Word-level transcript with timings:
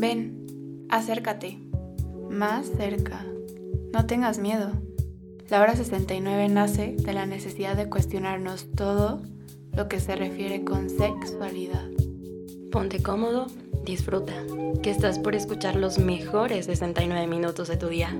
Ven, 0.00 0.86
acércate, 0.90 1.58
más 2.30 2.66
cerca. 2.66 3.26
No 3.92 4.06
tengas 4.06 4.38
miedo. 4.38 4.70
La 5.50 5.60
hora 5.60 5.74
69 5.74 6.48
nace 6.48 6.94
de 6.96 7.12
la 7.12 7.26
necesidad 7.26 7.74
de 7.74 7.88
cuestionarnos 7.88 8.70
todo 8.76 9.20
lo 9.72 9.88
que 9.88 9.98
se 9.98 10.14
refiere 10.14 10.62
con 10.62 10.88
sexualidad. 10.88 11.84
Ponte 12.70 13.02
cómodo, 13.02 13.48
disfruta, 13.84 14.34
que 14.84 14.92
estás 14.92 15.18
por 15.18 15.34
escuchar 15.34 15.74
los 15.74 15.98
mejores 15.98 16.66
69 16.66 17.26
minutos 17.26 17.66
de 17.66 17.76
tu 17.76 17.88
día. 17.88 18.16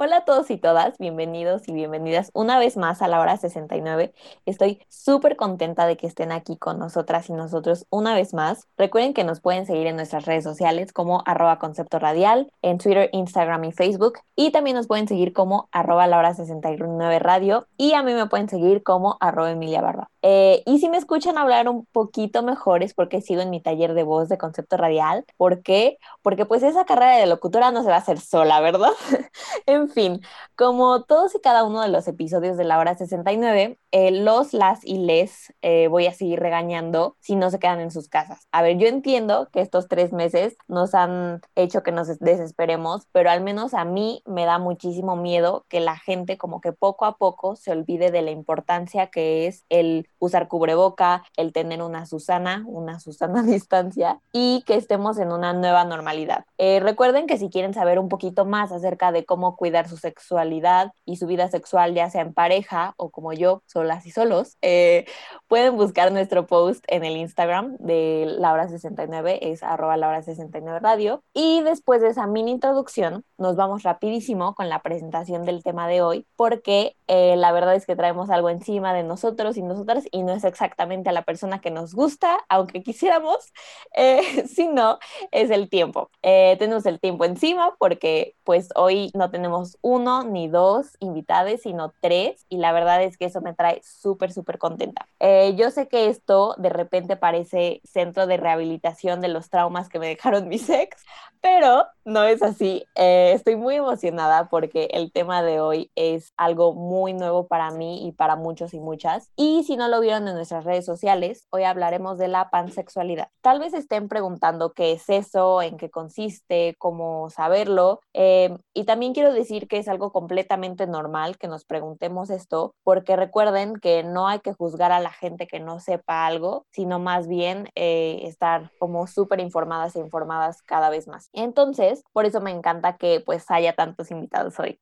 Hola 0.00 0.18
a 0.18 0.24
todos 0.24 0.48
y 0.52 0.58
todas, 0.58 0.96
bienvenidos 0.98 1.66
y 1.66 1.72
bienvenidas 1.72 2.30
una 2.32 2.60
vez 2.60 2.76
más 2.76 3.02
a 3.02 3.08
la 3.08 3.18
hora 3.18 3.36
69. 3.36 4.14
Estoy 4.46 4.80
súper 4.88 5.34
contenta 5.34 5.88
de 5.88 5.96
que 5.96 6.06
estén 6.06 6.30
aquí 6.30 6.56
con 6.56 6.78
nosotras 6.78 7.28
y 7.28 7.32
nosotros 7.32 7.84
una 7.90 8.14
vez 8.14 8.32
más. 8.32 8.68
Recuerden 8.76 9.12
que 9.12 9.24
nos 9.24 9.40
pueden 9.40 9.66
seguir 9.66 9.88
en 9.88 9.96
nuestras 9.96 10.24
redes 10.24 10.44
sociales 10.44 10.92
como 10.92 11.24
arroba 11.26 11.58
concepto 11.58 11.98
radial, 11.98 12.48
en 12.62 12.78
Twitter, 12.78 13.10
Instagram 13.12 13.64
y 13.64 13.72
Facebook. 13.72 14.20
Y 14.36 14.52
también 14.52 14.76
nos 14.76 14.86
pueden 14.86 15.08
seguir 15.08 15.32
como 15.32 15.68
arroba 15.72 16.06
la 16.06 16.18
hora 16.18 16.32
69 16.32 17.18
radio 17.18 17.66
y 17.76 17.94
a 17.94 18.04
mí 18.04 18.14
me 18.14 18.26
pueden 18.26 18.48
seguir 18.48 18.84
como 18.84 19.16
arroba 19.18 19.50
Emilia 19.50 19.80
Barba. 19.80 20.10
Eh, 20.22 20.62
y 20.64 20.78
si 20.78 20.88
me 20.88 20.96
escuchan 20.96 21.38
hablar 21.38 21.68
un 21.68 21.86
poquito 21.86 22.44
mejor 22.44 22.84
es 22.84 22.94
porque 22.94 23.20
sigo 23.20 23.40
en 23.40 23.50
mi 23.50 23.60
taller 23.60 23.94
de 23.94 24.04
voz 24.04 24.28
de 24.28 24.38
concepto 24.38 24.76
radial. 24.76 25.24
¿Por 25.36 25.62
qué? 25.62 25.98
Porque 26.22 26.46
pues 26.46 26.62
esa 26.62 26.84
carrera 26.84 27.16
de 27.16 27.26
locutora 27.26 27.72
no 27.72 27.82
se 27.82 27.88
va 27.88 27.96
a 27.96 27.98
hacer 27.98 28.20
sola, 28.20 28.60
¿verdad? 28.60 28.92
en 29.66 29.87
en 29.88 29.94
fin, 29.94 30.20
como 30.56 31.04
todos 31.04 31.34
y 31.34 31.40
cada 31.40 31.64
uno 31.64 31.80
de 31.82 31.88
los 31.88 32.06
episodios 32.08 32.56
de 32.56 32.64
la 32.64 32.78
hora 32.78 32.96
69, 32.96 33.78
eh, 33.90 34.10
los, 34.10 34.52
las 34.52 34.84
y 34.84 34.98
les 34.98 35.52
eh, 35.62 35.88
voy 35.88 36.06
a 36.06 36.12
seguir 36.12 36.40
regañando 36.40 37.16
si 37.20 37.36
no 37.36 37.50
se 37.50 37.58
quedan 37.58 37.80
en 37.80 37.90
sus 37.90 38.08
casas. 38.08 38.46
A 38.52 38.62
ver, 38.62 38.76
yo 38.76 38.86
entiendo 38.86 39.48
que 39.52 39.60
estos 39.60 39.88
tres 39.88 40.12
meses 40.12 40.56
nos 40.68 40.94
han 40.94 41.40
hecho 41.54 41.82
que 41.82 41.92
nos 41.92 42.18
desesperemos, 42.18 43.06
pero 43.12 43.30
al 43.30 43.40
menos 43.40 43.74
a 43.74 43.84
mí 43.84 44.22
me 44.26 44.44
da 44.44 44.58
muchísimo 44.58 45.16
miedo 45.16 45.64
que 45.68 45.80
la 45.80 45.96
gente 45.96 46.36
como 46.36 46.60
que 46.60 46.72
poco 46.72 47.04
a 47.04 47.16
poco 47.16 47.56
se 47.56 47.72
olvide 47.72 48.10
de 48.10 48.22
la 48.22 48.30
importancia 48.30 49.06
que 49.06 49.46
es 49.46 49.64
el 49.68 50.08
usar 50.18 50.48
cubreboca, 50.48 51.24
el 51.36 51.52
tener 51.52 51.82
una 51.82 52.06
Susana, 52.06 52.64
una 52.66 53.00
Susana 53.00 53.40
a 53.40 53.42
distancia 53.42 54.20
y 54.32 54.62
que 54.66 54.74
estemos 54.74 55.18
en 55.18 55.32
una 55.32 55.52
nueva 55.52 55.84
normalidad. 55.84 56.44
Eh, 56.58 56.80
recuerden 56.80 57.26
que 57.26 57.38
si 57.38 57.50
quieren 57.50 57.74
saber 57.74 57.98
un 57.98 58.08
poquito 58.08 58.44
más 58.44 58.72
acerca 58.72 59.12
de 59.12 59.24
cómo 59.24 59.56
cuidar 59.56 59.88
su 59.88 59.96
sexualidad 59.96 60.92
y 61.04 61.16
su 61.16 61.26
vida 61.26 61.48
sexual, 61.48 61.94
ya 61.94 62.10
sea 62.10 62.22
en 62.22 62.34
pareja 62.34 62.94
o 62.96 63.10
como 63.10 63.32
yo, 63.32 63.62
solas 63.78 64.06
y 64.06 64.10
solos, 64.10 64.58
eh, 64.60 65.04
pueden 65.46 65.76
buscar 65.76 66.10
nuestro 66.10 66.46
post 66.46 66.84
en 66.88 67.04
el 67.04 67.16
Instagram 67.16 67.76
de 67.78 68.26
Laura69, 68.40 69.38
es 69.40 69.62
arroba 69.62 69.96
Laura69 69.96 70.80
Radio. 70.80 71.22
Y 71.32 71.62
después 71.62 72.00
de 72.00 72.08
esa 72.08 72.26
mini 72.26 72.50
introducción, 72.50 73.24
nos 73.38 73.54
vamos 73.54 73.84
rapidísimo 73.84 74.54
con 74.56 74.68
la 74.68 74.82
presentación 74.82 75.44
del 75.44 75.62
tema 75.62 75.86
de 75.86 76.02
hoy, 76.02 76.26
porque 76.34 76.96
eh, 77.08 77.36
la 77.36 77.52
verdad 77.52 77.74
es 77.74 77.86
que 77.86 77.96
traemos 77.96 78.30
algo 78.30 78.50
encima 78.50 78.94
de 78.94 79.02
nosotros 79.02 79.56
y 79.56 79.62
nosotras 79.62 80.04
y 80.10 80.22
no 80.22 80.32
es 80.32 80.44
exactamente 80.44 81.08
a 81.08 81.12
la 81.12 81.22
persona 81.22 81.60
que 81.60 81.70
nos 81.70 81.94
gusta, 81.94 82.38
aunque 82.48 82.82
quisiéramos, 82.82 83.52
eh, 83.96 84.46
sino 84.46 84.98
es 85.30 85.50
el 85.50 85.68
tiempo. 85.68 86.10
tenemos 86.22 86.86
el 86.86 87.00
tiempo 87.00 87.24
encima 87.24 87.74
porque 87.78 88.36
pues 88.44 88.68
hoy 88.74 89.10
no 89.14 89.30
tenemos 89.30 89.78
uno 89.82 90.22
ni 90.24 90.48
dos 90.48 90.96
invitados, 91.00 91.60
sino 91.62 91.92
tres, 92.00 92.44
y 92.48 92.58
la 92.58 92.72
verdad 92.72 93.02
es 93.02 93.16
que 93.16 93.26
eso 93.26 93.40
me 93.40 93.54
trae 93.54 93.80
súper, 93.82 94.32
súper 94.32 94.58
contenta. 94.58 95.06
Eh, 95.20 95.54
yo 95.56 95.70
sé 95.70 95.88
que 95.88 96.08
esto 96.08 96.54
de 96.58 96.70
repente 96.70 97.16
parece 97.16 97.80
centro 97.84 98.26
de 98.26 98.36
rehabilitación 98.36 99.20
de 99.20 99.28
los 99.28 99.50
traumas 99.50 99.88
que 99.88 99.98
me 99.98 100.08
dejaron 100.08 100.48
mis 100.48 100.68
ex, 100.68 101.02
pero 101.40 101.86
no 102.04 102.24
es 102.24 102.42
así. 102.42 102.84
Eh, 102.94 103.32
estoy 103.34 103.56
muy 103.56 103.76
emocionada 103.76 104.48
porque 104.48 104.88
el 104.92 105.12
tema 105.12 105.42
de 105.42 105.60
hoy 105.60 105.90
es 105.94 106.32
algo 106.36 106.74
muy 106.74 106.97
nuevo 107.06 107.46
para 107.46 107.70
mí 107.70 108.06
y 108.06 108.12
para 108.12 108.36
muchos 108.36 108.74
y 108.74 108.80
muchas. 108.80 109.30
Y 109.36 109.64
si 109.64 109.76
no 109.76 109.88
lo 109.88 110.00
vieron 110.00 110.26
en 110.28 110.34
nuestras 110.34 110.64
redes 110.64 110.84
sociales, 110.84 111.46
hoy 111.50 111.64
hablaremos 111.64 112.18
de 112.18 112.28
la 112.28 112.50
pansexualidad. 112.50 113.28
Tal 113.40 113.60
vez 113.60 113.74
estén 113.74 114.08
preguntando 114.08 114.72
qué 114.72 114.92
es 114.92 115.08
eso, 115.08 115.62
en 115.62 115.76
qué 115.76 115.90
consiste, 115.90 116.74
cómo 116.78 117.30
saberlo. 117.30 118.00
Eh, 118.14 118.56
y 118.74 118.84
también 118.84 119.14
quiero 119.14 119.32
decir 119.32 119.68
que 119.68 119.78
es 119.78 119.88
algo 119.88 120.12
completamente 120.12 120.86
normal 120.86 121.38
que 121.38 121.48
nos 121.48 121.64
preguntemos 121.64 122.30
esto, 122.30 122.74
porque 122.82 123.16
recuerden 123.16 123.76
que 123.76 124.02
no 124.02 124.28
hay 124.28 124.40
que 124.40 124.52
juzgar 124.52 124.92
a 124.92 125.00
la 125.00 125.10
gente 125.10 125.46
que 125.46 125.60
no 125.60 125.80
sepa 125.80 126.26
algo, 126.26 126.66
sino 126.70 126.98
más 126.98 127.28
bien 127.28 127.68
eh, 127.74 128.20
estar 128.24 128.70
como 128.78 129.06
súper 129.06 129.40
informadas 129.40 129.96
e 129.96 130.00
informadas 130.00 130.62
cada 130.62 130.90
vez 130.90 131.08
más. 131.08 131.30
Entonces, 131.32 132.02
por 132.12 132.26
eso 132.26 132.40
me 132.40 132.50
encanta 132.50 132.96
que 132.96 133.20
pues 133.20 133.50
haya 133.50 133.74
tantos 133.74 134.10
invitados 134.10 134.58
hoy. 134.58 134.78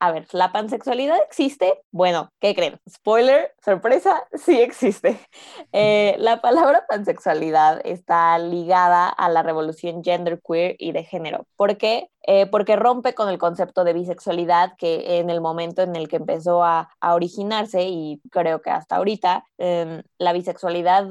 a 0.00 0.12
ver, 0.12 0.26
¿la 0.32 0.52
pansexualidad 0.52 1.18
existe? 1.36 1.82
Bueno, 1.92 2.32
¿qué 2.40 2.54
creen? 2.54 2.80
Spoiler, 2.88 3.54
sorpresa, 3.62 4.26
sí 4.32 4.58
existe. 4.58 5.20
Eh, 5.72 6.16
la 6.18 6.40
palabra 6.40 6.86
pansexualidad 6.88 7.82
está 7.84 8.38
ligada 8.38 9.08
a 9.08 9.28
la 9.28 9.42
revolución 9.42 10.02
genderqueer 10.02 10.76
y 10.78 10.92
de 10.92 11.04
género. 11.04 11.46
¿Por 11.56 11.76
qué? 11.76 12.08
Eh, 12.26 12.46
porque 12.46 12.74
rompe 12.74 13.14
con 13.14 13.28
el 13.28 13.38
concepto 13.38 13.84
de 13.84 13.92
bisexualidad 13.92 14.72
que 14.76 15.18
en 15.18 15.30
el 15.30 15.40
momento 15.40 15.82
en 15.82 15.94
el 15.94 16.08
que 16.08 16.16
empezó 16.16 16.64
a, 16.64 16.88
originarse, 17.00 17.84
y 17.84 18.20
creo 18.30 18.60
que 18.60 18.70
hasta 18.70 18.96
ahorita, 18.96 19.44
em, 19.58 20.02
la 20.18 20.32
bisexualidad 20.32 21.06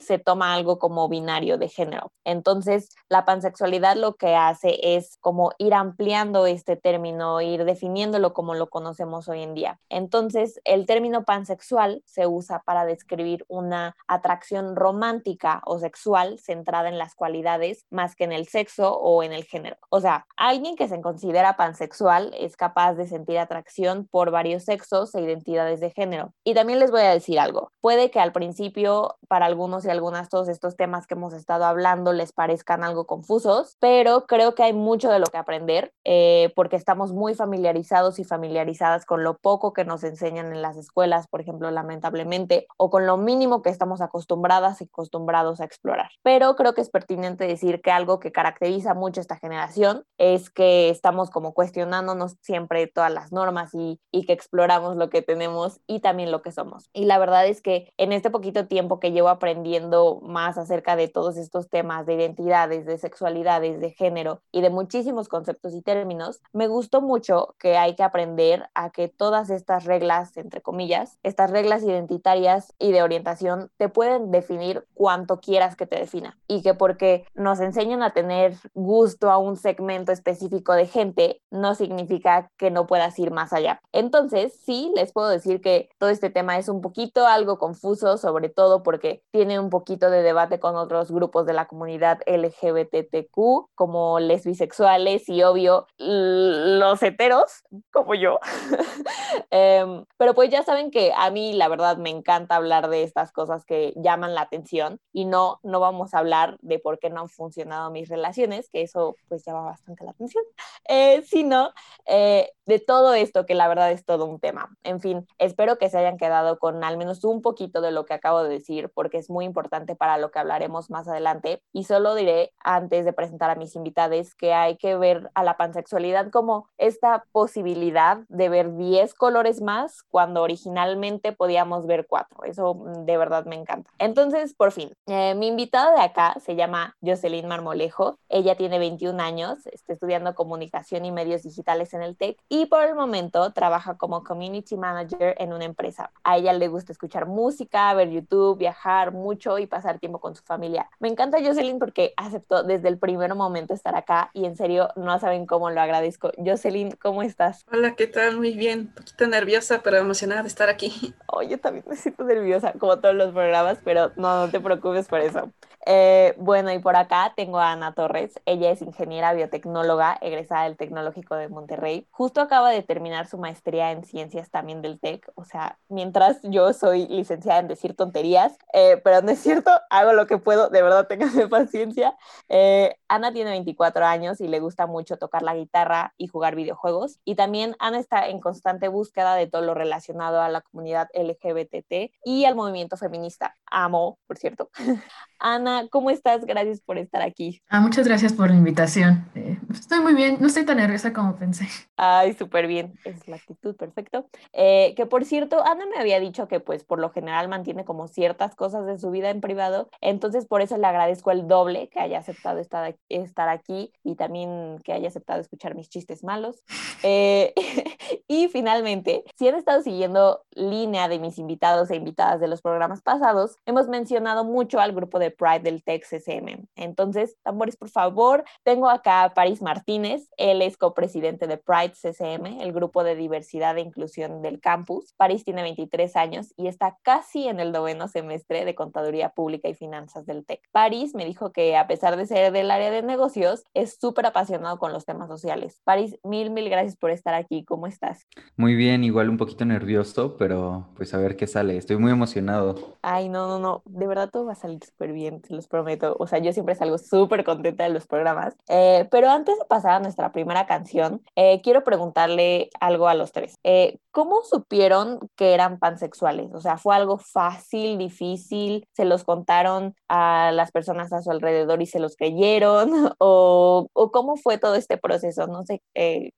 se 0.00 0.18
toma 0.18 0.54
algo 0.54 0.78
como 0.78 1.08
binario 1.08 1.58
de 1.58 1.68
género. 1.68 2.12
Entonces, 2.24 2.88
la 3.10 3.26
pansexualidad 3.26 3.96
lo 3.96 4.14
que 4.14 4.34
hace 4.34 4.96
es 4.96 5.18
como 5.20 5.52
ir 5.58 5.74
ampliando 5.74 6.46
este 6.46 6.76
término, 6.76 7.42
ir 7.42 7.64
definiéndolo 7.64 8.32
como 8.32 8.54
lo 8.54 8.70
conocemos 8.70 9.28
hoy 9.28 9.42
en 9.42 9.54
día. 9.54 9.80
Entonces, 9.90 10.60
el 10.64 10.86
término 10.86 11.24
pansexual 11.24 12.02
se 12.06 12.26
usa 12.26 12.62
para 12.64 12.86
describir 12.86 13.44
una 13.48 13.96
atracción 14.08 14.76
romántica 14.76 15.62
o 15.66 15.78
sexual 15.78 16.38
centrada 16.38 16.88
en 16.88 16.98
las 16.98 17.14
cualidades 17.14 17.84
más 17.90 18.16
que 18.16 18.24
en 18.24 18.32
el 18.32 18.48
sexo 18.48 18.96
o 18.96 19.22
en 19.22 19.32
el 19.32 19.44
género. 19.44 19.76
O 19.90 20.00
sea, 20.00 20.26
alguien 20.54 20.76
que 20.76 20.88
se 20.88 21.00
considera 21.00 21.56
pansexual 21.56 22.32
es 22.38 22.56
capaz 22.56 22.94
de 22.94 23.08
sentir 23.08 23.38
atracción 23.38 24.06
por 24.08 24.30
varios 24.30 24.64
sexos 24.64 25.12
e 25.14 25.20
identidades 25.20 25.80
de 25.80 25.90
género. 25.90 26.32
Y 26.44 26.54
también 26.54 26.78
les 26.78 26.92
voy 26.92 27.00
a 27.00 27.10
decir 27.10 27.40
algo. 27.40 27.72
Puede 27.80 28.10
que 28.10 28.20
al 28.20 28.32
principio 28.32 29.16
para 29.28 29.46
algunos 29.46 29.84
y 29.84 29.90
algunas 29.90 30.28
todos 30.28 30.48
estos 30.48 30.76
temas 30.76 31.06
que 31.06 31.14
hemos 31.14 31.34
estado 31.34 31.64
hablando 31.64 32.12
les 32.12 32.32
parezcan 32.32 32.84
algo 32.84 33.06
confusos, 33.06 33.76
pero 33.80 34.26
creo 34.26 34.54
que 34.54 34.62
hay 34.62 34.72
mucho 34.72 35.10
de 35.10 35.18
lo 35.18 35.26
que 35.26 35.38
aprender 35.38 35.92
eh, 36.04 36.52
porque 36.54 36.76
estamos 36.76 37.12
muy 37.12 37.34
familiarizados 37.34 38.20
y 38.20 38.24
familiarizadas 38.24 39.04
con 39.06 39.24
lo 39.24 39.38
poco 39.38 39.72
que 39.72 39.84
nos 39.84 40.04
enseñan 40.04 40.52
en 40.52 40.62
las 40.62 40.76
escuelas, 40.76 41.26
por 41.26 41.40
ejemplo, 41.40 41.70
lamentablemente, 41.72 42.68
o 42.76 42.90
con 42.90 43.06
lo 43.06 43.16
mínimo 43.16 43.60
que 43.62 43.70
estamos 43.70 44.00
acostumbradas 44.00 44.80
y 44.80 44.84
acostumbrados 44.84 45.60
a 45.60 45.64
explorar. 45.64 46.10
Pero 46.22 46.54
creo 46.54 46.74
que 46.74 46.80
es 46.80 46.90
pertinente 46.90 47.48
decir 47.48 47.82
que 47.82 47.90
algo 47.90 48.20
que 48.20 48.30
caracteriza 48.30 48.94
mucho 48.94 49.20
esta 49.20 49.36
generación 49.36 50.04
es 50.16 50.43
que 50.50 50.90
estamos 50.90 51.30
como 51.30 51.54
cuestionándonos 51.54 52.36
siempre 52.40 52.86
todas 52.86 53.12
las 53.12 53.32
normas 53.32 53.74
y, 53.74 54.00
y 54.10 54.26
que 54.26 54.32
exploramos 54.32 54.96
lo 54.96 55.10
que 55.10 55.22
tenemos 55.22 55.80
y 55.86 56.00
también 56.00 56.30
lo 56.30 56.42
que 56.42 56.52
somos. 56.52 56.88
Y 56.92 57.04
la 57.04 57.18
verdad 57.18 57.46
es 57.46 57.60
que 57.60 57.92
en 57.96 58.12
este 58.12 58.30
poquito 58.30 58.66
tiempo 58.66 59.00
que 59.00 59.12
llevo 59.12 59.28
aprendiendo 59.28 60.20
más 60.22 60.58
acerca 60.58 60.96
de 60.96 61.08
todos 61.08 61.36
estos 61.36 61.68
temas 61.68 62.06
de 62.06 62.14
identidades, 62.14 62.86
de 62.86 62.98
sexualidades, 62.98 63.80
de 63.80 63.90
género 63.90 64.42
y 64.52 64.60
de 64.60 64.70
muchísimos 64.70 65.28
conceptos 65.28 65.74
y 65.74 65.82
términos, 65.82 66.40
me 66.52 66.68
gustó 66.68 67.00
mucho 67.00 67.54
que 67.58 67.76
hay 67.76 67.94
que 67.94 68.02
aprender 68.02 68.68
a 68.74 68.90
que 68.90 69.08
todas 69.08 69.50
estas 69.50 69.84
reglas, 69.84 70.36
entre 70.36 70.60
comillas, 70.60 71.18
estas 71.22 71.50
reglas 71.50 71.82
identitarias 71.82 72.72
y 72.78 72.92
de 72.92 73.02
orientación 73.02 73.70
te 73.76 73.88
pueden 73.88 74.30
definir 74.30 74.86
cuanto 74.94 75.40
quieras 75.40 75.76
que 75.76 75.86
te 75.86 75.96
defina 75.96 76.38
y 76.48 76.62
que 76.62 76.74
porque 76.74 77.24
nos 77.34 77.60
enseñan 77.60 78.02
a 78.02 78.12
tener 78.12 78.56
gusto 78.74 79.30
a 79.30 79.38
un 79.38 79.56
segmento 79.56 80.12
específico 80.12 80.33
específico 80.34 80.74
de 80.74 80.86
gente 80.86 81.40
no 81.50 81.74
significa 81.74 82.50
que 82.56 82.70
no 82.70 82.86
puedas 82.86 83.18
ir 83.18 83.30
más 83.30 83.52
allá. 83.52 83.80
Entonces, 83.92 84.60
sí, 84.64 84.92
les 84.94 85.12
puedo 85.12 85.28
decir 85.28 85.60
que 85.60 85.88
todo 85.98 86.10
este 86.10 86.30
tema 86.30 86.58
es 86.58 86.68
un 86.68 86.80
poquito 86.80 87.26
algo 87.26 87.58
confuso, 87.58 88.18
sobre 88.18 88.48
todo 88.48 88.82
porque 88.82 89.22
tiene 89.30 89.58
un 89.58 89.70
poquito 89.70 90.10
de 90.10 90.22
debate 90.22 90.58
con 90.58 90.76
otros 90.76 91.10
grupos 91.10 91.46
de 91.46 91.52
la 91.52 91.66
comunidad 91.66 92.20
LGBTQ, 92.26 93.70
como 93.74 94.20
les 94.20 94.44
bisexuales 94.44 95.28
y 95.28 95.42
obvio 95.42 95.86
los 95.98 97.02
heteros, 97.02 97.62
como 97.92 98.14
yo. 98.14 98.38
Em, 99.50 100.04
pero 100.16 100.34
pues 100.34 100.50
ya 100.50 100.62
saben 100.62 100.90
que 100.90 101.12
a 101.16 101.30
mí 101.30 101.52
la 101.52 101.68
verdad 101.68 101.96
me 101.96 102.10
encanta 102.10 102.56
hablar 102.56 102.88
de 102.88 103.02
estas 103.02 103.30
cosas 103.32 103.64
que 103.64 103.92
llaman 103.96 104.34
la 104.34 104.42
atención 104.42 105.00
y 105.12 105.24
no, 105.24 105.60
no 105.62 105.80
vamos 105.80 106.14
a 106.14 106.18
hablar 106.18 106.56
de 106.60 106.78
por 106.78 106.98
qué 106.98 107.10
no 107.10 107.20
han 107.20 107.28
funcionado 107.28 107.90
mis 107.90 108.08
relaciones, 108.08 108.68
que 108.70 108.82
eso 108.82 109.16
pues 109.28 109.44
llama 109.44 109.62
bastante 109.62 110.04
la 110.04 110.10
atención, 110.10 110.23
eh, 110.88 111.22
sino 111.26 111.72
eh, 112.06 112.50
de 112.66 112.78
todo 112.78 113.14
esto 113.14 113.46
que 113.46 113.54
la 113.54 113.68
verdad 113.68 113.90
es 113.90 114.04
todo 114.04 114.26
un 114.26 114.38
tema. 114.38 114.70
En 114.84 115.00
fin, 115.00 115.26
espero 115.38 115.78
que 115.78 115.90
se 115.90 115.98
hayan 115.98 116.18
quedado 116.18 116.58
con 116.58 116.84
al 116.84 116.96
menos 116.96 117.24
un 117.24 117.42
poquito 117.42 117.80
de 117.80 117.90
lo 117.90 118.04
que 118.04 118.14
acabo 118.14 118.42
de 118.42 118.50
decir 118.50 118.90
porque 118.94 119.18
es 119.18 119.30
muy 119.30 119.44
importante 119.44 119.96
para 119.96 120.18
lo 120.18 120.30
que 120.30 120.38
hablaremos 120.38 120.90
más 120.90 121.08
adelante 121.08 121.62
y 121.72 121.84
solo 121.84 122.14
diré 122.14 122.52
antes 122.62 123.04
de 123.04 123.12
presentar 123.12 123.50
a 123.50 123.54
mis 123.54 123.74
invitados 123.74 123.94
que 124.36 124.52
hay 124.52 124.76
que 124.76 124.96
ver 124.96 125.30
a 125.34 125.42
la 125.42 125.56
pansexualidad 125.56 126.30
como 126.30 126.68
esta 126.78 127.24
posibilidad 127.32 128.18
de 128.28 128.48
ver 128.48 128.76
10 128.76 129.14
colores 129.14 129.60
más 129.60 130.02
cuando 130.02 130.42
originalmente 130.42 131.32
podíamos 131.32 131.86
ver 131.86 132.06
4. 132.06 132.44
Eso 132.44 132.74
mm, 132.74 133.04
de 133.04 133.16
verdad 133.16 133.44
me 133.46 133.56
encanta. 133.56 133.90
Entonces, 133.98 134.54
por 134.54 134.72
fin, 134.72 134.92
eh, 135.06 135.34
mi 135.34 135.48
invitada 135.48 135.94
de 135.94 136.02
acá 136.02 136.36
se 136.40 136.56
llama 136.56 136.96
Jocelyn 137.02 137.48
Marmolejo. 137.48 138.18
Ella 138.28 138.56
tiene 138.56 138.78
21 138.78 139.20
años, 139.20 139.66
está 139.66 139.92
estudiando 140.04 140.34
comunicación 140.34 141.06
y 141.06 141.12
medios 141.12 141.44
digitales 141.44 141.94
en 141.94 142.02
el 142.02 142.14
TEC 142.14 142.36
y 142.50 142.66
por 142.66 142.82
el 142.82 142.94
momento 142.94 143.52
trabaja 143.52 143.96
como 143.96 144.22
community 144.22 144.76
manager 144.76 145.34
en 145.38 145.54
una 145.54 145.64
empresa. 145.64 146.10
A 146.24 146.36
ella 146.36 146.52
le 146.52 146.68
gusta 146.68 146.92
escuchar 146.92 147.24
música, 147.24 147.94
ver 147.94 148.10
YouTube, 148.10 148.58
viajar 148.58 149.12
mucho 149.12 149.58
y 149.58 149.66
pasar 149.66 149.98
tiempo 149.98 150.20
con 150.20 150.36
su 150.36 150.42
familia. 150.42 150.90
Me 151.00 151.08
encanta 151.08 151.38
Jocelyn 151.42 151.78
porque 151.78 152.12
aceptó 152.18 152.62
desde 152.64 152.88
el 152.88 152.98
primer 152.98 153.34
momento 153.34 153.72
estar 153.72 153.96
acá 153.96 154.30
y 154.34 154.44
en 154.44 154.56
serio 154.56 154.90
no 154.94 155.18
saben 155.18 155.46
cómo 155.46 155.70
lo 155.70 155.80
agradezco. 155.80 156.30
Jocelyn, 156.36 156.90
¿cómo 157.00 157.22
estás? 157.22 157.64
Hola, 157.72 157.94
¿qué 157.94 158.06
tal? 158.06 158.36
Muy 158.36 158.52
bien, 158.52 158.80
un 158.80 158.94
poquito 158.94 159.26
nerviosa, 159.26 159.80
pero 159.82 159.96
emocionada 159.96 160.42
de 160.42 160.48
estar 160.48 160.68
aquí. 160.68 161.14
Oh, 161.36 161.42
yo 161.42 161.58
también 161.58 161.84
me 161.88 161.96
siento 161.96 162.22
nerviosa, 162.22 162.74
como 162.78 163.00
todos 163.00 163.14
los 163.16 163.32
programas, 163.32 163.78
pero 163.84 164.12
no, 164.14 164.46
no 164.46 164.52
te 164.52 164.60
preocupes 164.60 165.08
por 165.08 165.20
eso. 165.20 165.50
Eh, 165.86 166.34
bueno, 166.38 166.72
y 166.72 166.78
por 166.78 166.96
acá 166.96 167.32
tengo 167.36 167.58
a 167.58 167.72
Ana 167.72 167.92
Torres. 167.92 168.40
Ella 168.46 168.70
es 168.70 168.80
ingeniera 168.82 169.34
biotecnóloga, 169.34 169.93
egresada 170.20 170.64
del 170.64 170.76
Tecnológico 170.76 171.36
de 171.36 171.48
Monterrey. 171.48 172.06
Justo 172.10 172.40
acaba 172.40 172.70
de 172.70 172.82
terminar 172.82 173.26
su 173.26 173.38
maestría 173.38 173.90
en 173.92 174.04
ciencias 174.04 174.50
también 174.50 174.82
del 174.82 175.00
TEC. 175.00 175.30
O 175.34 175.44
sea, 175.44 175.78
mientras 175.88 176.38
yo 176.42 176.72
soy 176.72 177.06
licenciada 177.08 177.60
en 177.60 177.68
decir 177.68 177.94
tonterías, 177.94 178.56
eh, 178.72 179.00
pero 179.02 179.22
no 179.22 179.30
es 179.30 179.40
cierto, 179.40 179.70
hago 179.90 180.12
lo 180.12 180.26
que 180.26 180.38
puedo, 180.38 180.68
de 180.68 180.82
verdad, 180.82 181.06
ténganme 181.06 181.48
paciencia. 181.48 182.16
Eh, 182.48 182.96
Ana 183.08 183.32
tiene 183.32 183.50
24 183.50 184.04
años 184.04 184.40
y 184.40 184.48
le 184.48 184.60
gusta 184.60 184.86
mucho 184.86 185.16
tocar 185.16 185.42
la 185.42 185.54
guitarra 185.54 186.14
y 186.16 186.26
jugar 186.26 186.54
videojuegos. 186.56 187.18
Y 187.24 187.34
también 187.34 187.76
Ana 187.78 187.98
está 187.98 188.28
en 188.28 188.40
constante 188.40 188.88
búsqueda 188.88 189.34
de 189.34 189.46
todo 189.46 189.62
lo 189.62 189.74
relacionado 189.74 190.40
a 190.40 190.48
la 190.48 190.60
comunidad 190.60 191.08
LGBTT 191.14 192.12
y 192.24 192.44
al 192.44 192.54
movimiento 192.54 192.96
feminista. 192.96 193.56
Amo, 193.70 194.18
por 194.26 194.38
cierto. 194.38 194.70
Ana, 195.46 195.88
¿cómo 195.90 196.08
estás? 196.08 196.46
Gracias 196.46 196.80
por 196.80 196.96
estar 196.96 197.20
aquí. 197.20 197.60
Ah, 197.68 197.82
muchas 197.82 198.08
gracias 198.08 198.32
por 198.32 198.48
la 198.48 198.56
invitación. 198.56 199.30
Eh, 199.34 199.58
estoy 199.70 200.00
muy 200.00 200.14
bien, 200.14 200.38
no 200.40 200.46
estoy 200.46 200.64
tan 200.64 200.78
nerviosa 200.78 201.12
como 201.12 201.36
pensé. 201.36 201.68
Ay, 201.98 202.32
súper 202.32 202.66
bien, 202.66 202.98
es 203.04 203.28
la 203.28 203.36
actitud, 203.36 203.76
perfecto. 203.76 204.26
Eh, 204.54 204.94
que 204.96 205.04
por 205.04 205.26
cierto, 205.26 205.62
Ana 205.62 205.84
me 205.84 206.00
había 206.00 206.18
dicho 206.18 206.48
que 206.48 206.60
pues 206.60 206.84
por 206.84 206.98
lo 206.98 207.10
general 207.10 207.48
mantiene 207.48 207.84
como 207.84 208.08
ciertas 208.08 208.56
cosas 208.56 208.86
de 208.86 208.98
su 208.98 209.10
vida 209.10 209.28
en 209.28 209.42
privado, 209.42 209.90
entonces 210.00 210.46
por 210.46 210.62
eso 210.62 210.78
le 210.78 210.86
agradezco 210.86 211.30
el 211.30 211.46
doble 211.46 211.90
que 211.90 212.00
haya 212.00 212.20
aceptado 212.20 212.58
estar, 212.58 212.96
estar 213.10 213.50
aquí 213.50 213.92
y 214.02 214.14
también 214.14 214.78
que 214.82 214.94
haya 214.94 215.08
aceptado 215.08 215.42
escuchar 215.42 215.74
mis 215.74 215.90
chistes 215.90 216.24
malos. 216.24 216.64
Eh, 217.02 217.52
y 218.26 218.48
finalmente, 218.48 219.24
si 219.36 219.48
han 219.48 219.54
estado 219.54 219.82
siguiendo 219.82 220.44
línea 220.52 221.08
de 221.08 221.18
mis 221.18 221.38
invitados 221.38 221.90
e 221.90 221.96
invitadas 221.96 222.40
de 222.40 222.48
los 222.48 222.62
programas 222.62 223.02
pasados, 223.02 223.56
hemos 223.66 223.88
mencionado 223.88 224.44
mucho 224.44 224.80
al 224.80 224.92
grupo 224.92 225.18
de 225.18 225.30
Pride 225.30 225.60
del 225.60 225.82
CCM. 225.82 226.66
Entonces, 226.76 227.36
tambores, 227.42 227.76
por 227.76 227.90
favor, 227.90 228.44
tengo 228.62 228.88
acá 228.88 229.24
a 229.24 229.34
París 229.34 229.60
Martínez, 229.60 230.30
él 230.36 230.62
es 230.62 230.76
copresidente 230.76 231.46
de 231.46 231.58
Pride 231.58 231.94
CCM, 231.94 232.60
el 232.60 232.72
grupo 232.72 233.04
de 233.04 233.14
diversidad 233.14 233.76
e 233.76 233.82
inclusión 233.82 234.42
del 234.42 234.60
campus. 234.60 235.12
París 235.16 235.44
tiene 235.44 235.62
23 235.62 236.16
años 236.16 236.54
y 236.56 236.68
está 236.68 236.98
casi 237.02 237.48
en 237.48 237.60
el 237.60 237.72
noveno 237.72 238.08
semestre 238.08 238.64
de 238.64 238.74
Contaduría 238.74 239.30
Pública 239.30 239.68
y 239.68 239.74
Finanzas 239.74 240.24
del 240.26 240.46
TEC. 240.46 240.60
París 240.72 241.14
me 241.14 241.24
dijo 241.24 241.52
que 241.52 241.76
a 241.76 241.86
pesar 241.86 242.16
de 242.16 242.26
ser 242.26 242.52
del 242.52 242.70
área 242.70 242.90
de 242.90 243.02
negocios, 243.02 243.64
es 243.74 243.96
súper 244.00 244.26
apasionado 244.26 244.78
con 244.78 244.92
los 244.92 245.04
temas 245.04 245.28
sociales. 245.28 245.80
París, 245.84 246.18
mil, 246.22 246.50
mil 246.50 246.68
gracias 246.70 246.96
por 246.96 247.10
estar 247.10 247.34
aquí. 247.34 247.64
¿Cómo 247.64 247.86
estás? 247.86 248.13
Muy 248.56 248.74
bien, 248.74 249.04
igual 249.04 249.28
un 249.28 249.36
poquito 249.36 249.64
nervioso, 249.64 250.36
pero 250.36 250.88
pues 250.96 251.14
a 251.14 251.18
ver 251.18 251.36
qué 251.36 251.46
sale. 251.46 251.76
Estoy 251.76 251.96
muy 251.96 252.12
emocionado. 252.12 252.96
Ay, 253.02 253.28
no, 253.28 253.48
no, 253.48 253.58
no. 253.58 253.82
De 253.84 254.06
verdad 254.06 254.30
todo 254.30 254.46
va 254.46 254.52
a 254.52 254.56
salir 254.56 254.82
súper 254.84 255.12
bien 255.12 255.42
se 255.46 255.54
los 255.54 255.68
prometo. 255.68 256.16
O 256.18 256.26
sea, 256.26 256.38
yo 256.38 256.52
siempre 256.52 256.74
salgo 256.74 256.98
súper 256.98 257.44
contenta 257.44 257.84
de 257.84 257.90
los 257.90 258.06
programas. 258.06 258.54
Eh, 258.68 259.06
pero 259.10 259.30
antes 259.30 259.58
de 259.58 259.64
pasar 259.64 259.92
a 259.92 260.00
nuestra 260.00 260.32
primera 260.32 260.66
canción, 260.66 261.22
eh, 261.36 261.60
quiero 261.62 261.84
preguntarle 261.84 262.70
algo 262.80 263.08
a 263.08 263.14
los 263.14 263.32
tres. 263.32 263.54
Eh, 263.64 263.98
¿Cómo 264.10 264.42
supieron 264.44 265.18
que 265.36 265.54
eran 265.54 265.78
pansexuales? 265.78 266.54
O 266.54 266.60
sea, 266.60 266.78
¿fue 266.78 266.94
algo 266.94 267.18
fácil, 267.18 267.98
difícil? 267.98 268.86
¿Se 268.92 269.04
los 269.04 269.24
contaron 269.24 269.94
a 270.08 270.52
las 270.52 270.70
personas 270.70 271.12
a 271.12 271.20
su 271.20 271.30
alrededor 271.30 271.82
y 271.82 271.86
se 271.86 271.98
los 271.98 272.16
creyeron? 272.16 272.90
¿O, 273.18 273.88
o 273.92 274.10
cómo 274.12 274.36
fue 274.36 274.58
todo 274.58 274.76
este 274.76 274.98
proceso? 274.98 275.46
No 275.46 275.64
sé 275.64 275.82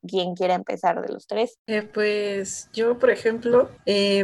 quién 0.06 0.34
quiere 0.34 0.54
empezar 0.54 1.02
de 1.02 1.12
los 1.12 1.26
tres. 1.26 1.58
Pues 1.92 2.68
yo, 2.72 2.96
por 2.98 3.10
ejemplo, 3.10 3.70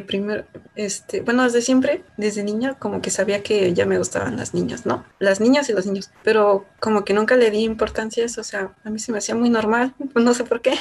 primero, 0.06 0.44
este, 0.76 1.22
bueno, 1.22 1.42
desde 1.42 1.60
siempre, 1.60 2.04
desde 2.16 2.44
niña, 2.44 2.78
como 2.78 3.02
que 3.02 3.10
sabía 3.10 3.42
que 3.42 3.74
ya 3.74 3.84
me 3.84 3.98
gustaban 3.98 4.36
las 4.36 4.54
niñas, 4.54 4.86
¿no? 4.86 5.04
Las 5.18 5.40
niñas 5.40 5.68
y 5.68 5.72
los 5.72 5.84
niños, 5.86 6.10
pero 6.22 6.66
como 6.78 7.04
que 7.04 7.14
nunca 7.14 7.34
le 7.34 7.50
di 7.50 7.64
importancia 7.64 8.22
a 8.22 8.26
eso, 8.26 8.42
o 8.42 8.44
sea, 8.44 8.76
a 8.84 8.90
mí 8.90 9.00
se 9.00 9.10
me 9.10 9.18
hacía 9.18 9.34
muy 9.34 9.50
normal, 9.50 9.92
no 10.14 10.34
sé 10.34 10.44
por 10.44 10.60
qué. 10.62 10.72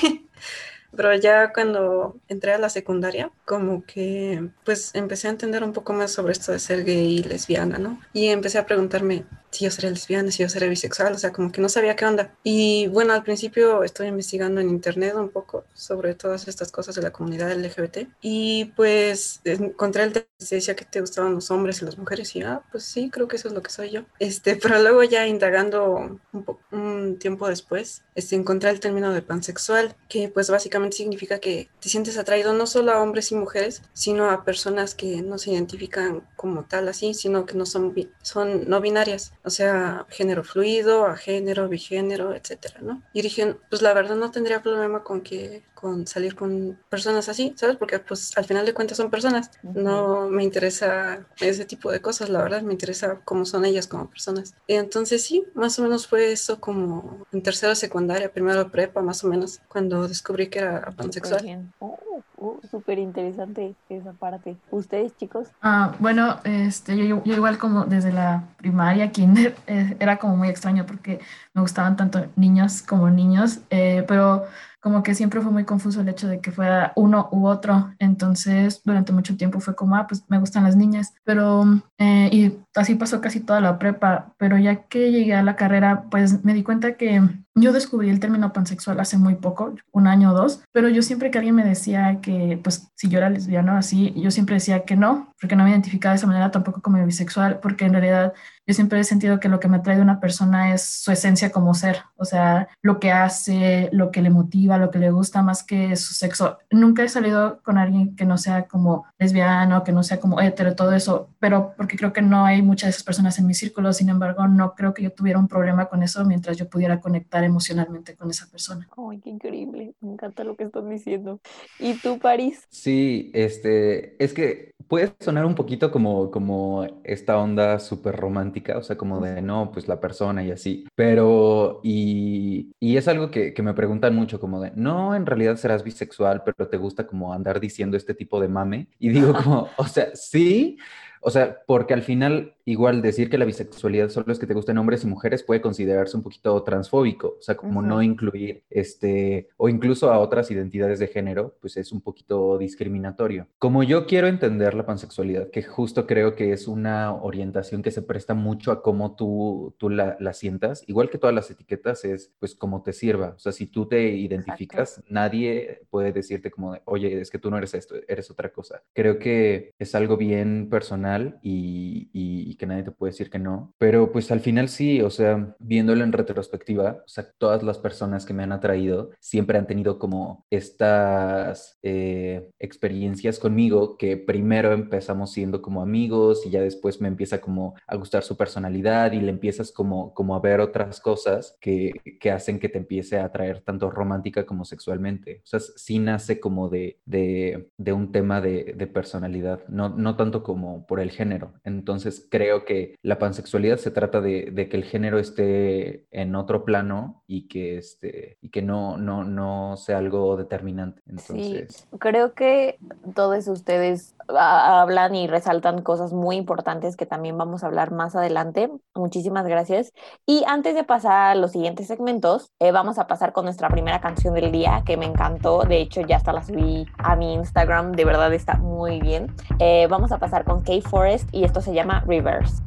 Pero 0.95 1.15
ya 1.15 1.53
cuando 1.53 2.17
entré 2.27 2.53
a 2.53 2.57
la 2.57 2.69
secundaria, 2.69 3.31
como 3.45 3.85
que 3.85 4.49
pues 4.63 4.91
empecé 4.93 5.27
a 5.27 5.31
entender 5.31 5.63
un 5.63 5.73
poco 5.73 5.93
más 5.93 6.11
sobre 6.11 6.33
esto 6.33 6.51
de 6.51 6.59
ser 6.59 6.83
gay 6.83 7.19
y 7.19 7.23
lesbiana, 7.23 7.77
¿no? 7.77 7.99
Y 8.13 8.27
empecé 8.27 8.57
a 8.57 8.65
preguntarme 8.65 9.25
si 9.51 9.65
yo 9.65 9.71
seré 9.71 9.89
lesbiana, 9.89 10.31
si 10.31 10.43
yo 10.43 10.49
seré 10.49 10.69
bisexual, 10.69 11.13
o 11.13 11.17
sea, 11.17 11.31
como 11.31 11.51
que 11.51 11.61
no 11.61 11.69
sabía 11.69 11.95
qué 11.95 12.05
onda. 12.05 12.33
Y 12.43 12.87
bueno, 12.87 13.13
al 13.13 13.23
principio 13.23 13.83
estoy 13.83 14.07
investigando 14.07 14.61
en 14.61 14.69
internet 14.69 15.13
un 15.15 15.29
poco 15.29 15.65
sobre 15.73 16.15
todas 16.15 16.47
estas 16.47 16.71
cosas 16.71 16.95
de 16.95 17.01
la 17.01 17.11
comunidad 17.11 17.51
LGBT 17.51 18.07
y 18.21 18.65
pues 18.75 19.41
encontré 19.43 20.03
el 20.03 20.13
que 20.13 20.27
decía 20.39 20.75
que 20.75 20.85
te 20.85 21.01
gustaban 21.01 21.35
los 21.35 21.51
hombres 21.51 21.81
y 21.81 21.85
las 21.85 21.97
mujeres 21.97 22.35
y 22.35 22.41
ah, 22.43 22.61
pues 22.71 22.83
sí, 22.83 23.09
creo 23.11 23.27
que 23.27 23.35
eso 23.35 23.49
es 23.49 23.53
lo 23.53 23.61
que 23.61 23.71
soy 23.71 23.91
yo. 23.91 24.03
Este, 24.19 24.55
pero 24.61 24.81
luego 24.81 25.03
ya 25.03 25.27
indagando 25.27 26.19
un, 26.31 26.45
un 26.71 27.19
tiempo 27.19 27.47
después, 27.47 28.03
este, 28.15 28.35
encontré 28.35 28.69
el 28.69 28.79
término 28.79 29.11
de 29.11 29.21
pansexual, 29.21 29.95
que 30.07 30.29
pues 30.29 30.49
básicamente 30.49 30.80
significa 30.91 31.39
que 31.39 31.69
te 31.79 31.89
sientes 31.89 32.17
atraído 32.17 32.53
no 32.53 32.67
solo 32.67 32.91
a 32.91 33.01
hombres 33.01 33.31
y 33.31 33.35
mujeres, 33.35 33.81
sino 33.93 34.29
a 34.29 34.43
personas 34.43 34.95
que 34.95 35.21
no 35.21 35.37
se 35.37 35.51
identifican 35.51 36.27
como 36.35 36.63
tal 36.63 36.87
así, 36.87 37.13
sino 37.13 37.45
que 37.45 37.55
no 37.55 37.65
son, 37.65 37.93
son 38.21 38.69
no 38.69 38.81
binarias, 38.81 39.33
o 39.43 39.49
sea, 39.49 40.05
género 40.09 40.43
fluido, 40.43 41.05
a 41.05 41.15
género, 41.17 41.67
bigénero, 41.67 42.33
etcétera, 42.33 42.79
¿no? 42.81 43.01
Y 43.13 43.21
dije, 43.21 43.55
pues 43.69 43.81
la 43.81 43.93
verdad 43.93 44.15
no 44.15 44.31
tendría 44.31 44.61
problema 44.61 45.03
con 45.03 45.21
que 45.21 45.63
con 45.81 46.05
salir 46.05 46.35
con 46.35 46.79
personas 46.89 47.27
así, 47.27 47.53
¿sabes? 47.57 47.75
Porque 47.75 47.97
pues 47.97 48.37
al 48.37 48.45
final 48.45 48.65
de 48.67 48.73
cuentas 48.73 48.97
son 48.97 49.09
personas. 49.09 49.49
No 49.63 50.29
me 50.29 50.43
interesa 50.43 51.25
ese 51.39 51.65
tipo 51.65 51.91
de 51.91 52.01
cosas, 52.01 52.29
la 52.29 52.43
verdad, 52.43 52.61
me 52.61 52.73
interesa 52.73 53.19
cómo 53.25 53.45
son 53.45 53.65
ellas 53.65 53.87
como 53.87 54.07
personas. 54.07 54.53
Y 54.67 54.75
entonces 54.75 55.23
sí, 55.23 55.43
más 55.55 55.79
o 55.79 55.83
menos 55.83 56.05
fue 56.05 56.31
eso 56.31 56.59
como 56.59 57.25
en 57.33 57.41
tercero 57.41 57.73
secundaria, 57.73 58.31
primero 58.31 58.69
prepa, 58.71 59.01
más 59.01 59.23
o 59.23 59.27
menos, 59.27 59.59
cuando 59.67 60.07
descubrí 60.07 60.49
que 60.49 60.59
era 60.59 60.70
pansexual. 60.95 61.71
Oh, 61.79 61.97
oh, 62.37 62.59
súper 62.69 62.99
interesante 62.99 63.75
esa 63.89 64.13
parte. 64.13 64.55
¿Ustedes, 64.71 65.15
chicos? 65.17 65.47
Ah, 65.61 65.95
bueno, 65.99 66.39
este, 66.43 66.97
yo, 66.97 67.23
yo, 67.23 67.35
igual 67.35 67.57
como 67.57 67.85
desde 67.85 68.11
la 68.11 68.43
primaria, 68.57 69.11
kinder, 69.11 69.55
eh, 69.67 69.95
era 69.99 70.17
como 70.17 70.37
muy 70.37 70.49
extraño 70.49 70.85
porque 70.85 71.19
me 71.53 71.61
gustaban 71.61 71.95
tanto 71.95 72.25
niños 72.35 72.81
como 72.81 73.09
niños, 73.09 73.59
eh, 73.69 74.03
pero 74.07 74.45
como 74.81 75.03
que 75.03 75.13
siempre 75.13 75.41
fue 75.41 75.51
muy 75.51 75.63
confuso 75.63 76.01
el 76.01 76.09
hecho 76.09 76.27
de 76.27 76.41
que 76.41 76.51
fuera 76.51 76.91
uno 76.95 77.29
u 77.31 77.45
otro. 77.45 77.93
Entonces, 77.99 78.81
durante 78.83 79.13
mucho 79.13 79.37
tiempo 79.37 79.59
fue 79.59 79.75
como, 79.75 79.95
ah, 79.95 80.07
pues 80.07 80.23
me 80.27 80.39
gustan 80.39 80.63
las 80.63 80.75
niñas. 80.75 81.13
Pero, 81.23 81.65
eh, 81.99 82.29
y 82.31 82.59
así 82.75 82.95
pasó 82.95 83.21
casi 83.21 83.39
toda 83.39 83.61
la 83.61 83.79
prepa. 83.79 84.33
Pero 84.37 84.57
ya 84.57 84.83
que 84.83 85.11
llegué 85.11 85.33
a 85.35 85.43
la 85.43 85.55
carrera, 85.55 86.05
pues 86.09 86.43
me 86.43 86.53
di 86.53 86.63
cuenta 86.63 86.95
que 86.95 87.21
yo 87.55 87.73
descubrí 87.73 88.09
el 88.09 88.19
término 88.19 88.53
pansexual 88.53 88.99
hace 88.99 89.17
muy 89.17 89.35
poco, 89.35 89.75
un 89.91 90.07
año 90.07 90.31
o 90.31 90.33
dos, 90.33 90.63
pero 90.71 90.87
yo 90.87 91.01
siempre 91.01 91.31
que 91.31 91.37
alguien 91.37 91.55
me 91.55 91.65
decía 91.65 92.19
que, 92.21 92.59
pues, 92.63 92.89
si 92.95 93.09
yo 93.09 93.17
era 93.17 93.29
lesbiana 93.29 93.77
así, 93.77 94.13
yo 94.15 94.31
siempre 94.31 94.55
decía 94.55 94.85
que 94.85 94.95
no, 94.95 95.33
porque 95.39 95.55
no 95.55 95.65
me 95.65 95.71
identificaba 95.71 96.13
de 96.13 96.17
esa 96.17 96.27
manera 96.27 96.51
tampoco 96.51 96.81
como 96.81 97.03
bisexual, 97.05 97.59
porque 97.59 97.85
en 97.85 97.93
realidad 97.93 98.33
yo 98.65 98.73
siempre 98.73 98.99
he 98.99 99.03
sentido 99.03 99.39
que 99.39 99.49
lo 99.49 99.59
que 99.59 99.67
me 99.67 99.77
atrae 99.77 99.97
de 99.97 100.01
una 100.01 100.19
persona 100.19 100.73
es 100.73 100.83
su 100.85 101.11
esencia 101.11 101.51
como 101.51 101.73
ser, 101.73 102.03
o 102.15 102.25
sea, 102.25 102.69
lo 102.81 102.99
que 102.99 103.11
hace, 103.11 103.89
lo 103.91 104.11
que 104.11 104.21
le 104.21 104.29
motiva 104.29 104.77
lo 104.77 104.91
que 104.91 104.99
le 104.99 105.11
gusta 105.11 105.41
más 105.41 105.63
que 105.63 105.95
su 105.95 106.13
sexo. 106.13 106.59
Nunca 106.69 107.03
he 107.03 107.09
salido 107.09 107.61
con 107.63 107.77
alguien 107.77 108.15
que 108.15 108.25
no 108.25 108.37
sea 108.37 108.63
como 108.67 109.05
lesbiano, 109.19 109.83
que 109.83 109.91
no 109.91 110.03
sea 110.03 110.19
como 110.19 110.39
hetero, 110.39 110.75
todo 110.75 110.93
eso, 110.93 111.29
pero 111.39 111.73
porque 111.75 111.97
creo 111.97 112.13
que 112.13 112.21
no 112.21 112.45
hay 112.45 112.60
muchas 112.61 112.87
de 112.87 112.91
esas 112.91 113.03
personas 113.03 113.37
en 113.39 113.47
mi 113.47 113.53
círculo, 113.53 113.93
sin 113.93 114.09
embargo, 114.09 114.47
no 114.47 114.73
creo 114.75 114.93
que 114.93 115.03
yo 115.03 115.11
tuviera 115.11 115.39
un 115.39 115.47
problema 115.47 115.85
con 115.85 116.03
eso 116.03 116.23
mientras 116.25 116.57
yo 116.57 116.69
pudiera 116.69 116.99
conectar 116.99 117.43
emocionalmente 117.43 118.15
con 118.15 118.29
esa 118.29 118.47
persona. 118.49 118.87
Ay, 118.97 119.19
qué 119.19 119.29
increíble, 119.29 119.93
me 120.01 120.13
encanta 120.13 120.43
lo 120.43 120.55
que 120.55 120.65
están 120.65 120.89
diciendo. 120.89 121.39
¿Y 121.79 121.95
tú, 121.95 122.19
París? 122.19 122.67
Sí, 122.69 123.31
este, 123.33 124.21
es 124.23 124.33
que 124.33 124.71
puede 124.91 125.13
sonar 125.21 125.45
un 125.45 125.55
poquito 125.55 125.89
como, 125.89 126.31
como 126.31 126.85
esta 127.05 127.37
onda 127.37 127.79
súper 127.79 128.15
romántica, 128.15 128.77
o 128.77 128.83
sea, 128.83 128.97
como 128.97 129.21
de 129.21 129.41
no, 129.41 129.71
pues 129.71 129.87
la 129.87 130.01
persona 130.01 130.43
y 130.43 130.51
así, 130.51 130.85
pero, 130.95 131.79
y, 131.81 132.73
y 132.77 132.97
es 132.97 133.07
algo 133.07 133.31
que, 133.31 133.53
que 133.53 133.63
me 133.63 133.73
preguntan 133.73 134.13
mucho, 134.13 134.39
como 134.39 134.59
de, 134.59 134.71
no, 134.75 135.15
en 135.15 135.25
realidad 135.25 135.55
serás 135.55 135.83
bisexual, 135.83 136.43
pero 136.43 136.67
te 136.67 136.75
gusta 136.75 137.07
como 137.07 137.33
andar 137.33 137.61
diciendo 137.61 137.95
este 137.95 138.13
tipo 138.13 138.41
de 138.41 138.49
mame, 138.49 138.87
y 138.99 139.09
digo 139.09 139.33
como, 139.43 139.69
o 139.77 139.87
sea, 139.87 140.13
sí, 140.13 140.77
o 141.21 141.29
sea, 141.29 141.59
porque 141.65 141.93
al 141.93 142.01
final 142.01 142.53
igual 142.65 143.01
decir 143.01 143.29
que 143.29 143.37
la 143.37 143.45
bisexualidad 143.45 144.09
solo 144.09 144.31
es 144.31 144.39
que 144.39 144.47
te 144.47 144.53
gusten 144.53 144.77
hombres 144.77 145.03
y 145.03 145.07
mujeres 145.07 145.43
puede 145.43 145.61
considerarse 145.61 146.17
un 146.17 146.23
poquito 146.23 146.61
transfóbico, 146.63 147.35
o 147.39 147.41
sea, 147.41 147.55
como 147.55 147.81
no 147.81 148.01
incluir 148.01 148.63
este, 148.69 149.49
o 149.57 149.69
incluso 149.69 150.11
a 150.11 150.19
otras 150.19 150.51
identidades 150.51 150.99
de 150.99 151.07
género, 151.07 151.55
pues 151.61 151.77
es 151.77 151.91
un 151.91 152.01
poquito 152.01 152.57
discriminatorio. 152.57 153.47
Como 153.59 153.83
yo 153.83 154.05
quiero 154.05 154.27
entender 154.27 154.73
la 154.73 154.85
pansexualidad, 154.85 155.49
que 155.49 155.63
justo 155.63 156.07
creo 156.07 156.35
que 156.35 156.53
es 156.53 156.67
una 156.67 157.13
orientación 157.13 157.81
que 157.81 157.91
se 157.91 158.01
presta 158.01 158.33
mucho 158.33 158.71
a 158.71 158.81
cómo 158.81 159.15
tú, 159.15 159.75
tú 159.77 159.89
la, 159.89 160.17
la 160.19 160.33
sientas, 160.33 160.83
igual 160.87 161.09
que 161.09 161.17
todas 161.17 161.35
las 161.35 161.49
etiquetas, 161.49 162.05
es 162.05 162.31
pues 162.39 162.55
como 162.55 162.83
te 162.83 162.93
sirva, 162.93 163.33
o 163.35 163.39
sea, 163.39 163.51
si 163.51 163.67
tú 163.67 163.87
te 163.87 164.09
identificas, 164.09 165.03
nadie 165.09 165.81
puede 165.89 166.11
decirte 166.11 166.51
como, 166.51 166.73
de, 166.73 166.81
oye, 166.85 167.21
es 167.21 167.29
que 167.29 167.39
tú 167.39 167.49
no 167.49 167.57
eres 167.57 167.73
esto, 167.73 167.95
eres 168.07 168.29
otra 168.31 168.51
cosa. 168.51 168.81
Creo 168.93 169.19
que 169.19 169.73
es 169.79 169.95
algo 169.95 170.17
bien 170.17 170.69
personal 170.69 171.39
y, 171.41 172.09
y 172.13 172.50
y 172.51 172.55
que 172.55 172.65
nadie 172.65 172.83
te 172.83 172.91
puede 172.91 173.11
decir 173.11 173.29
que 173.29 173.39
no. 173.39 173.73
Pero 173.77 174.11
pues 174.11 174.29
al 174.31 174.41
final 174.41 174.67
sí, 174.67 175.01
o 175.01 175.09
sea, 175.09 175.55
viéndolo 175.59 176.03
en 176.03 176.11
retrospectiva, 176.11 177.01
o 177.05 177.07
sea, 177.07 177.31
todas 177.37 177.63
las 177.63 177.77
personas 177.77 178.25
que 178.25 178.33
me 178.33 178.43
han 178.43 178.51
atraído 178.51 179.11
siempre 179.19 179.57
han 179.57 179.67
tenido 179.67 179.97
como 179.97 180.45
estas 180.49 181.79
eh, 181.81 182.49
experiencias 182.59 183.39
conmigo 183.39 183.97
que 183.97 184.17
primero 184.17 184.73
empezamos 184.73 185.31
siendo 185.31 185.61
como 185.61 185.81
amigos 185.81 186.45
y 186.45 186.49
ya 186.49 186.61
después 186.61 186.99
me 186.99 187.07
empieza 187.07 187.39
como 187.39 187.75
a 187.87 187.95
gustar 187.95 188.23
su 188.23 188.35
personalidad 188.35 189.13
y 189.13 189.21
le 189.21 189.29
empiezas 189.29 189.71
como, 189.71 190.13
como 190.13 190.35
a 190.35 190.41
ver 190.41 190.59
otras 190.59 190.99
cosas 190.99 191.57
que, 191.61 191.93
que 192.19 192.31
hacen 192.31 192.59
que 192.59 192.67
te 192.67 192.79
empiece 192.79 193.17
a 193.17 193.25
atraer 193.25 193.61
tanto 193.61 193.89
romántica 193.89 194.45
como 194.45 194.65
sexualmente. 194.65 195.41
O 195.45 195.47
sea, 195.47 195.59
sí 195.59 195.99
nace 195.99 196.41
como 196.41 196.67
de, 196.67 196.99
de, 197.05 197.69
de 197.77 197.93
un 197.93 198.11
tema 198.11 198.41
de, 198.41 198.73
de 198.75 198.87
personalidad, 198.87 199.65
no, 199.69 199.89
no 199.89 200.17
tanto 200.17 200.43
como 200.43 200.85
por 200.85 200.99
el 200.99 201.11
género. 201.11 201.53
Entonces, 201.63 202.27
creo 202.29 202.40
creo 202.41 202.65
que 202.65 202.97
la 203.03 203.19
pansexualidad 203.19 203.77
se 203.77 203.91
trata 203.91 204.19
de, 204.19 204.67
que 204.67 204.75
el 204.75 204.83
género 204.83 205.19
esté 205.19 206.07
en 206.09 206.35
otro 206.35 206.65
plano 206.65 207.23
y 207.27 207.47
que, 207.47 207.77
este, 207.77 208.39
y 208.41 208.49
que 208.49 208.63
no, 208.63 208.97
no, 208.97 209.23
no 209.23 209.77
sea 209.77 209.99
algo 209.99 210.35
determinante. 210.37 211.03
Entonces... 211.05 211.75
Sí, 211.91 211.97
creo 211.99 212.33
que 212.33 212.79
todos 213.13 213.47
ustedes 213.47 214.15
hablan 214.37 215.15
y 215.15 215.27
resaltan 215.27 215.81
cosas 215.81 216.13
muy 216.13 216.35
importantes 216.35 216.95
que 216.95 217.05
también 217.05 217.37
vamos 217.37 217.63
a 217.63 217.67
hablar 217.67 217.91
más 217.91 218.15
adelante. 218.15 218.71
Muchísimas 218.95 219.45
gracias. 219.45 219.93
Y 220.25 220.43
antes 220.47 220.75
de 220.75 220.83
pasar 220.83 221.31
a 221.31 221.35
los 221.35 221.51
siguientes 221.51 221.87
segmentos, 221.87 222.51
eh, 222.59 222.71
vamos 222.71 222.97
a 222.97 223.07
pasar 223.07 223.33
con 223.33 223.45
nuestra 223.45 223.69
primera 223.69 224.01
canción 224.01 224.33
del 224.33 224.51
día 224.51 224.83
que 224.85 224.97
me 224.97 225.05
encantó. 225.05 225.63
De 225.63 225.81
hecho, 225.81 226.01
ya 226.01 226.17
hasta 226.17 226.33
la 226.33 226.43
subí 226.43 226.85
a 226.97 227.15
mi 227.15 227.33
Instagram. 227.33 227.93
De 227.93 228.05
verdad 228.05 228.33
está 228.33 228.55
muy 228.55 228.99
bien. 228.99 229.33
Eh, 229.59 229.87
vamos 229.89 230.11
a 230.11 230.17
pasar 230.17 230.43
con 230.43 230.61
K 230.61 230.73
Forest 230.89 231.29
y 231.31 231.43
esto 231.43 231.61
se 231.61 231.73
llama 231.73 232.03
reverse. 232.07 232.61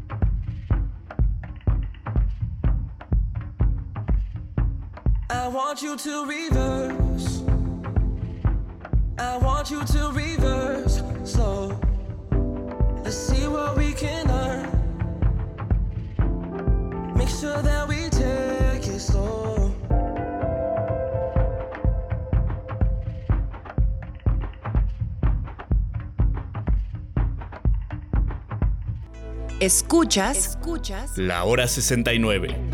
I 5.31 5.49
want 5.49 5.83
you 5.83 5.97
to 5.97 6.25
reverse. 6.27 7.34
I 9.17 9.37
want 9.37 9.71
you 9.71 9.85
to 9.85 10.11
reverse 10.13 11.03
slow. 11.25 11.79
Let's 13.05 13.17
see 13.17 13.47
what 13.47 13.77
we 13.77 13.93
can 13.93 14.27
learn. 14.27 14.67
Make 17.17 17.29
sure 17.29 17.63
that 17.63 17.87
we 17.89 18.09
take 18.11 18.89
it 18.89 19.01
slow. 19.01 19.73
Escuchas, 29.61 30.37
Escuchas 30.37 31.17
La 31.17 31.45
Hora 31.45 31.69
69. 31.69 32.74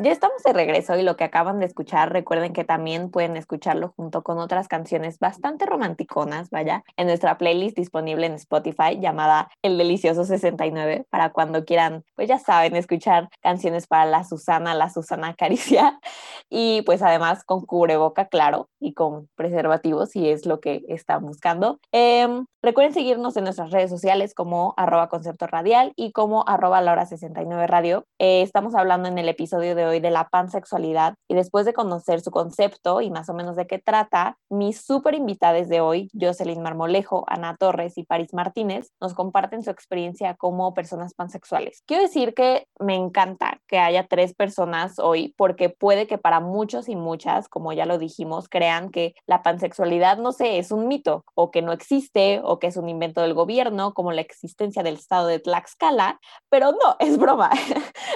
Ya 0.00 0.12
estamos 0.12 0.44
de 0.44 0.52
regreso 0.52 0.96
y 0.96 1.02
lo 1.02 1.16
que 1.16 1.24
acaban 1.24 1.58
de 1.58 1.66
escuchar, 1.66 2.12
recuerden 2.12 2.52
que 2.52 2.62
también 2.62 3.10
pueden 3.10 3.36
escucharlo 3.36 3.92
junto 3.96 4.22
con 4.22 4.38
otras 4.38 4.68
canciones 4.68 5.18
bastante 5.18 5.66
romanticonas, 5.66 6.50
vaya, 6.50 6.84
en 6.96 7.08
nuestra 7.08 7.36
playlist 7.36 7.76
disponible 7.76 8.26
en 8.26 8.34
Spotify 8.34 9.00
llamada 9.00 9.50
El 9.60 9.76
Delicioso 9.76 10.24
69, 10.24 11.06
para 11.10 11.32
cuando 11.32 11.64
quieran, 11.64 12.04
pues 12.14 12.28
ya 12.28 12.38
saben, 12.38 12.76
escuchar 12.76 13.28
canciones 13.40 13.88
para 13.88 14.04
la 14.04 14.22
Susana, 14.22 14.72
la 14.72 14.88
Susana 14.88 15.34
Caricia, 15.34 15.98
y 16.48 16.82
pues 16.82 17.02
además 17.02 17.42
con 17.42 17.66
cubreboca, 17.66 18.28
claro, 18.28 18.68
y 18.78 18.94
con 18.94 19.28
preservativos, 19.34 20.10
si 20.10 20.28
es 20.28 20.46
lo 20.46 20.60
que 20.60 20.84
están 20.86 21.26
buscando. 21.26 21.80
Em, 21.90 22.46
recuerden 22.62 22.94
seguirnos 22.94 23.36
en 23.36 23.42
nuestras 23.42 23.72
redes 23.72 23.90
sociales 23.90 24.32
como 24.32 24.74
arroba 24.76 25.08
concepto 25.08 25.48
radial 25.48 25.92
y 25.96 26.12
como 26.12 26.44
arroba 26.46 26.80
la 26.82 26.92
hora 26.92 27.04
69 27.04 27.66
radio. 27.66 28.04
Eh, 28.20 28.42
estamos 28.42 28.76
hablando 28.76 29.08
en 29.08 29.18
el 29.18 29.28
episodio 29.28 29.74
de 29.74 29.88
hoy 29.88 29.97
de 30.00 30.10
la 30.10 30.28
pansexualidad 30.28 31.14
y 31.28 31.34
después 31.34 31.66
de 31.66 31.72
conocer 31.72 32.20
su 32.20 32.30
concepto 32.30 33.00
y 33.00 33.10
más 33.10 33.28
o 33.28 33.34
menos 33.34 33.56
de 33.56 33.66
qué 33.66 33.78
trata, 33.78 34.36
mis 34.48 34.80
súper 34.80 35.14
invitadas 35.14 35.68
de 35.68 35.80
hoy, 35.80 36.10
Jocelyn 36.18 36.62
Marmolejo, 36.62 37.24
Ana 37.26 37.56
Torres 37.58 37.98
y 37.98 38.04
Paris 38.04 38.32
Martínez, 38.32 38.90
nos 39.00 39.14
comparten 39.14 39.62
su 39.62 39.70
experiencia 39.70 40.34
como 40.34 40.74
personas 40.74 41.14
pansexuales. 41.14 41.82
Quiero 41.86 42.02
decir 42.02 42.34
que 42.34 42.66
me 42.78 42.94
encanta 42.94 43.60
que 43.66 43.78
haya 43.78 44.06
tres 44.06 44.34
personas 44.34 44.98
hoy 44.98 45.34
porque 45.36 45.68
puede 45.68 46.06
que 46.06 46.18
para 46.18 46.40
muchos 46.40 46.88
y 46.88 46.96
muchas, 46.96 47.48
como 47.48 47.72
ya 47.72 47.86
lo 47.86 47.98
dijimos, 47.98 48.48
crean 48.48 48.90
que 48.90 49.14
la 49.26 49.42
pansexualidad, 49.42 50.18
no 50.18 50.32
sé, 50.32 50.58
es 50.58 50.70
un 50.70 50.88
mito 50.88 51.24
o 51.34 51.50
que 51.50 51.62
no 51.62 51.72
existe 51.72 52.40
o 52.42 52.58
que 52.58 52.68
es 52.68 52.76
un 52.76 52.88
invento 52.88 53.22
del 53.22 53.34
gobierno, 53.34 53.94
como 53.94 54.12
la 54.12 54.20
existencia 54.20 54.82
del 54.82 54.94
estado 54.94 55.26
de 55.26 55.38
Tlaxcala, 55.38 56.20
pero 56.50 56.72
no, 56.72 56.96
es 56.98 57.18
broma. 57.18 57.50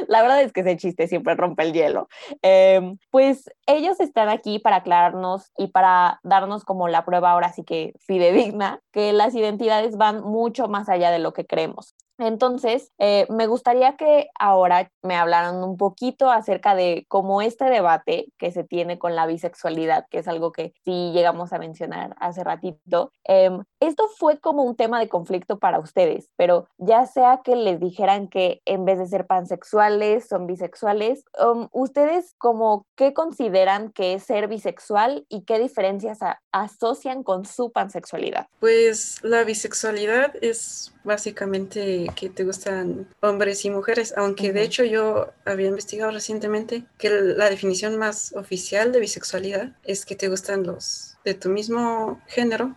la 0.09 0.23
verdad 0.23 0.43
es 0.43 0.53
que 0.53 0.61
ese 0.61 0.77
chiste 0.77 1.09
siempre 1.09 1.35
rompe 1.35 1.62
el 1.62 1.73
hielo. 1.73 2.09
Em, 2.42 2.99
pues 3.11 3.50
ellos 3.66 4.00
están 4.00 4.28
aquí 4.28 4.59
para 4.59 4.76
aclararnos 4.76 5.50
y 5.57 5.69
para 5.69 6.21
darnos 6.23 6.64
como 6.64 6.88
la 6.88 7.04
prueba 7.04 7.31
ahora 7.31 7.52
sí 7.52 7.64
que 7.64 7.95
fidedigna, 7.99 8.81
que 8.92 9.12
las 9.12 9.35
identidades 9.35 9.97
van 9.97 10.23
mucho 10.23 10.69
más 10.69 10.88
allá 10.88 11.11
de 11.11 11.19
lo 11.19 11.33
que 11.33 11.47
creemos. 11.47 11.95
Entonces, 12.26 12.93
eh, 12.99 13.26
me 13.31 13.47
gustaría 13.47 13.97
que 13.97 14.29
ahora 14.38 14.91
me 15.02 15.17
hablaran 15.17 15.62
un 15.62 15.76
poquito 15.76 16.31
acerca 16.31 16.75
de 16.75 17.05
cómo 17.09 17.43
este 17.43 17.64
debate 17.64 18.29
que 18.38 18.52
se 18.52 18.64
tiene 18.64 18.99
con 18.99 19.17
la 19.17 19.26
bisexualidad, 19.26 20.07
que 20.11 20.19
es 20.19 20.29
algo 20.29 20.52
que 20.52 20.73
sí 20.85 21.11
llegamos 21.12 21.52
a 21.52 21.59
mencionar 21.59 22.14
hace 22.21 22.45
ratito, 22.45 23.12
em, 23.25 23.64
esto 23.81 24.09
fue 24.17 24.38
como 24.38 24.62
un 24.62 24.76
tema 24.76 25.00
de 25.00 25.09
conflicto 25.09 25.59
para 25.59 25.81
ustedes, 25.81 26.29
pero 26.37 26.69
ya 26.79 27.07
sea 27.07 27.41
que 27.45 27.57
les 27.57 27.81
dijeran 27.81 28.29
que 28.29 28.62
en 28.64 28.85
vez 28.85 28.99
de 28.99 29.07
ser 29.07 29.26
pansexuales 29.26 30.29
son 30.29 30.47
bisexuales, 30.47 31.25
um, 31.43 31.69
ustedes 31.73 32.35
como 32.38 32.87
qué 32.97 33.12
consideran 33.12 33.91
que 33.91 34.14
es 34.14 34.23
ser 34.23 34.47
bisexual 34.49 35.26
y 35.29 35.43
qué 35.43 35.59
diferencias 35.59 36.21
asocian 36.52 37.23
con 37.23 37.45
su 37.45 37.73
pansexualidad? 37.73 38.47
Pues 38.61 39.19
la 39.23 39.45
bisexualidad 39.45 40.33
es 40.41 40.93
básicamente 41.04 42.06
que 42.14 42.28
te 42.28 42.44
gustan 42.44 43.09
hombres 43.21 43.64
y 43.64 43.71
mujeres, 43.71 44.14
aunque 44.16 44.52
de 44.52 44.62
hecho 44.62 44.85
yo 44.85 45.32
había 45.44 45.68
investigado 45.68 46.11
recientemente 46.11 46.85
que 46.99 47.11
la 47.11 47.50
definición 47.50 47.99
más 47.99 48.32
oficial 48.35 48.92
de 48.92 49.00
bisexualidad 49.00 49.73
es 49.85 50.04
que 50.06 50.16
te 50.16 50.28
gustan 50.28 50.64
los 50.64 51.12
de 51.25 51.35
tu 51.35 51.49
mismo 51.49 52.21
género 52.26 52.75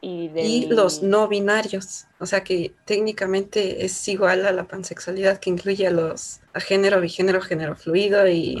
y, 0.00 0.66
los 0.66 1.02
no 1.02 1.28
binarios. 1.28 2.06
O 2.18 2.26
sea 2.26 2.44
que 2.44 2.72
técnicamente 2.84 3.84
es 3.84 4.06
igual 4.08 4.46
a 4.46 4.52
la 4.52 4.64
pansexualidad 4.64 5.38
que 5.38 5.50
incluye 5.50 5.86
a 5.86 5.90
los 5.90 6.40
a 6.52 6.60
género, 6.60 7.00
bigénero, 7.00 7.40
género 7.40 7.76
fluido 7.76 8.28
y 8.28 8.60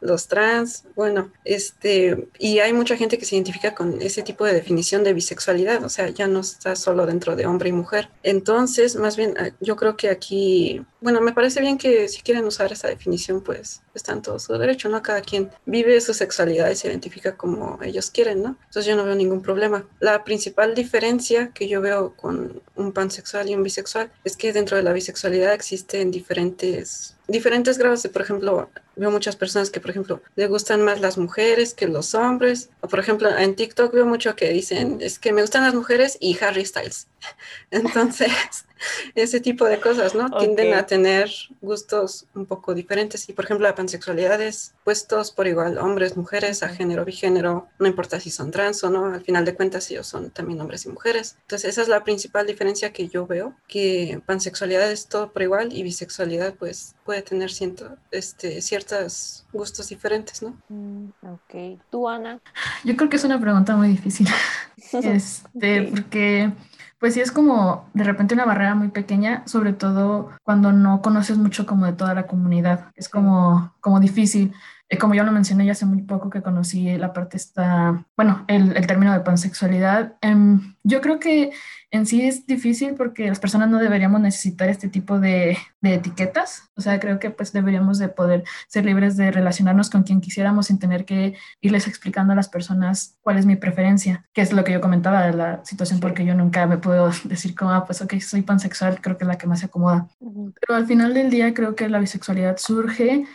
los 0.00 0.28
trans, 0.28 0.84
bueno, 0.94 1.32
este, 1.44 2.28
y 2.38 2.60
hay 2.60 2.72
mucha 2.72 2.96
gente 2.96 3.18
que 3.18 3.24
se 3.24 3.34
identifica 3.34 3.74
con 3.74 4.00
ese 4.00 4.22
tipo 4.22 4.44
de 4.44 4.54
definición 4.54 5.04
de 5.04 5.12
bisexualidad, 5.12 5.84
o 5.84 5.88
sea, 5.88 6.08
ya 6.08 6.26
no 6.26 6.40
está 6.40 6.76
solo 6.76 7.06
dentro 7.06 7.36
de 7.36 7.46
hombre 7.46 7.70
y 7.70 7.72
mujer. 7.72 8.08
Entonces, 8.22 8.96
más 8.96 9.16
bien, 9.16 9.34
ah, 9.38 9.50
yo 9.60 9.76
creo 9.76 9.96
que 9.96 10.08
aquí, 10.08 10.84
bueno, 11.00 11.20
me 11.20 11.32
parece 11.32 11.60
bien 11.60 11.78
que 11.78 12.08
si 12.08 12.22
quieren 12.22 12.44
usar 12.44 12.72
esa 12.72 12.88
definición, 12.88 13.42
pues 13.42 13.82
está 13.94 14.12
en 14.12 14.22
todo 14.22 14.38
su 14.38 14.52
derecho, 14.56 14.88
¿no? 14.88 15.02
Cada 15.02 15.22
quien 15.22 15.50
vive 15.64 16.00
su 16.00 16.14
sexualidad 16.14 16.70
y 16.70 16.76
se 16.76 16.88
identifica 16.88 17.36
como 17.36 17.78
ellos 17.82 18.10
quieren, 18.10 18.42
¿no? 18.42 18.56
Entonces 18.66 18.86
yo 18.86 18.96
no 18.96 19.04
veo 19.04 19.14
ningún 19.14 19.42
problema. 19.42 19.86
La 20.00 20.24
principal 20.24 20.74
diferencia 20.74 21.50
que 21.52 21.68
yo 21.68 21.80
veo 21.80 22.14
con 22.14 22.62
un 22.76 22.92
pansexual 22.92 23.48
y 23.50 23.54
un 23.54 23.62
bisexual 23.62 24.10
es 24.24 24.36
que 24.36 24.52
dentro 24.52 24.76
de 24.76 24.82
la 24.82 24.92
bisexualidad 24.92 25.54
existen 25.54 26.10
diferentes 26.10 27.15
diferentes 27.28 27.78
grados 27.78 28.02
de, 28.02 28.08
por 28.08 28.22
ejemplo, 28.22 28.70
veo 28.94 29.10
muchas 29.10 29.36
personas 29.36 29.70
que, 29.70 29.80
por 29.80 29.90
ejemplo, 29.90 30.22
le 30.36 30.46
gustan 30.46 30.82
más 30.82 31.00
las 31.00 31.18
mujeres 31.18 31.74
que 31.74 31.86
los 31.86 32.14
hombres. 32.14 32.70
O, 32.80 32.88
por 32.88 32.98
ejemplo, 32.98 33.28
en 33.36 33.56
TikTok 33.56 33.92
veo 33.92 34.06
mucho 34.06 34.36
que 34.36 34.50
dicen, 34.50 34.98
es 35.00 35.18
que 35.18 35.32
me 35.32 35.42
gustan 35.42 35.64
las 35.64 35.74
mujeres 35.74 36.16
y 36.20 36.38
Harry 36.42 36.64
Styles. 36.64 37.08
Entonces, 37.70 38.30
ese 39.14 39.40
tipo 39.40 39.64
de 39.64 39.80
cosas, 39.80 40.14
¿no? 40.14 40.30
Tienden 40.30 40.74
a 40.74 40.86
tener 40.86 41.30
gustos 41.60 42.26
un 42.34 42.46
poco 42.46 42.74
diferentes. 42.74 43.28
Y, 43.28 43.32
por 43.32 43.44
ejemplo, 43.44 43.66
la 43.66 43.74
pansexualidad 43.74 44.40
es 44.40 44.74
puestos 44.84 45.32
por 45.32 45.46
igual, 45.46 45.78
hombres, 45.78 46.16
mujeres, 46.16 46.62
a 46.62 46.68
género, 46.68 47.04
bigénero, 47.04 47.68
no 47.78 47.86
importa 47.86 48.20
si 48.20 48.30
son 48.30 48.50
trans 48.50 48.82
o 48.84 48.90
no, 48.90 49.06
al 49.06 49.22
final 49.22 49.44
de 49.44 49.54
cuentas 49.54 49.90
ellos 49.90 50.06
son 50.06 50.30
también 50.30 50.60
hombres 50.60 50.86
y 50.86 50.88
mujeres. 50.88 51.36
Entonces, 51.42 51.70
esa 51.70 51.82
es 51.82 51.88
la 51.88 52.04
principal 52.04 52.46
diferencia 52.46 52.92
que 52.92 53.08
yo 53.08 53.26
veo, 53.26 53.54
que 53.68 54.20
pansexualidad 54.26 54.90
es 54.90 55.06
todo 55.06 55.32
por 55.32 55.42
igual 55.42 55.72
y 55.72 55.82
bisexualidad, 55.82 56.54
pues, 56.54 56.94
puede 57.04 57.22
tener 57.22 57.50
ciento, 57.50 57.96
este, 58.10 58.60
ciertos 58.62 59.46
gustos 59.52 59.88
diferentes, 59.88 60.42
¿no? 60.42 60.56
Mm, 60.68 61.08
ok. 61.22 61.80
¿Tú, 61.90 62.08
Ana? 62.08 62.40
Yo 62.84 62.96
creo 62.96 63.08
que 63.08 63.16
es 63.16 63.24
una 63.24 63.40
pregunta 63.40 63.76
muy 63.76 63.88
difícil. 63.88 64.28
este, 64.92 65.82
porque 65.82 66.52
pues 66.98 67.14
sí 67.14 67.20
es 67.20 67.32
como 67.32 67.88
de 67.94 68.04
repente 68.04 68.34
una 68.34 68.44
barrera 68.44 68.74
muy 68.74 68.88
pequeña, 68.88 69.42
sobre 69.46 69.72
todo 69.72 70.30
cuando 70.42 70.72
no 70.72 71.02
conoces 71.02 71.36
mucho 71.36 71.66
como 71.66 71.86
de 71.86 71.92
toda 71.92 72.14
la 72.14 72.26
comunidad. 72.26 72.90
Es 72.94 73.08
como, 73.08 73.74
como 73.80 74.00
difícil. 74.00 74.52
Eh, 74.88 74.98
como 74.98 75.14
yo 75.14 75.24
lo 75.24 75.32
mencioné 75.32 75.66
ya 75.66 75.72
hace 75.72 75.84
muy 75.84 76.02
poco 76.02 76.30
que 76.30 76.42
conocí 76.42 76.96
la 76.96 77.12
parte 77.12 77.36
esta, 77.36 78.06
bueno, 78.16 78.44
el, 78.46 78.76
el 78.76 78.86
término 78.86 79.12
de 79.12 79.20
pansexualidad. 79.20 80.14
Em, 80.20 80.75
yo 80.86 81.00
creo 81.00 81.18
que 81.18 81.50
en 81.90 82.06
sí 82.06 82.22
es 82.22 82.46
difícil 82.46 82.94
porque 82.94 83.28
las 83.28 83.40
personas 83.40 83.68
no 83.68 83.78
deberíamos 83.78 84.20
necesitar 84.20 84.68
este 84.68 84.88
tipo 84.88 85.18
de, 85.18 85.56
de, 85.80 85.94
etiquetas. 85.94 86.70
O 86.76 86.80
sea, 86.80 86.98
creo 87.00 87.18
que 87.18 87.30
pues 87.30 87.52
deberíamos 87.52 87.98
de 87.98 88.08
poder 88.08 88.44
ser 88.68 88.84
libres 88.84 89.16
de 89.16 89.30
relacionarnos 89.30 89.90
con 89.90 90.02
quien 90.02 90.20
quisiéramos 90.20 90.66
sin 90.66 90.78
tener 90.78 91.04
que 91.04 91.34
irles 91.60 91.86
explicando 91.86 92.32
a 92.32 92.36
las 92.36 92.48
personas 92.48 93.16
cuál 93.20 93.38
es 93.38 93.46
mi 93.46 93.56
preferencia, 93.56 94.24
que 94.32 94.42
es 94.42 94.52
lo 94.52 94.64
que 94.64 94.72
yo 94.72 94.80
comentaba 94.80 95.26
de 95.26 95.32
la 95.32 95.64
situación 95.64 96.00
porque 96.00 96.24
yo 96.24 96.34
nunca 96.34 96.66
me 96.66 96.78
puedo 96.78 97.10
decir 97.24 97.54
como, 97.54 97.72
ah, 97.72 97.84
pues 97.84 98.02
ok, 98.02 98.14
soy 98.20 98.42
pansexual, 98.42 99.00
creo 99.00 99.16
que 99.16 99.24
es 99.24 99.28
la 99.28 99.38
que 99.38 99.46
más 99.46 99.60
se 99.60 99.66
acomoda. 99.66 100.08
Pero 100.18 100.76
al 100.76 100.86
final 100.86 101.14
del 101.14 101.30
día 101.30 101.54
creo 101.54 101.74
que 101.74 101.88
la 101.88 101.98
bisexualidad 101.98 102.56
surge, 102.58 103.26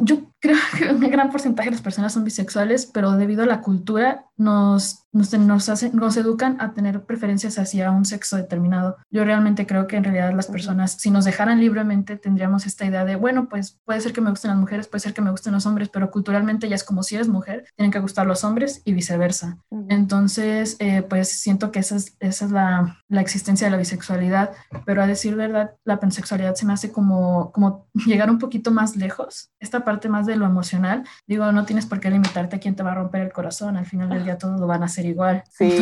yo 0.00 0.32
creo 0.40 0.58
que 0.76 0.90
un 0.90 1.00
gran 1.10 1.30
porcentaje 1.30 1.70
de 1.70 1.76
las 1.76 1.82
personas 1.82 2.12
son 2.12 2.24
bisexuales, 2.24 2.86
pero 2.86 3.12
debido 3.12 3.44
a 3.44 3.46
la 3.46 3.60
cultura 3.60 4.26
nos, 4.36 5.06
nos, 5.12 5.32
nos, 5.32 5.68
hacen, 5.68 5.94
nos 5.94 6.16
educan 6.16 6.60
a 6.60 6.74
tener 6.74 7.04
preferencias 7.04 7.58
hacia 7.58 7.90
un 7.90 8.04
sexo 8.04 8.36
determinado. 8.36 8.96
Yo 9.10 9.24
realmente 9.24 9.66
creo 9.66 9.86
que 9.86 9.96
en 9.96 10.04
realidad 10.04 10.32
las 10.34 10.48
personas, 10.48 10.92
si 10.92 11.10
nos 11.10 11.24
dejaran 11.24 11.60
libremente, 11.60 12.16
tendríamos 12.16 12.66
esta 12.66 12.84
idea 12.84 13.04
de, 13.04 13.16
bueno, 13.16 13.48
pues 13.48 13.78
puede 13.84 14.00
ser 14.00 14.12
que 14.12 14.20
me 14.20 14.30
gusten 14.30 14.50
las 14.50 14.58
mujeres, 14.58 14.88
puede 14.88 15.00
ser 15.00 15.14
que 15.14 15.22
me 15.22 15.30
gusten 15.30 15.52
los 15.52 15.66
hombres, 15.66 15.88
pero 15.88 16.10
culturalmente 16.10 16.68
ya 16.68 16.74
es 16.74 16.84
como 16.84 17.02
si 17.02 17.14
eres 17.14 17.28
mujer, 17.28 17.64
tienen 17.76 17.92
que 17.92 18.00
gustar 18.00 18.26
los 18.26 18.44
hombres 18.44 18.82
y 18.84 18.92
viceversa. 18.92 19.58
Entonces, 19.88 20.76
eh, 20.80 21.02
pues 21.02 21.30
siento 21.40 21.70
que 21.70 21.78
esa 21.78 21.96
es, 21.96 22.16
esa 22.20 22.44
es 22.46 22.50
la, 22.50 22.98
la, 23.08 23.20
existencia 23.20 23.66
de 23.66 23.70
la 23.70 23.76
bisexualidad, 23.76 24.50
pero 24.84 25.02
a 25.02 25.06
decir 25.06 25.36
verdad, 25.36 25.72
la 25.84 26.00
pansexualidad 26.00 26.54
se 26.54 26.66
me 26.66 26.72
hace 26.72 26.90
como, 26.90 27.52
como 27.52 27.86
llegar 28.06 28.30
un 28.30 28.38
poquito 28.38 28.70
más 28.70 28.96
lejos, 28.96 29.50
esta 29.60 29.84
parte 29.84 30.08
más 30.08 30.26
de 30.26 30.36
lo 30.36 30.44
emocional. 30.44 31.04
Digo, 31.26 31.50
no 31.52 31.64
tienes 31.64 31.86
por 31.86 32.00
qué 32.00 32.10
limitarte 32.10 32.56
a 32.56 32.60
quién 32.60 32.74
te 32.74 32.82
va 32.82 32.92
a 32.92 32.96
romper 32.96 33.22
el 33.22 33.32
corazón, 33.32 33.76
al 33.76 33.86
final 33.86 34.08
del 34.08 34.23
día 34.24 34.38
todos 34.38 34.58
lo 34.58 34.66
van 34.66 34.82
a 34.82 34.86
hacer 34.86 35.06
igual. 35.06 35.42
Sí, 35.54 35.78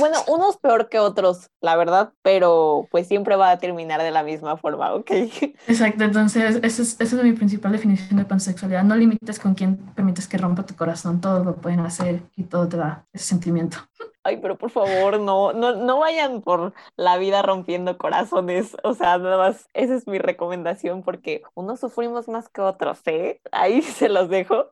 bueno, 0.00 0.18
unos 0.26 0.56
peor 0.56 0.88
que 0.88 0.98
otros, 0.98 1.50
la 1.60 1.76
verdad, 1.76 2.12
pero 2.22 2.88
pues 2.90 3.06
siempre 3.06 3.36
va 3.36 3.50
a 3.50 3.58
terminar 3.58 4.02
de 4.02 4.10
la 4.10 4.22
misma 4.22 4.56
forma, 4.56 4.92
¿ok? 4.92 5.10
Exacto, 5.68 6.04
entonces 6.04 6.56
esa 6.62 6.82
es, 6.82 6.96
esa 7.00 7.16
es 7.16 7.22
mi 7.22 7.32
principal 7.32 7.72
definición 7.72 8.18
de 8.18 8.24
pansexualidad. 8.24 8.82
No 8.82 8.96
limites 8.96 9.38
con 9.38 9.54
quién 9.54 9.76
permites 9.94 10.26
que 10.26 10.36
rompa 10.36 10.66
tu 10.66 10.74
corazón, 10.74 11.20
todos 11.20 11.44
lo 11.44 11.56
pueden 11.56 11.80
hacer 11.80 12.22
y 12.36 12.44
todo 12.44 12.68
te 12.68 12.76
da 12.76 13.06
ese 13.12 13.24
sentimiento. 13.26 13.78
Ay, 14.26 14.38
pero 14.38 14.56
por 14.56 14.70
favor, 14.70 15.20
no, 15.20 15.52
no, 15.52 15.76
no 15.76 15.98
vayan 15.98 16.40
por 16.40 16.72
la 16.96 17.18
vida 17.18 17.42
rompiendo 17.42 17.98
corazones. 17.98 18.74
O 18.82 18.94
sea, 18.94 19.18
nada 19.18 19.36
más, 19.36 19.68
esa 19.74 19.94
es 19.94 20.06
mi 20.06 20.18
recomendación 20.18 21.02
porque 21.02 21.42
unos 21.54 21.80
sufrimos 21.80 22.26
más 22.28 22.48
que 22.48 22.62
otros, 22.62 23.00
¿eh? 23.06 23.40
Ahí 23.52 23.82
se 23.82 24.08
los 24.08 24.30
dejo. 24.30 24.70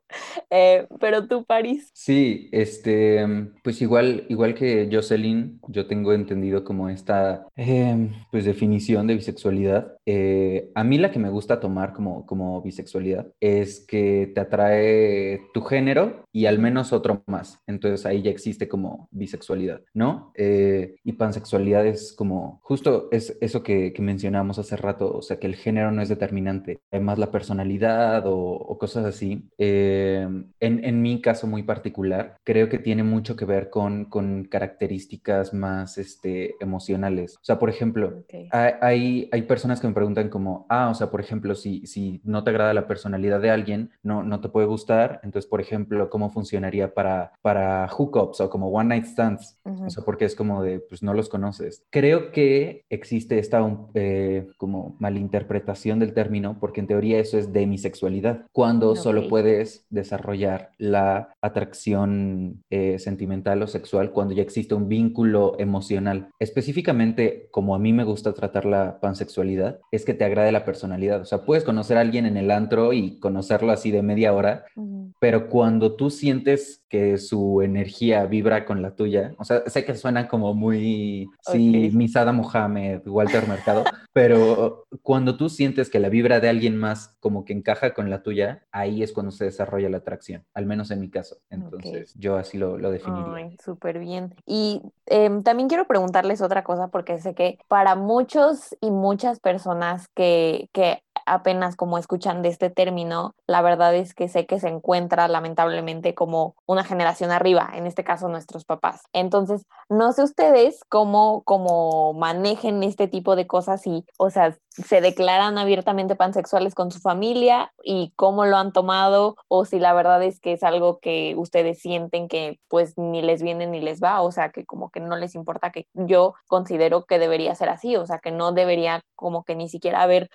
Eh, 0.49 0.87
pero 0.99 1.27
tú, 1.27 1.45
París. 1.45 1.91
Sí, 1.93 2.49
este, 2.51 3.25
pues 3.63 3.81
igual, 3.81 4.25
igual 4.29 4.55
que 4.55 4.89
Jocelyn, 4.91 5.59
yo 5.67 5.85
tengo 5.85 6.13
entendido 6.13 6.63
como 6.63 6.89
esta, 6.89 7.45
eh, 7.55 8.09
pues, 8.31 8.45
definición 8.45 9.05
de 9.05 9.15
bisexualidad. 9.15 9.97
Eh, 10.05 10.71
a 10.73 10.83
mí 10.83 10.97
la 10.97 11.11
que 11.11 11.19
me 11.19 11.29
gusta 11.29 11.59
tomar 11.59 11.93
como, 11.93 12.25
como 12.25 12.61
bisexualidad 12.61 13.27
es 13.39 13.85
que 13.85 14.31
te 14.33 14.41
atrae 14.41 15.41
tu 15.53 15.61
género 15.61 16.25
y 16.31 16.47
al 16.47 16.57
menos 16.57 16.91
otro 16.91 17.23
más. 17.27 17.59
Entonces 17.67 18.05
ahí 18.05 18.23
ya 18.23 18.31
existe 18.31 18.67
como 18.67 19.07
bisexualidad 19.11 19.22
sexualidad, 19.27 19.81
¿no? 19.93 20.31
Eh, 20.35 20.95
y 21.03 21.13
pansexualidad 21.13 21.85
es 21.85 22.13
como 22.13 22.59
justo 22.61 23.09
es 23.11 23.37
eso 23.41 23.63
que, 23.63 23.93
que, 23.93 24.01
mencionamos 24.01 24.59
hace 24.59 24.75
rato, 24.75 25.15
o 25.15 25.21
sea, 25.21 25.39
que 25.39 25.47
el 25.47 25.55
género 25.55 25.91
no 25.91 26.01
es 26.01 26.09
determinante, 26.09 26.81
además 26.91 27.17
la 27.17 27.31
personalidad 27.31 28.27
o, 28.27 28.37
o 28.37 28.77
cosas 28.77 29.05
así. 29.05 29.49
Eh, 29.57 30.27
en, 30.59 30.85
en, 30.85 31.01
mi 31.01 31.21
caso 31.21 31.47
muy 31.47 31.63
particular, 31.63 32.37
creo 32.43 32.69
que 32.69 32.79
tiene 32.79 33.03
mucho 33.03 33.35
que 33.35 33.45
ver 33.45 33.69
con, 33.69 34.05
con 34.05 34.45
características 34.45 35.53
más 35.53 35.97
este, 35.97 36.55
emocionales. 36.59 37.35
O 37.37 37.43
sea, 37.43 37.59
por 37.59 37.69
ejemplo, 37.69 38.23
okay. 38.23 38.47
hay, 38.51 39.29
hay 39.31 39.41
personas 39.43 39.79
que 39.79 39.87
me 39.87 39.93
preguntan 39.93 40.29
como, 40.29 40.65
ah, 40.69 40.89
o 40.89 40.93
sea, 40.93 41.09
por 41.09 41.21
ejemplo, 41.21 41.55
si, 41.55 41.85
si 41.85 42.21
no 42.23 42.43
te 42.43 42.51
agrada 42.51 42.73
la 42.73 42.87
personalidad 42.87 43.41
de 43.41 43.49
alguien, 43.49 43.91
no, 44.01 44.23
no 44.23 44.39
te 44.41 44.49
puede 44.49 44.67
gustar, 44.67 45.19
entonces, 45.23 45.49
por 45.49 45.61
ejemplo, 45.61 46.09
¿cómo 46.09 46.29
funcionaría 46.29 46.93
para, 46.93 47.33
para 47.41 47.87
hookups 47.87 48.41
o 48.41 48.49
como 48.49 48.69
one 48.69 48.89
night 48.89 49.02
stand? 49.05 49.39
Uh 49.65 49.69
-huh. 49.69 49.87
O 49.87 49.89
sea, 49.89 50.03
porque 50.03 50.25
es 50.25 50.35
como 50.35 50.63
de, 50.63 50.79
pues 50.79 51.03
no 51.03 51.13
los 51.13 51.29
conoces. 51.29 51.83
Creo 51.89 52.31
que 52.31 52.83
existe 52.89 53.39
esta 53.39 53.59
eh, 53.93 54.47
como 54.57 54.95
malinterpretación 54.99 55.99
del 55.99 56.13
término, 56.13 56.57
porque 56.59 56.81
en 56.81 56.87
teoría 56.87 57.19
eso 57.19 57.37
es 57.37 57.53
demisexualidad, 57.53 58.45
cuando 58.51 58.91
okay. 58.91 59.03
solo 59.03 59.27
puedes 59.29 59.85
desarrollar 59.89 60.71
la 60.77 61.33
atracción 61.41 62.63
eh, 62.69 62.99
sentimental 62.99 63.61
o 63.61 63.67
sexual 63.67 64.11
cuando 64.11 64.33
ya 64.33 64.41
existe 64.41 64.75
un 64.75 64.87
vínculo 64.87 65.55
emocional. 65.59 66.29
Específicamente, 66.39 67.47
como 67.51 67.75
a 67.75 67.79
mí 67.79 67.93
me 67.93 68.03
gusta 68.03 68.33
tratar 68.33 68.65
la 68.65 68.99
pansexualidad, 68.99 69.79
es 69.91 70.05
que 70.05 70.13
te 70.13 70.25
agrade 70.25 70.51
la 70.51 70.65
personalidad. 70.65 71.21
O 71.21 71.25
sea, 71.25 71.45
puedes 71.45 71.63
conocer 71.63 71.97
a 71.97 72.01
alguien 72.01 72.25
en 72.25 72.37
el 72.37 72.51
antro 72.51 72.93
y 72.93 73.19
conocerlo 73.19 73.71
así 73.71 73.91
de 73.91 74.01
media 74.01 74.33
hora, 74.33 74.65
uh 74.75 74.81
-huh. 74.81 75.13
pero 75.19 75.49
cuando 75.49 75.95
tú 75.95 76.09
sientes 76.09 76.82
que 76.93 77.17
su 77.17 77.63
energía 77.63 78.23
vibra 78.27 78.65
con 78.65 78.83
la 78.83 78.95
tuya. 78.95 79.33
O 79.39 79.43
sea, 79.43 79.67
sé 79.67 79.83
que 79.83 79.95
suena 79.95 80.27
como 80.27 80.53
muy, 80.53 81.27
sí, 81.41 81.69
okay. 81.69 81.91
Misada 81.91 82.31
Mohamed, 82.33 83.01
Walter 83.07 83.47
Mercado, 83.47 83.83
pero 84.13 84.85
cuando 85.01 85.35
tú 85.35 85.49
sientes 85.49 85.89
que 85.89 85.99
la 85.99 86.09
vibra 86.09 86.39
de 86.39 86.49
alguien 86.49 86.77
más 86.77 87.15
como 87.19 87.45
que 87.45 87.53
encaja 87.53 87.95
con 87.95 88.11
la 88.11 88.21
tuya, 88.21 88.67
ahí 88.71 89.01
es 89.01 89.11
cuando 89.11 89.31
se 89.31 89.45
desarrolla 89.45 89.89
la 89.89 89.97
atracción, 89.97 90.45
al 90.53 90.67
menos 90.67 90.91
en 90.91 90.99
mi 90.99 91.09
caso. 91.09 91.37
Entonces, 91.49 92.11
okay. 92.11 92.21
yo 92.21 92.37
así 92.37 92.59
lo, 92.59 92.77
lo 92.77 92.91
definiría. 92.91 93.57
Súper 93.65 93.97
bien. 93.97 94.35
Y 94.45 94.83
eh, 95.07 95.31
también 95.43 95.69
quiero 95.69 95.87
preguntarles 95.87 96.43
otra 96.43 96.63
cosa, 96.63 96.89
porque 96.89 97.17
sé 97.17 97.33
que 97.33 97.57
para 97.67 97.95
muchos 97.95 98.77
y 98.81 98.91
muchas 98.91 99.39
personas 99.39 100.09
que, 100.09 100.69
que 100.73 101.01
apenas 101.25 101.75
como 101.75 101.97
escuchan 101.97 102.41
de 102.41 102.49
este 102.49 102.69
término, 102.69 103.35
la 103.47 103.61
verdad 103.61 103.95
es 103.95 104.13
que 104.13 104.27
sé 104.27 104.45
que 104.45 104.59
se 104.59 104.67
encuentra 104.67 105.27
lamentablemente 105.27 106.13
como 106.13 106.55
una 106.65 106.83
generación 106.83 107.31
arriba, 107.31 107.69
en 107.73 107.85
este 107.85 108.03
caso 108.03 108.27
nuestros 108.27 108.65
papás. 108.65 109.03
Entonces, 109.13 109.65
no 109.89 110.11
sé 110.11 110.23
ustedes 110.23 110.81
cómo, 110.89 111.43
cómo 111.43 112.13
manejen 112.13 112.83
este 112.83 113.07
tipo 113.07 113.35
de 113.35 113.47
cosas 113.47 113.85
y, 113.87 114.05
o 114.17 114.29
sea, 114.29 114.57
se 114.69 115.01
declaran 115.01 115.57
abiertamente 115.57 116.15
pansexuales 116.15 116.73
con 116.73 116.91
su 116.91 116.99
familia 116.99 117.71
y 117.83 118.11
cómo 118.15 118.45
lo 118.45 118.57
han 118.57 118.71
tomado 118.71 119.35
o 119.47 119.65
si 119.65 119.79
la 119.79 119.93
verdad 119.93 120.23
es 120.23 120.39
que 120.39 120.53
es 120.53 120.63
algo 120.63 120.99
que 120.99 121.35
ustedes 121.37 121.79
sienten 121.79 122.27
que 122.27 122.59
pues 122.69 122.97
ni 122.97 123.21
les 123.21 123.43
viene 123.43 123.67
ni 123.67 123.81
les 123.81 124.01
va, 124.01 124.21
o 124.21 124.31
sea, 124.31 124.49
que 124.49 124.65
como 124.65 124.89
que 124.89 124.99
no 124.99 125.15
les 125.15 125.35
importa 125.35 125.71
que 125.71 125.87
yo 125.93 126.33
considero 126.47 127.05
que 127.05 127.19
debería 127.19 127.53
ser 127.53 127.69
así, 127.69 127.95
o 127.95 128.07
sea, 128.07 128.17
que 128.17 128.31
no 128.31 128.51
debería 128.51 129.01
como 129.15 129.43
que 129.43 129.55
ni 129.55 129.69
siquiera 129.69 130.01
haber 130.01 130.29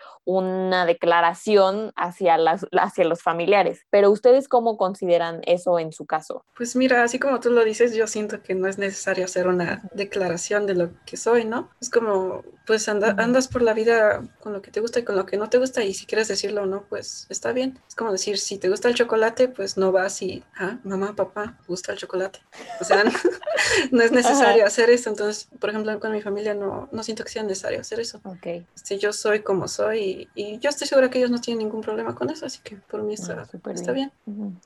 una 0.68 0.86
declaración 0.86 1.92
hacia, 1.96 2.38
las, 2.38 2.66
hacia 2.72 3.04
los 3.04 3.22
familiares. 3.22 3.86
Pero 3.90 4.10
ustedes 4.10 4.48
cómo 4.48 4.76
consideran 4.76 5.40
eso 5.46 5.78
en 5.78 5.92
su 5.92 6.06
caso? 6.06 6.44
Pues 6.56 6.76
mira, 6.76 7.02
así 7.02 7.18
como 7.18 7.40
tú 7.40 7.50
lo 7.50 7.64
dices, 7.64 7.94
yo 7.94 8.06
siento 8.06 8.42
que 8.42 8.54
no 8.54 8.68
es 8.68 8.78
necesario 8.78 9.24
hacer 9.24 9.48
una 9.48 9.82
declaración 9.92 10.66
de 10.66 10.74
lo 10.74 10.90
que 11.04 11.16
soy, 11.16 11.44
¿no? 11.44 11.70
Es 11.80 11.90
como, 11.90 12.44
pues 12.66 12.88
andas 12.88 13.48
por 13.48 13.62
la 13.62 13.72
vida 13.72 14.22
con 14.40 14.52
lo 14.52 14.62
que 14.62 14.70
te 14.70 14.80
gusta 14.80 15.00
y 15.00 15.04
con 15.04 15.16
lo 15.16 15.26
que 15.26 15.36
no 15.36 15.48
te 15.48 15.58
gusta 15.58 15.82
y 15.84 15.94
si 15.94 16.06
quieres 16.06 16.28
decirlo 16.28 16.62
o 16.62 16.66
no, 16.66 16.84
pues 16.88 17.26
está 17.28 17.52
bien. 17.52 17.78
Es 17.88 17.94
como 17.94 18.12
decir, 18.12 18.38
si 18.38 18.58
te 18.58 18.68
gusta 18.68 18.88
el 18.88 18.94
chocolate, 18.94 19.48
pues 19.48 19.76
no 19.76 19.92
vas 19.92 20.22
y, 20.22 20.44
ah, 20.56 20.78
mamá, 20.84 21.14
papá, 21.16 21.58
gusta 21.66 21.92
el 21.92 21.98
chocolate. 21.98 22.40
O 22.80 22.84
sea, 22.84 23.04
no, 23.90 24.02
es 24.02 24.12
necesario 24.12 24.66
hacer 24.66 24.90
eso. 24.90 25.10
Entonces, 25.10 25.48
por 25.58 25.70
ejemplo, 25.70 25.98
con 26.00 26.12
mi 26.12 26.20
familia 26.20 26.54
no, 26.54 26.88
no 26.92 27.02
siento 27.02 27.24
que 27.24 27.30
sea 27.30 27.42
necesario 27.42 27.80
hacer 27.80 28.00
eso. 28.00 28.20
Ok. 28.24 28.46
Este, 28.74 28.98
yo 28.98 29.12
soy 29.12 29.40
como 29.40 29.68
soy 29.68 30.28
y, 30.34 30.57
yo 30.60 30.70
estoy 30.70 30.86
segura 30.86 31.10
que 31.10 31.18
ellos 31.18 31.30
no 31.30 31.40
tienen 31.40 31.64
ningún 31.64 31.80
problema 31.80 32.14
con 32.14 32.30
eso, 32.30 32.46
así 32.46 32.60
que 32.62 32.76
por 32.76 33.02
mí 33.02 33.14
está, 33.14 33.46
está 33.72 33.92
bien. 33.92 34.10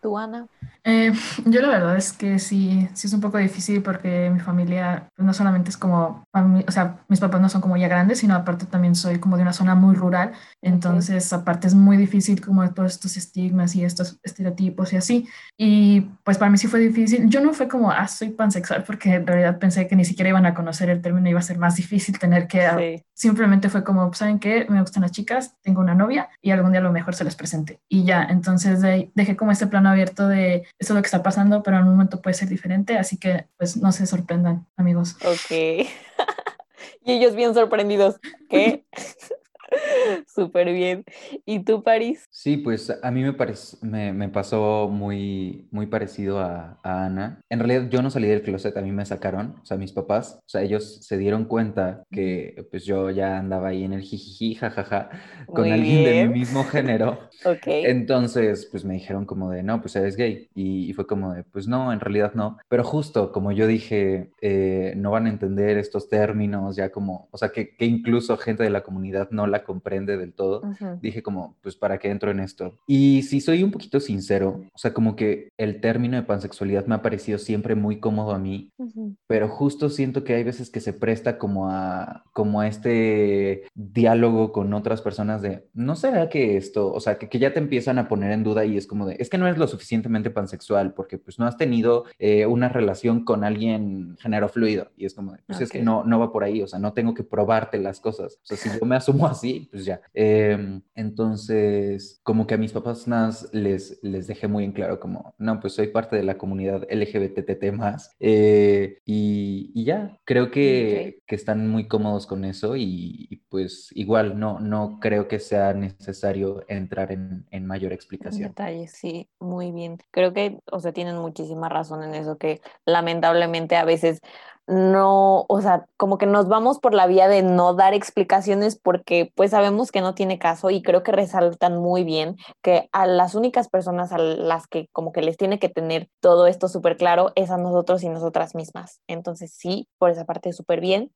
¿Tú, 0.01 0.19
Ana? 0.19 0.47
Eh, 0.85 1.13
yo 1.45 1.61
la 1.61 1.69
verdad 1.69 1.97
es 1.97 2.13
que 2.13 2.39
sí, 2.39 2.89
sí 2.95 3.07
es 3.07 3.13
un 3.13 3.21
poco 3.21 3.39
difícil 3.39 3.83
porque 3.83 4.31
mi 4.31 4.41
familia 4.41 5.09
pues, 5.15 5.25
no 5.25 5.33
solamente 5.33 5.71
es 5.71 5.77
como, 5.77 6.25
o 6.33 6.73
sea, 6.73 6.99
mis 7.09 7.21
papás 7.21 7.41
no 7.41 7.49
son 7.49 7.61
como 7.61 7.77
ya 7.77 7.89
grandes, 7.89 8.19
sino 8.19 8.35
aparte 8.35 8.67
también 8.67 8.95
soy 8.95 9.21
como 9.21 9.37
de 9.37 9.43
una 9.43 9.53
zona 9.53 9.75
muy 9.75 9.95
rural, 9.95 10.33
entonces 10.61 11.33
aparte 11.33 11.69
es 11.69 11.75
muy 11.75 11.97
difícil 11.97 12.41
como 12.45 12.69
todos 12.73 12.93
estos 12.93 13.17
estigmas 13.17 13.77
y 13.77 13.85
estos 13.85 14.19
estereotipos 14.23 14.93
y 14.93 14.97
así. 14.97 15.29
Y 15.57 16.01
pues 16.25 16.39
para 16.39 16.51
mí 16.51 16.59
sí 16.59 16.67
fue 16.67 16.81
difícil. 16.81 17.29
Yo 17.29 17.41
no 17.41 17.53
fue 17.53 17.69
como, 17.69 17.91
ah, 17.91 18.09
soy 18.09 18.31
pansexual, 18.31 18.85
porque 18.85 19.15
en 19.15 19.27
realidad 19.27 19.59
pensé 19.59 19.87
que 19.87 19.97
ni 19.97 20.05
siquiera 20.05 20.31
iban 20.31 20.47
a 20.47 20.55
conocer 20.55 20.91
el 20.91 21.01
término, 21.01 21.29
iba 21.29 21.39
a 21.39 21.43
ser 21.43 21.59
más 21.59 21.77
difícil 21.77 22.19
tener 22.19 22.47
que... 22.47 22.69
Sí. 22.77 23.05
Simplemente 23.15 23.69
fue 23.69 23.85
como, 23.85 24.13
¿saben 24.15 24.41
qué? 24.41 24.67
Me 24.69 24.81
gustan 24.81 25.03
las 25.03 25.13
chicas, 25.13 25.55
tengo 25.63 25.81
una 25.83 25.95
novia 25.95 26.31
y 26.41 26.51
algún 26.51 26.73
día 26.73 26.81
a 26.81 26.85
lo 26.85 26.93
mejor 26.93 27.15
se 27.15 27.25
les 27.25 27.37
presente. 27.37 27.81
Y 27.89 28.05
ya, 28.05 28.25
entonces 28.25 28.81
de, 28.81 29.11
dejé 29.15 29.37
como 29.37 29.53
este 29.53 29.67
plano 29.67 29.91
abierto 29.91 30.29
de 30.29 30.57
eso 30.57 30.67
es 30.79 30.91
lo 30.91 31.03
que 31.03 31.07
está 31.07 31.23
pasando, 31.23 31.63
pero 31.63 31.79
en 31.79 31.85
un 31.85 31.91
momento 31.91 32.21
puede 32.21 32.35
ser 32.35 32.49
diferente, 32.49 32.97
así 32.97 33.19
que 33.19 33.47
pues 33.57 33.77
no 33.77 33.93
se 33.93 34.07
sorprendan, 34.07 34.67
amigos. 34.77 35.17
Ok. 35.25 35.51
y 37.05 37.13
ellos 37.13 37.35
bien 37.35 37.55
sorprendidos. 37.55 38.21
¿Qué? 38.49 38.85
Súper 40.27 40.73
bien. 40.73 41.05
¿Y 41.45 41.61
tú, 41.61 41.83
París? 41.83 42.27
Sí, 42.31 42.57
pues 42.57 42.93
a 43.03 43.11
mí 43.11 43.23
me, 43.23 43.35
me, 43.83 44.13
me, 44.13 44.29
pasó 44.29 44.89
muy, 44.91 45.69
muy 45.71 45.87
parecido 45.87 46.39
a, 46.39 46.79
a, 46.83 47.07
Ana. 47.07 47.41
En 47.51 47.59
realidad 47.59 47.89
yo 47.91 48.03
no 48.03 48.11
salí 48.11 48.29
del 48.29 48.43
closet, 48.43 48.77
a 48.77 48.83
mí 48.83 48.93
me 48.93 49.05
sacaron, 49.05 49.57
o 49.63 49.65
sea, 49.65 49.77
mis 49.77 49.93
papás, 49.93 50.39
o 50.39 50.49
sea, 50.49 50.63
ellos 50.63 51.05
se 51.05 51.19
dieron 51.19 51.45
cuenta 51.45 52.05
que 52.11 52.67
pues 52.71 52.85
yo 52.85 53.11
ya 53.11 53.39
andaba 53.39 53.69
ahí 53.69 53.85
en 53.85 53.93
el 53.93 54.03
jijiji, 54.03 54.55
jajaja, 54.55 55.11
con 55.47 55.71
alguien 55.71 56.05
de 56.05 56.29
mi 56.29 56.41
mismo 56.41 56.65
género. 56.65 57.19
ok. 57.45 57.67
Entonces, 57.67 58.69
pues 58.71 58.85
me 58.85 58.95
dijeron 58.95 59.27
como 59.27 59.51
de, 59.51 59.63
no, 59.63 59.81
pues 59.81 59.97
eres 59.97 60.17
gay. 60.17 60.49
Y, 60.55 60.91
y 60.91 60.93
fue 60.93 61.07
como 61.07 61.35
de, 61.35 61.45
pues 61.45 61.69
no, 61.69 61.93
en 61.93 62.01
realidad 62.01 62.33
no. 62.35 62.59
Pero 62.69 62.85
justo 62.85 63.33
como 63.33 63.53
yo 63.53 63.67
dije, 63.67 64.31
eh, 64.41 64.95
no 64.97 65.11
van 65.11 65.27
a 65.27 65.31
entender 65.31 65.79
estos 65.79 66.09
términos, 66.09 66.77
ya 66.77 66.91
como, 66.91 67.29
o 67.31 67.39
sea, 67.39 67.51
que, 67.51 67.77
que 67.77 67.85
incluso 67.85 68.37
gente 68.37 68.63
de 68.63 68.71
la 68.71 68.83
comunidad 68.83 69.31
no 69.31 69.47
la 69.63 69.65
comprende 69.65 70.17
del 70.17 70.33
todo, 70.33 70.61
uh 70.63 70.73
-huh. 70.73 71.01
dije 71.01 71.23
como, 71.23 71.57
pues 71.63 71.77
para 71.77 71.99
qué 71.99 72.11
entro 72.11 72.31
en 72.31 72.41
esto. 72.41 72.79
Y 72.87 73.23
si 73.23 73.41
soy 73.41 73.63
un 73.63 73.71
poquito 73.71 74.01
sincero, 74.01 74.63
o 74.73 74.79
sea, 74.79 74.93
como 74.93 75.15
que 75.17 75.51
el 75.57 75.81
término 75.81 76.17
de 76.17 76.23
pansexualidad 76.23 76.87
me 76.87 76.95
ha 76.95 77.03
parecido 77.03 77.39
siempre 77.39 77.75
muy 77.75 78.01
cómodo 78.01 78.33
a 78.33 78.39
mí, 78.39 78.71
uh 78.79 78.87
-huh. 78.87 79.17
pero 79.27 79.49
justo 79.49 79.89
siento 79.89 80.25
que 80.25 80.35
hay 80.35 80.45
veces 80.45 80.71
que 80.71 80.81
se 80.81 80.93
presta 80.93 81.39
como 81.39 81.71
a, 81.71 82.25
como 82.33 82.61
a 82.61 82.69
este 82.69 83.65
diálogo 83.75 84.53
con 84.53 84.73
otras 84.75 85.01
personas 85.03 85.43
de, 85.43 85.69
¿no 85.75 85.97
será 85.97 86.29
que 86.29 86.57
esto, 86.57 86.93
o 86.93 87.01
sea, 87.01 87.19
que, 87.19 87.29
que 87.29 87.39
ya 87.39 87.53
te 87.53 87.61
empiezan 87.61 87.99
a 87.99 88.09
poner 88.09 88.33
en 88.33 88.43
duda 88.43 88.65
y 88.65 88.77
es 88.77 88.87
como 88.87 89.07
de, 89.07 89.17
es 89.19 89.29
que 89.29 89.39
no 89.39 89.47
eres 89.47 89.59
lo 89.59 89.67
suficientemente 89.67 90.31
pansexual 90.31 90.95
porque 90.95 91.19
pues 91.19 91.39
no 91.39 91.47
has 91.47 91.57
tenido 91.57 92.05
eh, 92.19 92.47
una 92.47 92.69
relación 92.69 93.25
con 93.25 93.45
alguien 93.45 94.17
género 94.21 94.49
fluido 94.49 94.91
y 94.97 95.07
es 95.07 95.15
como, 95.15 95.33
de, 95.33 95.39
pues 95.47 95.57
okay. 95.57 95.65
es 95.65 95.71
que 95.73 95.83
no, 95.83 96.05
no 96.05 96.19
va 96.19 96.33
por 96.33 96.45
ahí, 96.45 96.63
o 96.63 96.67
sea, 96.67 96.79
no 96.79 96.93
tengo 96.93 97.15
que 97.15 97.25
probarte 97.25 97.79
las 97.79 98.01
cosas, 98.01 98.39
o 98.43 98.47
sea, 98.47 98.57
si 98.57 98.69
yo 98.79 98.87
me 98.87 98.97
asumo 98.97 99.27
así, 99.27 99.52
pues 99.61 99.85
ya. 99.85 100.01
Eh, 100.15 100.81
entonces, 100.95 102.21
como 102.23 102.47
que 102.47 102.55
a 102.55 102.59
mis 102.59 102.73
papás 102.73 103.07
les, 103.53 103.99
les 104.03 104.27
dejé 104.27 104.49
muy 104.49 104.65
en 104.65 104.73
claro 104.73 105.01
como, 105.01 105.35
no, 105.39 105.61
pues 105.61 105.75
soy 105.75 105.89
parte 105.89 106.17
de 106.17 106.23
la 106.23 106.39
comunidad 106.39 106.87
LGBTT 106.91 107.73
más. 107.73 108.15
Eh, 108.21 108.99
y, 109.05 109.71
y, 109.75 109.85
ya, 109.85 110.19
creo 110.25 110.51
que, 110.51 110.93
okay. 110.93 111.23
que, 111.27 111.35
están 111.35 111.69
muy 111.69 111.89
cómodos 111.89 112.27
con 112.27 112.45
eso 112.45 112.77
y, 112.77 113.27
y, 113.31 113.37
pues 113.49 113.91
igual 113.95 114.39
no, 114.39 114.61
no 114.61 114.99
creo 115.01 115.29
que 115.29 115.39
sea 115.39 115.73
necesario 115.75 116.65
entrar 116.69 117.13
en, 117.13 117.47
en 117.51 117.67
mayor 117.67 117.93
explicación. 117.93 118.49
Detalles, 118.49 118.93
sí, 118.93 119.29
muy 119.41 119.73
bien. 119.73 119.99
Creo 120.11 120.33
que, 120.33 120.59
o 120.71 120.81
sea, 120.81 120.93
tienen 120.93 121.17
muchísima 121.17 121.69
razón 121.69 122.03
en 122.03 122.15
eso, 122.15 122.39
que 122.39 122.61
lamentablemente 122.85 123.77
a 123.77 123.85
veces 123.85 124.21
no, 124.67 125.45
o 125.49 125.61
sea, 125.61 125.87
como 125.97 126.19
que 126.19 126.27
nos 126.27 126.49
vamos 126.49 126.79
por 126.79 126.95
la 126.95 127.07
vía 127.07 127.29
de 127.29 127.43
no 127.43 127.75
dar 127.75 127.95
explicaciones 127.95 128.79
porque 128.79 129.33
pues 129.35 129.51
sabemos 129.51 129.91
que 129.91 130.01
no 130.01 130.15
tiene 130.15 130.39
caso 130.39 130.71
y 130.71 130.83
creo 130.83 131.03
que 131.03 131.13
resaltan 131.13 131.79
muy 131.79 132.05
bien 132.05 132.37
que 132.63 132.89
a 132.93 133.07
las 133.07 133.35
únicas 133.35 133.69
personas 133.69 134.13
a 134.13 134.19
las 134.19 134.67
que 134.67 134.89
como 134.93 135.13
que 135.13 135.23
les 135.23 135.37
tiene 135.37 135.59
que 135.59 135.69
tener 135.69 136.09
todo 136.21 136.47
esto 136.47 136.69
súper 136.69 136.97
claro 136.97 137.33
es 137.35 137.51
a 137.51 137.59
nosotros 137.59 138.03
y 138.03 138.09
nosotras 138.09 138.55
mismas. 138.55 139.01
Entonces 139.09 139.53
sí, 139.57 139.89
por 139.99 140.11
esa 140.11 140.25
parte 140.25 140.53
súper 140.53 140.81
bien. 140.81 141.11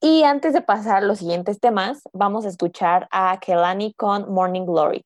Y 0.00 0.24
antes 0.24 0.52
de 0.52 0.62
pasar 0.62 0.96
a 0.96 1.06
los 1.06 1.18
siguientes 1.18 1.58
temas, 1.58 2.02
vamos 2.12 2.44
a 2.44 2.48
escuchar 2.48 3.08
a 3.10 3.38
Kelani 3.40 3.94
con 3.94 4.32
Morning 4.32 4.66
Glory. 4.66 5.04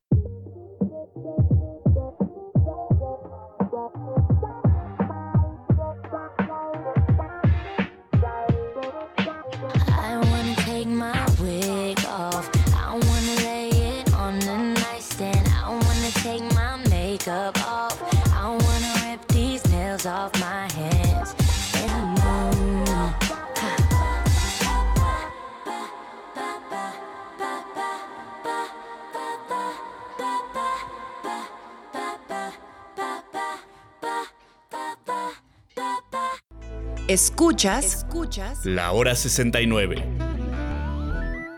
Escuchas, 37.54 37.84
escuchas 37.84 38.66
la 38.66 38.90
hora 38.90 39.14
69. 39.14 40.04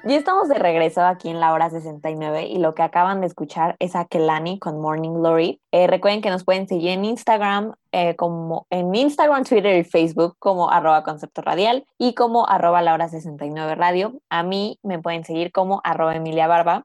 Ya 0.05 0.17
estamos 0.17 0.47
de 0.47 0.57
regreso 0.57 1.03
aquí 1.03 1.31
en 1.31 1.41
la 1.41 1.55
hora 1.55 1.71
69 1.71 2.49
y 2.49 2.59
lo 2.59 2.75
que 2.75 2.83
acaban 2.83 3.23
de 3.23 3.29
escuchar 3.29 3.77
es 3.79 3.97
a 3.97 4.05
Kelani 4.05 4.59
con 4.59 4.79
Morning 4.79 5.15
Glory. 5.15 5.59
Eh, 5.73 5.87
recuerden 5.87 6.21
que 6.21 6.29
nos 6.29 6.45
pueden 6.45 6.69
seguir 6.69 6.91
en 6.91 7.07
Instagram, 7.07 7.77
eh, 7.93 8.15
como 8.15 8.67
en 8.69 8.95
Instagram, 8.95 9.45
Twitter 9.45 9.75
y 9.79 9.85
Facebook 9.85 10.37
como 10.39 10.71
arroba 10.71 11.03
concepto 11.03 11.41
radial 11.41 11.87
y 11.97 12.13
como 12.13 12.47
arroba 12.47 12.83
la 12.83 12.93
hora 12.93 13.09
69 13.09 13.75
radio. 13.75 14.21
A 14.29 14.43
mí 14.43 14.79
me 14.83 14.99
pueden 14.99 15.25
seguir 15.25 15.51
como 15.51 15.81
arroba 15.83 16.15
Emilia 16.15 16.47
Barba. 16.47 16.85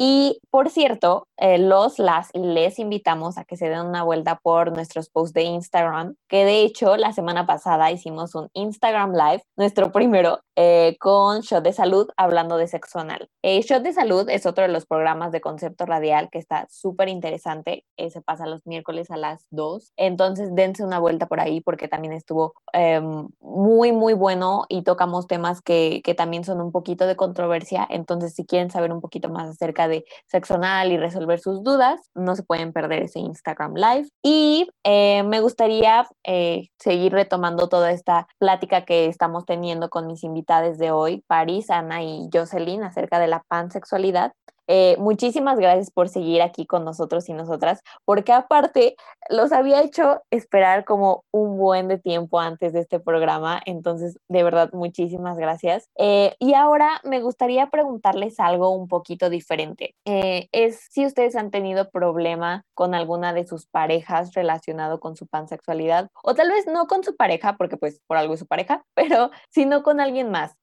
Y 0.00 0.38
por 0.50 0.70
cierto, 0.70 1.26
eh, 1.36 1.58
los, 1.58 1.98
las 1.98 2.30
les 2.32 2.78
invitamos 2.78 3.36
a 3.36 3.44
que 3.44 3.56
se 3.56 3.68
den 3.68 3.84
una 3.84 4.04
vuelta 4.04 4.38
por 4.40 4.72
nuestros 4.72 5.10
posts 5.10 5.34
de 5.34 5.42
Instagram, 5.42 6.14
que 6.28 6.44
de 6.44 6.62
hecho 6.62 6.96
la 6.96 7.12
semana 7.12 7.46
pasada 7.46 7.90
hicimos 7.90 8.36
un 8.36 8.48
Instagram 8.52 9.12
Live, 9.12 9.42
nuestro 9.56 9.90
primero, 9.90 10.38
eh, 10.54 10.96
con 11.00 11.40
Shot 11.40 11.64
de 11.64 11.72
Salud 11.72 12.08
hablando 12.16 12.56
de 12.56 12.68
sexo 12.68 13.00
anal. 13.00 13.28
Eh, 13.42 13.60
Shot 13.62 13.82
de 13.82 13.92
Salud 13.92 14.28
es 14.28 14.46
otro 14.46 14.62
de 14.62 14.68
los 14.68 14.86
programas 14.86 15.32
de 15.32 15.40
concepto 15.40 15.84
radial 15.84 16.30
que 16.30 16.38
está 16.38 16.66
súper 16.70 17.08
interesante, 17.08 17.84
eh, 17.96 18.10
se 18.10 18.20
pasa 18.22 18.46
los 18.46 18.66
miércoles 18.66 19.10
a 19.10 19.16
las 19.16 19.46
2, 19.50 19.92
entonces 19.96 20.54
dense 20.54 20.84
una 20.84 21.00
vuelta 21.00 21.26
por 21.26 21.40
ahí 21.40 21.60
porque 21.60 21.88
también 21.88 22.12
estuvo 22.12 22.54
em, 22.72 23.28
muy, 23.40 23.90
muy 23.90 24.14
bueno 24.14 24.64
y 24.68 24.82
tocamos 24.82 25.26
temas 25.26 25.60
que, 25.60 26.02
que 26.04 26.14
también 26.14 26.44
son 26.44 26.60
un 26.60 26.70
poquito 26.70 27.06
de 27.06 27.16
controversia, 27.16 27.86
entonces 27.90 28.34
si 28.34 28.44
quieren 28.46 28.70
saber 28.70 28.92
un 28.92 29.00
poquito 29.00 29.28
más 29.28 29.48
acerca 29.48 29.87
de 29.88 30.04
sexo 30.26 30.54
anal 30.54 30.92
y 30.92 30.98
resolver 30.98 31.40
sus 31.40 31.62
dudas, 31.62 32.10
no 32.14 32.36
se 32.36 32.42
pueden 32.42 32.72
perder 32.72 33.02
ese 33.02 33.18
Instagram 33.18 33.74
Live. 33.74 34.08
Y 34.22 34.68
eh, 34.84 35.22
me 35.22 35.40
gustaría 35.40 36.06
eh, 36.24 36.68
seguir 36.78 37.12
retomando 37.12 37.68
toda 37.68 37.90
esta 37.92 38.26
plática 38.38 38.84
que 38.84 39.06
estamos 39.06 39.44
teniendo 39.44 39.88
con 39.90 40.06
mis 40.06 40.24
invitadas 40.24 40.78
de 40.78 40.90
hoy, 40.90 41.24
Paris, 41.26 41.70
Ana 41.70 42.02
y 42.02 42.28
Jocelyn, 42.32 42.82
acerca 42.82 43.18
de 43.18 43.28
la 43.28 43.42
pansexualidad. 43.48 44.32
Eh, 44.68 44.96
muchísimas 44.98 45.58
gracias 45.58 45.90
por 45.90 46.10
seguir 46.10 46.42
aquí 46.42 46.66
con 46.66 46.84
nosotros 46.84 47.28
y 47.30 47.32
nosotras, 47.32 47.82
porque 48.04 48.32
aparte 48.32 48.96
los 49.30 49.50
había 49.50 49.82
hecho 49.82 50.22
esperar 50.30 50.84
como 50.84 51.24
un 51.32 51.56
buen 51.56 51.88
de 51.88 51.98
tiempo 51.98 52.38
antes 52.38 52.74
de 52.74 52.80
este 52.80 53.00
programa, 53.00 53.60
entonces 53.64 54.18
de 54.28 54.42
verdad 54.42 54.70
muchísimas 54.74 55.38
gracias. 55.38 55.88
Eh, 55.96 56.36
y 56.38 56.52
ahora 56.52 57.00
me 57.02 57.22
gustaría 57.22 57.70
preguntarles 57.70 58.38
algo 58.38 58.70
un 58.70 58.88
poquito 58.88 59.30
diferente. 59.30 59.94
Eh, 60.04 60.48
es 60.52 60.86
si 60.90 61.06
ustedes 61.06 61.34
han 61.34 61.50
tenido 61.50 61.90
problema 61.90 62.64
con 62.74 62.94
alguna 62.94 63.32
de 63.32 63.46
sus 63.46 63.66
parejas 63.66 64.34
relacionado 64.34 65.00
con 65.00 65.16
su 65.16 65.26
pansexualidad, 65.26 66.10
o 66.22 66.34
tal 66.34 66.50
vez 66.50 66.66
no 66.66 66.86
con 66.86 67.02
su 67.04 67.16
pareja, 67.16 67.56
porque 67.56 67.78
pues 67.78 68.02
por 68.06 68.18
algo 68.18 68.34
es 68.34 68.40
su 68.40 68.46
pareja, 68.46 68.84
pero 68.94 69.30
sino 69.48 69.82
con 69.82 70.00
alguien 70.00 70.30
más. 70.30 70.54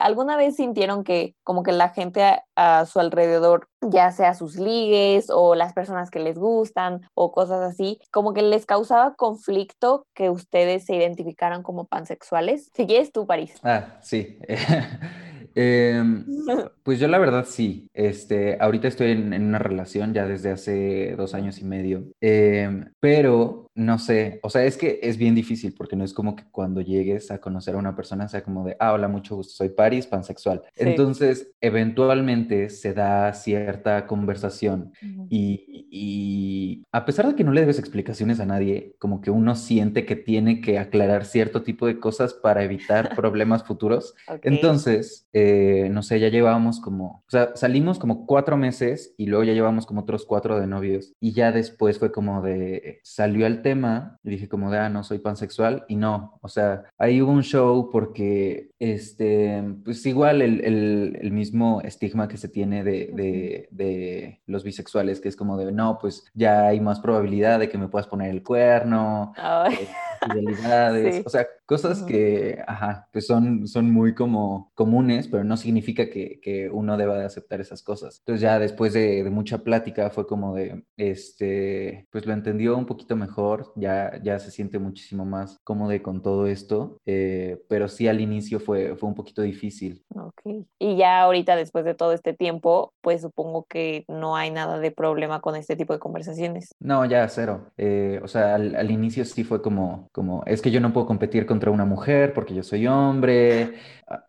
¿Alguna 0.00 0.36
vez 0.36 0.56
sintieron 0.56 1.02
que 1.02 1.34
como 1.42 1.62
que 1.64 1.72
la 1.72 1.88
gente 1.90 2.22
a 2.56 2.86
su 2.86 3.00
alrededor, 3.00 3.47
ya 3.80 4.10
sea 4.10 4.34
sus 4.34 4.56
ligues 4.56 5.30
o 5.30 5.54
las 5.54 5.72
personas 5.72 6.10
que 6.10 6.18
les 6.20 6.38
gustan 6.38 7.02
o 7.14 7.32
cosas 7.32 7.62
así, 7.62 8.00
como 8.10 8.34
que 8.34 8.42
les 8.42 8.66
causaba 8.66 9.14
conflicto 9.14 10.06
que 10.14 10.30
ustedes 10.30 10.84
se 10.84 10.96
identificaran 10.96 11.62
como 11.62 11.86
pansexuales. 11.86 12.70
Si 12.74 12.86
quieres 12.86 13.12
tú, 13.12 13.26
París. 13.26 13.54
Ah, 13.62 13.98
sí. 14.00 14.38
Em, 15.60 16.24
pues 16.84 17.00
yo 17.00 17.08
la 17.08 17.18
verdad 17.18 17.44
sí, 17.44 17.90
este, 17.92 18.56
ahorita 18.60 18.86
estoy 18.86 19.10
en, 19.10 19.32
una 19.42 19.58
relación 19.58 20.14
ya 20.14 20.24
desde 20.24 20.52
hace 20.52 21.16
dos 21.16 21.34
años 21.34 21.58
y 21.58 21.64
medio, 21.64 22.04
em, 22.20 22.92
pero 23.00 23.68
no 23.74 23.98
sé, 23.98 24.38
o 24.44 24.50
sea, 24.50 24.64
es 24.64 24.76
que 24.76 25.00
es 25.02 25.16
bien 25.18 25.34
difícil 25.34 25.74
porque 25.76 25.96
no 25.96 26.04
es 26.04 26.12
como 26.12 26.36
que 26.36 26.44
cuando 26.50 26.80
llegues 26.80 27.32
a 27.32 27.38
conocer 27.38 27.74
a 27.74 27.78
una 27.78 27.96
persona 27.96 28.28
sea 28.28 28.42
como 28.42 28.64
de, 28.64 28.76
ah, 28.78 28.92
hola, 28.92 29.08
mucho 29.08 29.34
gusto, 29.34 29.52
soy 29.52 29.70
Paris, 29.70 30.06
pansexual. 30.06 30.62
Entonces, 30.76 31.50
eventualmente 31.60 32.70
se 32.70 32.94
da 32.94 33.32
cierta 33.34 34.06
conversación 34.06 34.92
y, 35.28 35.64
y, 35.90 36.84
a 36.92 37.04
pesar 37.04 37.26
de 37.28 37.34
que 37.34 37.44
no 37.44 37.52
le 37.52 37.60
debes 37.60 37.78
explicaciones 37.78 38.40
a 38.40 38.46
nadie, 38.46 38.94
como 38.98 39.20
que 39.20 39.30
uno 39.30 39.54
siente 39.54 40.04
que 40.04 40.16
tiene 40.16 40.60
que 40.60 40.78
aclarar 40.78 41.24
cierto 41.24 41.62
tipo 41.62 41.86
de 41.86 41.98
cosas 41.98 42.34
para 42.34 42.64
evitar 42.64 43.14
problemas 43.14 43.64
futuros. 43.64 44.14
Entonces, 44.42 45.28
eh, 45.32 45.88
no 45.90 46.02
sé, 46.02 46.20
ya 46.20 46.28
llevábamos 46.28 46.80
como, 46.80 47.24
o 47.26 47.30
sea, 47.30 47.54
salimos 47.56 47.98
como 47.98 48.26
cuatro 48.26 48.56
meses 48.56 49.14
y 49.16 49.26
luego 49.26 49.44
ya 49.44 49.52
llevamos 49.52 49.86
como 49.86 50.02
otros 50.02 50.24
cuatro 50.24 50.58
de 50.58 50.66
novios 50.66 51.12
y 51.20 51.32
ya 51.32 51.52
después 51.52 51.98
fue 51.98 52.12
como 52.12 52.42
de, 52.42 53.00
salió 53.02 53.46
el 53.46 53.62
tema 53.62 54.18
y 54.22 54.30
dije 54.30 54.48
como 54.48 54.70
de, 54.70 54.78
ah, 54.78 54.88
no, 54.88 55.04
soy 55.04 55.18
pansexual 55.18 55.84
y 55.88 55.96
no, 55.96 56.38
o 56.42 56.48
sea, 56.48 56.84
ahí 56.98 57.20
hubo 57.22 57.32
un 57.32 57.42
show 57.42 57.90
porque, 57.90 58.70
este, 58.78 59.62
pues 59.84 60.04
igual 60.06 60.42
el, 60.42 60.64
el, 60.64 61.18
el 61.20 61.32
mismo 61.32 61.80
estigma 61.82 62.28
que 62.28 62.36
se 62.36 62.48
tiene 62.48 62.84
de, 62.84 63.10
de, 63.12 63.68
de, 63.70 64.40
los 64.46 64.64
bisexuales, 64.64 65.20
que 65.20 65.28
es 65.28 65.36
como 65.36 65.56
de, 65.56 65.72
no, 65.78 65.96
pues 65.96 66.24
ya 66.34 66.66
hay 66.66 66.80
más 66.80 66.98
probabilidad 66.98 67.60
de 67.60 67.68
que 67.68 67.78
me 67.78 67.86
puedas 67.86 68.08
poner 68.08 68.30
el 68.30 68.42
cuerno, 68.42 69.32
eh, 69.70 69.88
fidelidades, 70.20 71.22
o 71.26 71.30
sea, 71.30 71.46
cosas 71.68 72.02
que, 72.02 72.64
ajá, 72.66 73.08
pues 73.12 73.26
son, 73.26 73.68
son 73.68 73.92
muy 73.92 74.14
como 74.14 74.72
comunes 74.74 75.28
pero 75.30 75.44
no 75.44 75.58
significa 75.58 76.08
que, 76.08 76.40
que, 76.40 76.70
uno 76.70 76.96
deba 76.96 77.18
de 77.18 77.26
aceptar 77.26 77.60
esas 77.60 77.82
cosas. 77.82 78.20
Entonces 78.20 78.40
ya 78.40 78.58
después 78.58 78.94
de, 78.94 79.22
de, 79.22 79.30
mucha 79.30 79.58
plática 79.58 80.08
fue 80.08 80.26
como 80.26 80.54
de, 80.54 80.84
este, 80.96 82.06
pues 82.10 82.24
lo 82.24 82.32
entendió 82.32 82.76
un 82.76 82.86
poquito 82.86 83.16
mejor, 83.16 83.72
ya, 83.76 84.18
ya 84.22 84.38
se 84.38 84.50
siente 84.50 84.78
muchísimo 84.78 85.26
más 85.26 85.58
cómodo 85.62 85.88
con 86.02 86.22
todo 86.22 86.46
esto, 86.46 87.00
eh, 87.06 87.62
pero 87.68 87.88
sí 87.88 88.08
al 88.08 88.20
inicio 88.20 88.60
fue, 88.60 88.96
fue 88.96 89.08
un 89.08 89.14
poquito 89.14 89.42
difícil. 89.42 90.04
Ok, 90.14 90.66
y 90.78 90.96
ya 90.96 91.20
ahorita 91.22 91.56
después 91.56 91.84
de 91.84 91.94
todo 91.94 92.12
este 92.12 92.32
tiempo, 92.32 92.92
pues 93.00 93.22
supongo 93.22 93.64
que 93.68 94.04
no 94.08 94.36
hay 94.36 94.50
nada 94.50 94.78
de 94.78 94.90
problema 94.90 95.40
con 95.40 95.54
este 95.54 95.76
tipo 95.76 95.92
de 95.92 95.98
conversaciones. 95.98 96.74
No, 96.80 97.04
ya 97.04 97.28
cero. 97.28 97.70
Eh, 97.76 98.20
o 98.22 98.28
sea, 98.28 98.54
al, 98.54 98.74
al 98.74 98.90
inicio 98.90 99.24
sí 99.24 99.44
fue 99.44 99.62
como, 99.62 100.08
como, 100.12 100.42
es 100.46 100.62
que 100.62 100.70
yo 100.70 100.80
no 100.80 100.92
puedo 100.92 101.06
competir 101.06 101.46
contra 101.58 101.72
una 101.72 101.84
mujer 101.84 102.32
porque 102.34 102.54
yo 102.54 102.62
soy 102.62 102.86
hombre, 102.86 103.74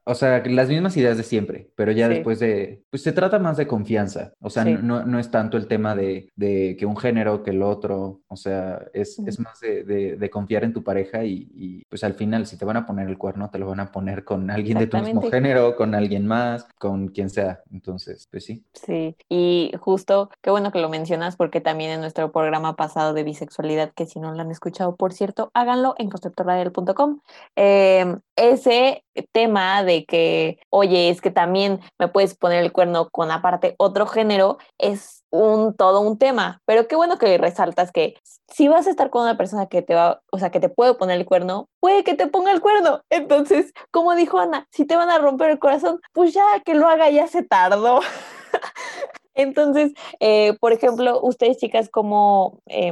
o 0.03 0.15
sea, 0.15 0.43
las 0.45 0.69
mismas 0.69 0.95
ideas 0.97 1.17
de 1.17 1.23
siempre, 1.23 1.69
pero 1.75 1.91
ya 1.91 2.09
después 2.09 2.39
de, 2.39 2.83
pues 2.89 3.03
se 3.03 3.11
trata 3.11 3.39
más 3.39 3.57
de 3.57 3.67
confianza, 3.67 4.33
o 4.41 4.49
sea, 4.49 4.65
no, 4.65 5.05
no, 5.05 5.19
es 5.19 5.31
tanto 5.31 5.57
el 5.57 5.67
tema 5.67 5.95
de, 5.95 6.29
de, 6.35 6.75
que 6.77 6.85
un 6.85 6.97
género 6.97 7.43
que 7.43 7.51
el 7.51 7.61
otro, 7.61 8.21
o 8.27 8.35
sea, 8.35 8.81
es, 8.93 9.19
es 9.19 9.39
más 9.39 9.59
de, 9.59 9.83
de, 9.83 10.29
confiar 10.29 10.63
en 10.63 10.73
tu 10.73 10.83
pareja 10.83 11.23
y, 11.23 11.49
y, 11.53 11.83
pues 11.89 12.03
al 12.03 12.13
final 12.13 12.45
si 12.45 12.57
te 12.57 12.65
van 12.65 12.77
a 12.77 12.85
poner 12.85 13.07
el 13.07 13.17
cuerno, 13.17 13.49
te 13.49 13.59
lo 13.59 13.67
van 13.67 13.79
a 13.79 13.91
poner 13.91 14.23
con 14.23 14.51
alguien 14.51 14.77
de 14.77 14.87
tu 14.87 14.97
mismo 14.97 15.21
género, 15.29 15.75
con 15.75 15.95
alguien 15.95 16.27
más, 16.27 16.67
con 16.77 17.09
quien 17.09 17.29
sea, 17.29 17.61
entonces, 17.71 18.27
pues 18.29 18.45
sí. 18.45 18.63
Sí, 18.73 19.15
y 19.27 19.71
justo, 19.79 20.29
qué 20.41 20.49
bueno 20.49 20.71
que 20.71 20.79
lo 20.79 20.89
mencionas 20.89 21.35
porque 21.35 21.61
también 21.61 21.91
en 21.91 22.01
nuestro 22.01 22.31
programa 22.31 22.75
pasado 22.75 23.13
de 23.13 23.23
bisexualidad, 23.23 23.91
que 23.93 24.05
si 24.05 24.19
no 24.19 24.31
lo 24.33 24.41
han 24.41 24.51
escuchado, 24.51 24.95
por 24.95 25.13
cierto, 25.13 25.51
háganlo 25.53 25.95
en 25.97 26.09
conceptoradial.com, 26.09 27.19
eh, 27.55 28.17
ese 28.39 29.03
tema 29.31 29.83
de 29.83 30.05
que, 30.05 30.59
oye, 30.69 31.09
es 31.09 31.21
que 31.21 31.31
también 31.31 31.79
me 31.99 32.07
puedes 32.07 32.35
poner 32.35 32.63
el 32.63 32.71
cuerno 32.71 33.09
con 33.09 33.31
aparte 33.31 33.75
otro 33.77 34.07
género, 34.07 34.57
es 34.77 35.25
un 35.29 35.75
todo 35.75 36.01
un 36.01 36.17
tema. 36.17 36.61
Pero 36.65 36.87
qué 36.87 36.95
bueno 36.95 37.17
que 37.17 37.37
resaltas 37.37 37.91
que 37.91 38.15
si 38.47 38.67
vas 38.67 38.87
a 38.87 38.89
estar 38.89 39.09
con 39.09 39.23
una 39.23 39.37
persona 39.37 39.67
que 39.67 39.81
te 39.81 39.93
va, 39.93 40.21
o 40.31 40.39
sea, 40.39 40.49
que 40.49 40.59
te 40.59 40.69
puede 40.69 40.95
poner 40.95 41.19
el 41.19 41.25
cuerno, 41.25 41.67
puede 41.79 42.03
que 42.03 42.15
te 42.15 42.27
ponga 42.27 42.51
el 42.51 42.61
cuerno. 42.61 43.01
Entonces, 43.09 43.73
como 43.91 44.15
dijo 44.15 44.39
Ana, 44.39 44.67
si 44.71 44.85
te 44.85 44.95
van 44.95 45.09
a 45.09 45.19
romper 45.19 45.51
el 45.51 45.59
corazón, 45.59 45.99
pues 46.13 46.33
ya 46.33 46.43
que 46.65 46.73
lo 46.75 46.87
haga, 46.87 47.09
ya 47.09 47.27
se 47.27 47.43
tardó. 47.43 47.99
Entonces, 49.39 49.93
eh, 50.19 50.57
por 50.59 50.73
ejemplo, 50.73 51.21
ustedes 51.21 51.55
chicas, 51.57 51.87
¿cómo, 51.89 52.61
eh, 52.65 52.91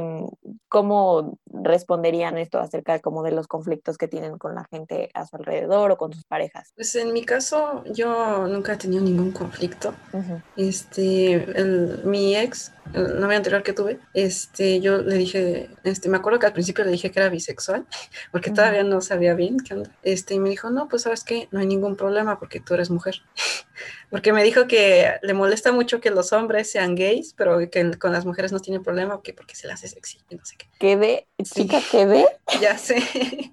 ¿cómo 0.70 1.38
responderían 1.44 2.38
esto 2.38 2.58
acerca 2.58 3.00
como 3.00 3.22
de 3.22 3.32
los 3.32 3.46
conflictos 3.46 3.98
que 3.98 4.08
tienen 4.08 4.38
con 4.38 4.54
la 4.54 4.64
gente 4.64 5.10
a 5.12 5.26
su 5.26 5.36
alrededor 5.36 5.90
o 5.90 5.98
con 5.98 6.14
sus 6.14 6.24
parejas? 6.24 6.72
Pues 6.74 6.94
en 6.96 7.12
mi 7.12 7.22
caso, 7.22 7.84
yo 7.92 8.46
nunca 8.46 8.72
he 8.72 8.76
tenido 8.78 9.02
ningún 9.02 9.30
conflicto. 9.30 9.92
Uh 10.14 10.20
-huh. 10.20 10.42
Este, 10.56 11.34
el, 11.34 12.00
mi 12.04 12.34
ex, 12.34 12.72
el 12.94 13.20
novio 13.20 13.36
anterior 13.36 13.62
que 13.62 13.74
tuve, 13.74 14.00
este, 14.14 14.80
yo 14.80 15.02
le 15.02 15.16
dije, 15.16 15.68
este, 15.84 16.08
me 16.08 16.16
acuerdo 16.16 16.38
que 16.38 16.46
al 16.46 16.54
principio 16.54 16.82
le 16.82 16.92
dije 16.92 17.10
que 17.10 17.20
era 17.20 17.28
bisexual, 17.28 17.84
porque 18.32 18.48
uh 18.48 18.52
-huh. 18.54 18.56
todavía 18.56 18.84
no 18.84 19.02
sabía 19.02 19.34
bien 19.34 19.58
qué 19.58 19.74
onda. 19.74 19.90
Este, 20.02 20.32
y 20.32 20.38
me 20.38 20.48
dijo, 20.48 20.70
no, 20.70 20.88
pues 20.88 21.02
sabes 21.02 21.24
que 21.24 21.46
no 21.50 21.60
hay 21.60 21.66
ningún 21.66 21.94
problema 21.94 22.38
porque 22.38 22.58
tú 22.58 22.72
eres 22.72 22.88
mujer. 22.88 23.16
porque 24.10 24.32
me 24.32 24.42
dijo 24.42 24.66
que 24.66 25.14
le 25.22 25.34
molesta 25.34 25.72
mucho 25.72 26.00
que 26.00 26.10
los 26.10 26.32
hombres 26.32 26.70
sean 26.70 26.94
gays, 26.94 27.34
pero 27.34 27.58
que 27.70 27.98
con 27.98 28.12
las 28.12 28.24
mujeres 28.24 28.52
no 28.52 28.60
tiene 28.60 28.80
problema 28.80 29.14
porque, 29.14 29.32
porque 29.32 29.54
se 29.54 29.66
las 29.66 29.80
hace 29.80 29.88
sexy 29.88 30.18
y 30.28 30.36
no 30.36 30.44
sé 30.44 30.56
qué. 30.56 30.68
¿Qué 30.78 30.96
de? 30.96 31.26
Chica, 31.42 31.80
¿qué 31.90 32.06
de? 32.06 32.26
Ya 32.60 32.78
sé. 32.78 33.52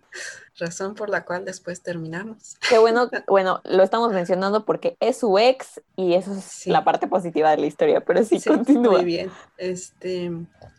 Razón 0.57 0.95
por 0.95 1.09
la 1.09 1.25
cual 1.25 1.43
después 1.43 1.81
terminamos. 1.81 2.55
Qué 2.69 2.77
bueno, 2.77 3.09
bueno, 3.27 3.61
lo 3.65 3.83
estamos 3.83 4.13
mencionando 4.13 4.63
porque 4.63 4.95
es 5.01 5.17
su 5.17 5.37
ex 5.37 5.81
y 5.97 6.13
eso 6.13 6.33
es 6.33 6.45
sí. 6.45 6.69
la 6.69 6.85
parte 6.85 7.07
positiva 7.07 7.51
de 7.51 7.57
la 7.57 7.65
historia, 7.65 7.99
pero 7.99 8.23
sí, 8.23 8.39
sí 8.39 8.47
continúa. 8.49 8.93
Muy 8.93 9.03
bien. 9.03 9.31
Este, 9.57 10.31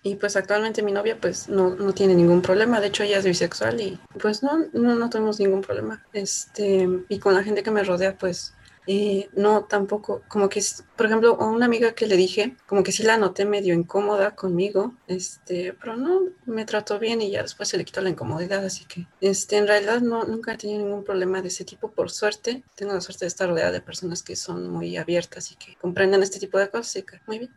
y 0.02 0.14
pues 0.14 0.35
actualmente 0.37 0.82
mi 0.82 0.92
novia 0.92 1.18
pues 1.20 1.50
no, 1.50 1.74
no 1.74 1.92
tiene 1.92 2.14
ningún 2.14 2.40
problema, 2.40 2.80
de 2.80 2.87
hecho 2.87 3.02
ella 3.02 3.18
es 3.18 3.26
bisexual 3.26 3.78
y 3.82 4.00
pues 4.18 4.42
no, 4.42 4.64
no, 4.72 4.94
no 4.94 5.11
tenemos 5.11 5.38
ningún 5.40 5.61
problema. 5.61 6.02
Este, 6.14 6.88
y 7.11 7.18
con 7.18 7.35
la 7.35 7.42
gente 7.42 7.62
que 7.62 7.70
me 7.70 7.85
rodea 7.85 8.16
pues 8.16 8.54
eh, 8.87 9.29
no, 9.35 9.64
tampoco, 9.64 10.22
como 10.29 10.49
que, 10.49 10.62
por 10.96 11.07
ejemplo, 11.07 11.37
a 11.40 11.46
una 11.46 11.66
amiga 11.66 11.92
que 11.92 12.07
le 12.07 12.16
dije, 12.16 12.57
como 12.66 12.83
que 12.83 12.92
sí 12.92 13.03
la 13.03 13.16
noté 13.16 13.44
medio 13.44 13.75
incómoda 13.75 14.35
conmigo, 14.37 14.94
este, 15.09 15.75
pero 15.81 15.96
no, 15.96 16.20
me 16.46 16.64
trató 16.64 16.99
bien 16.99 17.20
y 17.20 17.31
ya 17.31 17.42
después 17.42 17.68
se 17.68 17.79
le 17.79 17.85
quitó 17.85 18.01
la 18.01 18.11
incomodidad, 18.11 18.64
así 18.64 18.85
que, 18.85 19.07
este, 19.20 19.57
en 19.57 19.66
realidad 19.66 20.01
no, 20.01 20.25
nunca 20.25 20.55
he 20.55 20.57
tenido 20.57 20.81
ningún 20.81 21.05
problema 21.05 21.42
de 21.42 21.49
ese 21.49 21.64
tipo, 21.64 21.90
por 21.90 22.11
suerte, 22.11 22.62
tengo 22.77 22.92
la 22.92 23.01
suerte 23.01 23.25
de 23.25 23.29
estar 23.29 23.49
rodeada 23.49 23.72
de 23.72 23.81
personas 23.81 24.22
que 24.22 24.37
son 24.37 24.70
muy 24.70 24.96
abiertas 24.96 25.51
y 25.53 25.57
que 25.57 25.77
comprenden 25.77 26.22
este 26.22 26.38
tipo 26.38 26.59
de 26.59 26.68
cosas, 26.68 26.87
así 26.87 27.03
que, 27.03 27.20
muy 27.27 27.38
bien. 27.38 27.51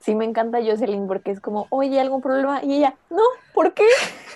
Sí, 0.00 0.14
me 0.14 0.24
encanta 0.24 0.58
Jocelyn 0.64 1.08
porque 1.08 1.32
es 1.32 1.40
como, 1.40 1.66
oye, 1.70 2.00
¿algún 2.00 2.22
problema? 2.22 2.62
Y 2.62 2.76
ella, 2.76 2.96
no, 3.10 3.22
¿por 3.52 3.74
qué? 3.74 3.86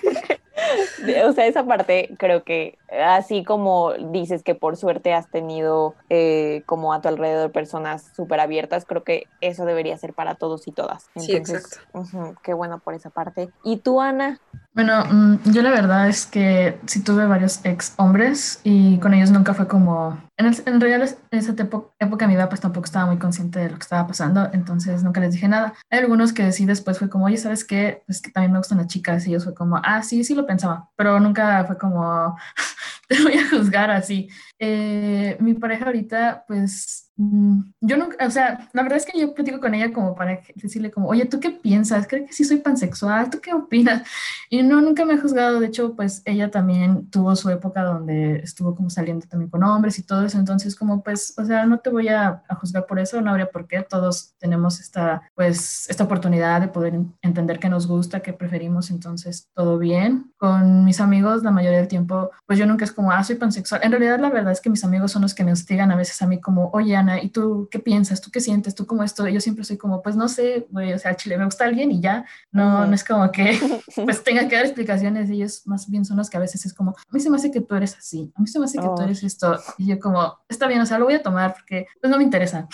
o 1.27 1.33
sea, 1.33 1.45
esa 1.47 1.65
parte 1.65 2.09
creo 2.17 2.43
que 2.43 2.77
así 3.05 3.43
como 3.43 3.93
dices 3.93 4.43
que 4.43 4.55
por 4.55 4.77
suerte 4.77 5.13
has 5.13 5.29
tenido 5.29 5.95
eh, 6.09 6.63
como 6.65 6.93
a 6.93 7.01
tu 7.01 7.07
alrededor 7.07 7.51
personas 7.51 8.11
súper 8.15 8.39
abiertas, 8.39 8.85
creo 8.85 9.03
que 9.03 9.27
eso 9.41 9.65
debería 9.65 9.97
ser 9.97 10.13
para 10.13 10.35
todos 10.35 10.67
y 10.67 10.71
todas. 10.71 11.09
Entonces, 11.15 11.47
sí, 11.47 11.55
exacto. 11.55 11.77
Uh 11.93 12.03
-huh, 12.03 12.37
qué 12.43 12.53
bueno 12.53 12.79
por 12.79 12.93
esa 12.93 13.09
parte. 13.09 13.49
¿Y 13.63 13.77
tú, 13.77 14.01
Ana? 14.01 14.39
Bueno, 14.73 15.37
yo 15.45 15.61
la 15.63 15.71
verdad 15.71 16.07
es 16.07 16.25
que 16.25 16.79
sí 16.85 17.03
tuve 17.03 17.25
varios 17.25 17.59
ex 17.65 17.93
hombres 17.97 18.61
y 18.63 18.99
con 18.99 19.13
ellos 19.13 19.29
nunca 19.29 19.53
fue 19.53 19.67
como... 19.67 20.17
En, 20.37 20.45
el, 20.45 20.55
en 20.65 20.79
realidad 20.79 21.17
en 21.29 21.39
esa 21.39 21.53
época 21.99 22.27
mi 22.27 22.35
edad 22.35 22.47
pues 22.47 22.61
tampoco 22.61 22.85
estaba 22.85 23.05
muy 23.05 23.17
consciente 23.17 23.59
de 23.59 23.69
lo 23.69 23.75
que 23.75 23.83
estaba 23.83 24.07
pasando, 24.07 24.49
entonces 24.53 25.03
nunca 25.03 25.19
les 25.19 25.33
dije 25.33 25.49
nada. 25.49 25.73
Hay 25.89 25.99
algunos 25.99 26.31
que 26.31 26.53
sí 26.53 26.65
después 26.65 26.97
fue 26.97 27.09
como, 27.09 27.25
oye, 27.25 27.35
¿sabes 27.35 27.65
qué? 27.65 28.03
Pues 28.05 28.21
que 28.21 28.31
también 28.31 28.53
me 28.53 28.59
gustan 28.59 28.77
las 28.77 28.87
chicas 28.87 29.27
y 29.27 29.31
ellos 29.31 29.43
fue 29.43 29.53
como, 29.53 29.75
ah, 29.83 30.01
sí, 30.03 30.23
sí 30.23 30.35
lo 30.35 30.47
pensaba, 30.47 30.89
pero 30.95 31.19
nunca 31.19 31.65
fue 31.65 31.77
como 31.77 32.37
te 33.09 33.21
voy 33.23 33.33
a 33.33 33.49
juzgar 33.49 33.91
así. 33.91 34.29
Eh, 34.57 35.35
mi 35.41 35.53
pareja 35.53 35.85
ahorita, 35.85 36.45
pues 36.47 37.10
Mm, 37.10 37.10
yo 37.17 37.97
nunca, 37.97 38.25
o 38.25 38.31
sea, 38.31 38.69
la 38.73 38.83
verdad 38.83 38.97
es 38.97 39.05
que 39.05 39.19
yo 39.19 39.33
platico 39.33 39.59
con 39.59 39.73
ella 39.73 39.93
como 39.93 40.15
para 40.15 40.41
decirle 40.55 40.89
como, 40.89 41.07
oye, 41.07 41.25
¿tú 41.25 41.39
qué 41.39 41.51
piensas? 41.51 42.07
¿Crees 42.07 42.27
que 42.27 42.33
sí 42.33 42.43
soy 42.43 42.57
pansexual? 42.57 43.29
¿Tú 43.29 43.39
qué 43.41 43.53
opinas? 43.53 44.07
Y 44.49 44.63
no, 44.63 44.81
nunca 44.81 45.05
me 45.05 45.13
ha 45.13 45.21
juzgado. 45.21 45.59
De 45.59 45.67
hecho, 45.67 45.95
pues 45.95 46.21
ella 46.25 46.49
también 46.49 47.09
tuvo 47.09 47.35
su 47.35 47.49
época 47.49 47.83
donde 47.83 48.37
estuvo 48.37 48.75
como 48.75 48.89
saliendo 48.89 49.27
también 49.27 49.49
con 49.51 49.63
hombres 49.63 49.99
y 49.99 50.03
todo 50.03 50.25
eso. 50.25 50.39
Entonces, 50.39 50.75
como 50.75 51.03
pues, 51.03 51.33
o 51.37 51.45
sea, 51.45 51.65
no 51.65 51.79
te 51.79 51.89
voy 51.89 52.07
a, 52.07 52.43
a 52.47 52.55
juzgar 52.55 52.85
por 52.85 52.99
eso, 52.99 53.21
no 53.21 53.31
habría 53.31 53.51
por 53.51 53.67
qué. 53.67 53.83
Todos 53.83 54.33
tenemos 54.39 54.79
esta, 54.79 55.21
pues, 55.35 55.89
esta 55.89 56.05
oportunidad 56.05 56.61
de 56.61 56.69
poder 56.69 56.99
entender 57.21 57.59
qué 57.59 57.69
nos 57.69 57.87
gusta, 57.87 58.21
qué 58.21 58.33
preferimos. 58.33 58.89
Entonces, 58.89 59.49
todo 59.53 59.77
bien. 59.77 60.31
Con 60.37 60.85
mis 60.85 60.99
amigos, 61.01 61.43
la 61.43 61.51
mayoría 61.51 61.79
del 61.79 61.87
tiempo, 61.87 62.31
pues 62.47 62.57
yo 62.57 62.65
nunca 62.65 62.85
es 62.85 62.91
como, 62.91 63.11
ah, 63.11 63.23
soy 63.23 63.35
pansexual. 63.35 63.81
En 63.83 63.91
realidad, 63.91 64.19
la 64.19 64.29
verdad 64.29 64.53
es 64.53 64.61
que 64.61 64.69
mis 64.69 64.83
amigos 64.83 65.11
son 65.11 65.21
los 65.21 65.35
que 65.35 65.43
me 65.43 65.51
hostigan 65.51 65.91
a 65.91 65.95
veces 65.95 66.21
a 66.21 66.27
mí 66.27 66.39
como, 66.39 66.69
oye, 66.73 66.95
¿y 67.21 67.29
tú 67.29 67.67
qué 67.71 67.79
piensas? 67.79 68.21
¿Tú 68.21 68.31
qué 68.31 68.39
sientes? 68.39 68.75
¿Tú 68.75 68.85
cómo 68.85 69.03
esto? 69.03 69.27
Yo 69.27 69.41
siempre 69.41 69.63
soy 69.63 69.77
como, 69.77 70.01
pues 70.01 70.15
no 70.15 70.27
sé, 70.27 70.67
güey, 70.69 70.93
o 70.93 70.99
sea, 70.99 71.15
Chile, 71.15 71.37
me 71.37 71.45
gusta 71.45 71.65
alguien 71.65 71.91
y 71.91 72.01
ya, 72.01 72.25
no, 72.51 72.85
no 72.85 72.93
es 72.93 73.03
como 73.03 73.31
que 73.31 73.57
pues 74.05 74.23
tenga 74.23 74.47
que 74.47 74.55
dar 74.55 74.65
explicaciones, 74.65 75.29
ellos 75.29 75.63
más 75.65 75.89
bien 75.89 76.05
son 76.05 76.17
los 76.17 76.29
que 76.29 76.37
a 76.37 76.39
veces 76.39 76.65
es 76.65 76.73
como, 76.73 76.91
a 76.91 77.11
mí 77.11 77.19
se 77.19 77.29
me 77.29 77.37
hace 77.37 77.51
que 77.51 77.61
tú 77.61 77.75
eres 77.75 77.95
así, 77.97 78.31
a 78.35 78.41
mí 78.41 78.47
se 78.47 78.59
me 78.59 78.65
hace 78.65 78.77
que 78.77 78.87
tú 78.95 79.01
eres 79.01 79.23
esto, 79.23 79.59
y 79.77 79.87
yo 79.87 79.99
como, 79.99 80.39
está 80.47 80.67
bien, 80.67 80.81
o 80.81 80.85
sea, 80.85 80.99
lo 80.99 81.05
voy 81.05 81.15
a 81.15 81.23
tomar 81.23 81.53
porque 81.53 81.87
pues 81.99 82.11
no 82.11 82.17
me 82.17 82.23
interesa. 82.23 82.67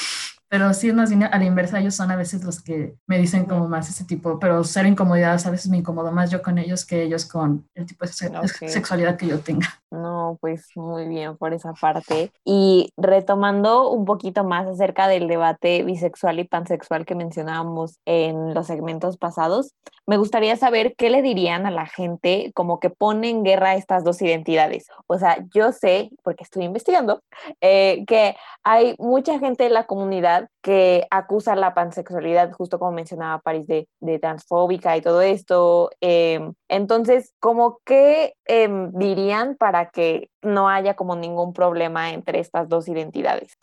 Pero 0.50 0.74
sí, 0.74 0.94
más 0.94 1.10
bien 1.10 1.24
a 1.24 1.38
la 1.38 1.44
inversa, 1.44 1.80
ellos 1.80 1.96
son 1.96 2.12
a 2.12 2.16
veces 2.16 2.44
los 2.44 2.62
que 2.62 2.96
me 3.06 3.18
dicen 3.18 3.46
como 3.46 3.68
más 3.68 3.90
ese 3.90 4.06
tipo, 4.06 4.40
pero 4.40 4.64
ser 4.64 4.86
incomodidades 4.86 5.46
a 5.46 5.52
veces 5.52 5.70
me 5.70 5.78
incomodo 5.78 6.12
más 6.12 6.32
yo 6.32 6.42
con 6.42 6.58
ellos 6.58 6.86
que 6.86 7.04
ellos 7.04 7.26
con 7.26 7.68
el 7.76 7.86
tipo 7.86 8.06
de 8.06 8.12
sexualidad 8.12 9.18
que 9.18 9.28
yo 9.28 9.40
tenga. 9.40 9.68
No, 9.90 10.38
pues 10.42 10.68
muy 10.76 11.08
bien 11.08 11.38
por 11.38 11.54
esa 11.54 11.74
parte. 11.74 12.32
Y 12.44 12.92
retomando 12.98 13.90
un 13.90 14.06
poquito 14.06 14.44
más 14.44 14.68
acerca 14.68 15.08
del 15.08 15.28
debate 15.28 15.84
bisexual 15.84 16.40
y 16.40 16.44
pansexual 16.44 17.06
que 17.06 17.16
mencionábamos 17.16 18.00
en 18.06 18.54
los 18.54 18.68
segmentos 18.68 19.18
pasados, 19.18 19.74
me 20.06 20.18
gustaría 20.18 20.56
saber 20.56 20.96
qué 20.98 21.10
le 21.10 21.22
dirían 21.22 21.66
a 21.66 21.72
la 21.72 21.86
gente 21.86 22.52
como 22.54 22.80
que 22.80 22.90
pone 22.90 23.30
en 23.30 23.44
guerra 23.44 23.76
estas 23.76 24.04
dos 24.04 24.22
identidades. 24.22 24.88
O 25.08 25.18
sea, 25.18 25.46
yo 25.54 25.72
sé, 25.72 26.12
porque 26.24 26.44
estoy 26.44 26.64
investigando, 26.64 27.22
eh, 27.62 28.04
que 28.08 28.36
hay 28.64 28.96
mucha 29.00 29.40
gente 29.40 29.66
de 29.66 29.70
la 29.70 29.86
comunidad 29.86 30.37
que 30.62 31.08
acusa 31.12 31.56
la 31.56 31.74
pansexualidad, 31.74 32.52
justo 32.52 32.80
como 32.80 32.92
mencionaba 32.92 33.40
París, 33.40 33.68
de, 33.68 34.20
transfóbica 34.20 34.96
y 34.98 35.02
todo 35.02 35.22
esto. 35.22 35.90
Em, 36.02 36.54
entonces, 36.68 37.34
como 37.40 37.80
qué 37.86 38.34
em, 38.46 38.92
dirían 38.94 39.56
para 39.56 39.90
que 39.90 40.30
no 40.42 40.70
haya 40.70 40.96
como 40.96 41.16
ningún 41.16 41.54
problema 41.54 42.12
entre 42.12 42.40
estas 42.40 42.70
dos 42.70 42.88
identidades? 42.88 43.58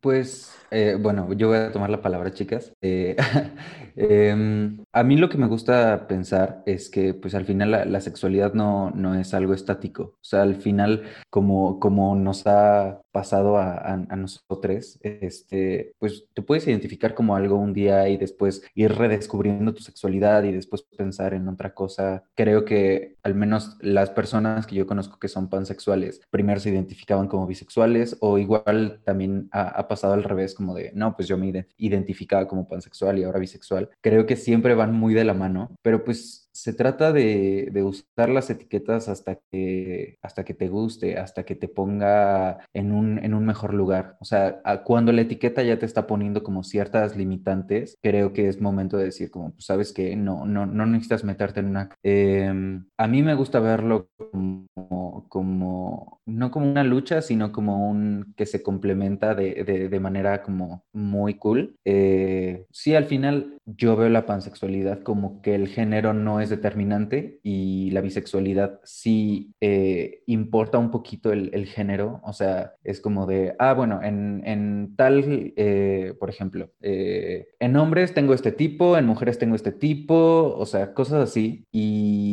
Pues, 0.00 0.54
eh, 0.70 0.96
bueno, 1.00 1.32
yo 1.32 1.48
voy 1.48 1.58
a 1.58 1.72
tomar 1.72 1.90
la 1.90 2.02
palabra, 2.02 2.32
chicas. 2.32 2.72
Eh, 2.82 3.16
em, 3.96 4.84
a 4.92 5.02
mí 5.02 5.16
lo 5.16 5.28
que 5.28 5.38
me 5.38 5.46
gusta 5.46 6.06
pensar 6.06 6.62
es 6.66 6.90
que, 6.90 7.14
pues, 7.14 7.34
al 7.34 7.44
final 7.44 7.70
la, 7.70 8.00
sexualidad 8.00 8.54
no, 8.54 8.90
no, 8.90 9.14
es 9.14 9.34
algo 9.34 9.54
estático. 9.54 10.02
O 10.02 10.24
sea, 10.24 10.42
al 10.42 10.56
final, 10.56 11.04
como, 11.30 11.80
como 11.80 12.14
nos 12.16 12.46
ha 12.46 13.00
pasado 13.14 13.58
a, 13.58 13.74
a, 13.74 13.92
a, 13.92 14.16
nosotros, 14.16 14.98
este, 15.02 15.92
pues, 16.00 16.26
te 16.34 16.42
puedes 16.42 16.66
identificar 16.66 17.14
como 17.14 17.36
algo 17.36 17.54
un 17.54 17.72
día 17.72 18.08
y 18.08 18.16
después 18.16 18.62
ir 18.74 18.92
redescubriendo 18.92 19.72
tu 19.72 19.82
sexualidad 19.82 20.42
y 20.42 20.50
después 20.50 20.82
pensar 20.82 21.32
en 21.32 21.46
otra 21.46 21.74
cosa. 21.74 22.24
Creo 22.34 22.64
que 22.64 23.14
al 23.22 23.36
menos 23.36 23.76
las 23.80 24.10
personas 24.10 24.66
que 24.66 24.74
yo 24.74 24.88
conozco 24.88 25.20
que 25.20 25.28
son 25.28 25.48
pansexuales, 25.48 26.20
primero 26.28 26.58
se 26.58 26.70
identificaban 26.70 27.28
como 27.28 27.46
bisexuales 27.46 28.16
o 28.20 28.36
igual 28.38 29.00
también 29.04 29.48
ha, 29.52 29.86
pasado 29.86 30.14
al 30.14 30.24
revés, 30.24 30.52
como 30.52 30.74
de, 30.74 30.90
no, 30.92 31.14
pues 31.14 31.28
yo 31.28 31.38
me 31.38 31.66
identificaba 31.76 32.48
como 32.48 32.66
pansexual 32.66 33.20
y 33.20 33.22
ahora 33.22 33.38
bisexual. 33.38 33.90
Creo 34.00 34.26
que 34.26 34.34
siempre 34.34 34.74
van 34.74 34.92
muy 34.92 35.14
de 35.14 35.24
la 35.24 35.34
mano, 35.34 35.70
pero 35.82 36.02
pues 36.02 36.43
se 36.54 36.72
trata 36.72 37.12
de, 37.12 37.70
usar 37.82 38.30
las 38.30 38.48
etiquetas 38.48 39.08
hasta 39.08 39.38
que, 39.50 40.18
hasta 40.22 40.44
que 40.44 40.54
te 40.54 40.68
guste, 40.68 41.18
hasta 41.18 41.44
que 41.44 41.56
te 41.56 41.68
ponga 41.68 42.60
en 42.72 42.92
un, 42.92 43.18
en 43.18 43.34
un 43.34 43.44
mejor 43.44 43.74
lugar. 43.74 44.16
O 44.20 44.24
sea, 44.24 44.62
cuando 44.84 45.12
la 45.12 45.22
etiqueta 45.22 45.62
ya 45.62 45.78
te 45.78 45.86
está 45.86 46.06
poniendo 46.06 46.44
como 46.44 46.62
ciertas 46.62 47.16
limitantes, 47.16 47.98
creo 48.00 48.32
que 48.32 48.48
es 48.48 48.60
momento 48.60 48.96
de 48.96 49.06
decir 49.06 49.30
como, 49.30 49.52
pues 49.52 49.66
sabes 49.66 49.92
que 49.92 50.14
no, 50.14 50.46
no, 50.46 50.64
no 50.64 50.86
necesitas 50.86 51.24
meterte 51.24 51.60
en 51.60 51.66
una... 51.66 51.90
Em, 52.04 52.86
a 52.98 53.08
mí 53.08 53.22
me 53.22 53.34
gusta 53.34 53.58
verlo 53.58 54.08
como, 54.16 55.26
como, 55.28 56.20
no 56.24 56.50
como 56.52 56.70
una 56.70 56.84
lucha, 56.84 57.20
sino 57.20 57.50
como 57.50 57.90
un 57.90 58.32
que 58.36 58.46
se 58.46 58.62
complementa 58.62 59.34
de, 59.34 59.64
de, 59.64 60.00
manera 60.00 60.42
como 60.42 60.84
muy 60.92 61.34
cool. 61.34 61.76
Eh, 61.84 62.66
sí, 62.70 62.94
al 62.94 63.06
final 63.06 63.53
yo 63.66 63.96
veo 63.96 64.08
la 64.08 64.26
pansexualidad 64.26 65.02
como 65.02 65.40
que 65.40 65.54
el 65.54 65.68
género 65.68 66.12
no 66.12 66.40
es 66.40 66.50
determinante 66.50 67.40
y 67.42 67.90
la 67.92 68.00
bisexualidad 68.00 68.80
sí 68.84 69.54
eh, 69.60 70.22
importa 70.26 70.78
un 70.78 70.90
poquito 70.90 71.32
el, 71.32 71.66
género, 71.66 72.20
o 72.24 72.32
sea, 72.32 72.74
es 72.84 73.00
como 73.00 73.26
de, 73.26 73.54
ah, 73.58 73.72
bueno, 73.72 74.02
en, 74.02 74.42
en 74.44 74.94
tal, 74.96 75.52
eh, 75.56 76.14
por 76.20 76.28
ejemplo, 76.28 76.70
eh, 76.82 77.48
en 77.58 77.76
hombres 77.76 78.12
tengo 78.12 78.34
este 78.34 78.52
tipo, 78.52 78.98
en 78.98 79.06
mujeres 79.06 79.38
tengo 79.38 79.56
este 79.56 79.72
tipo, 79.72 80.54
o 80.56 80.66
sea, 80.66 80.92
cosas 80.92 81.30
así, 81.30 81.66
y, 81.72 82.23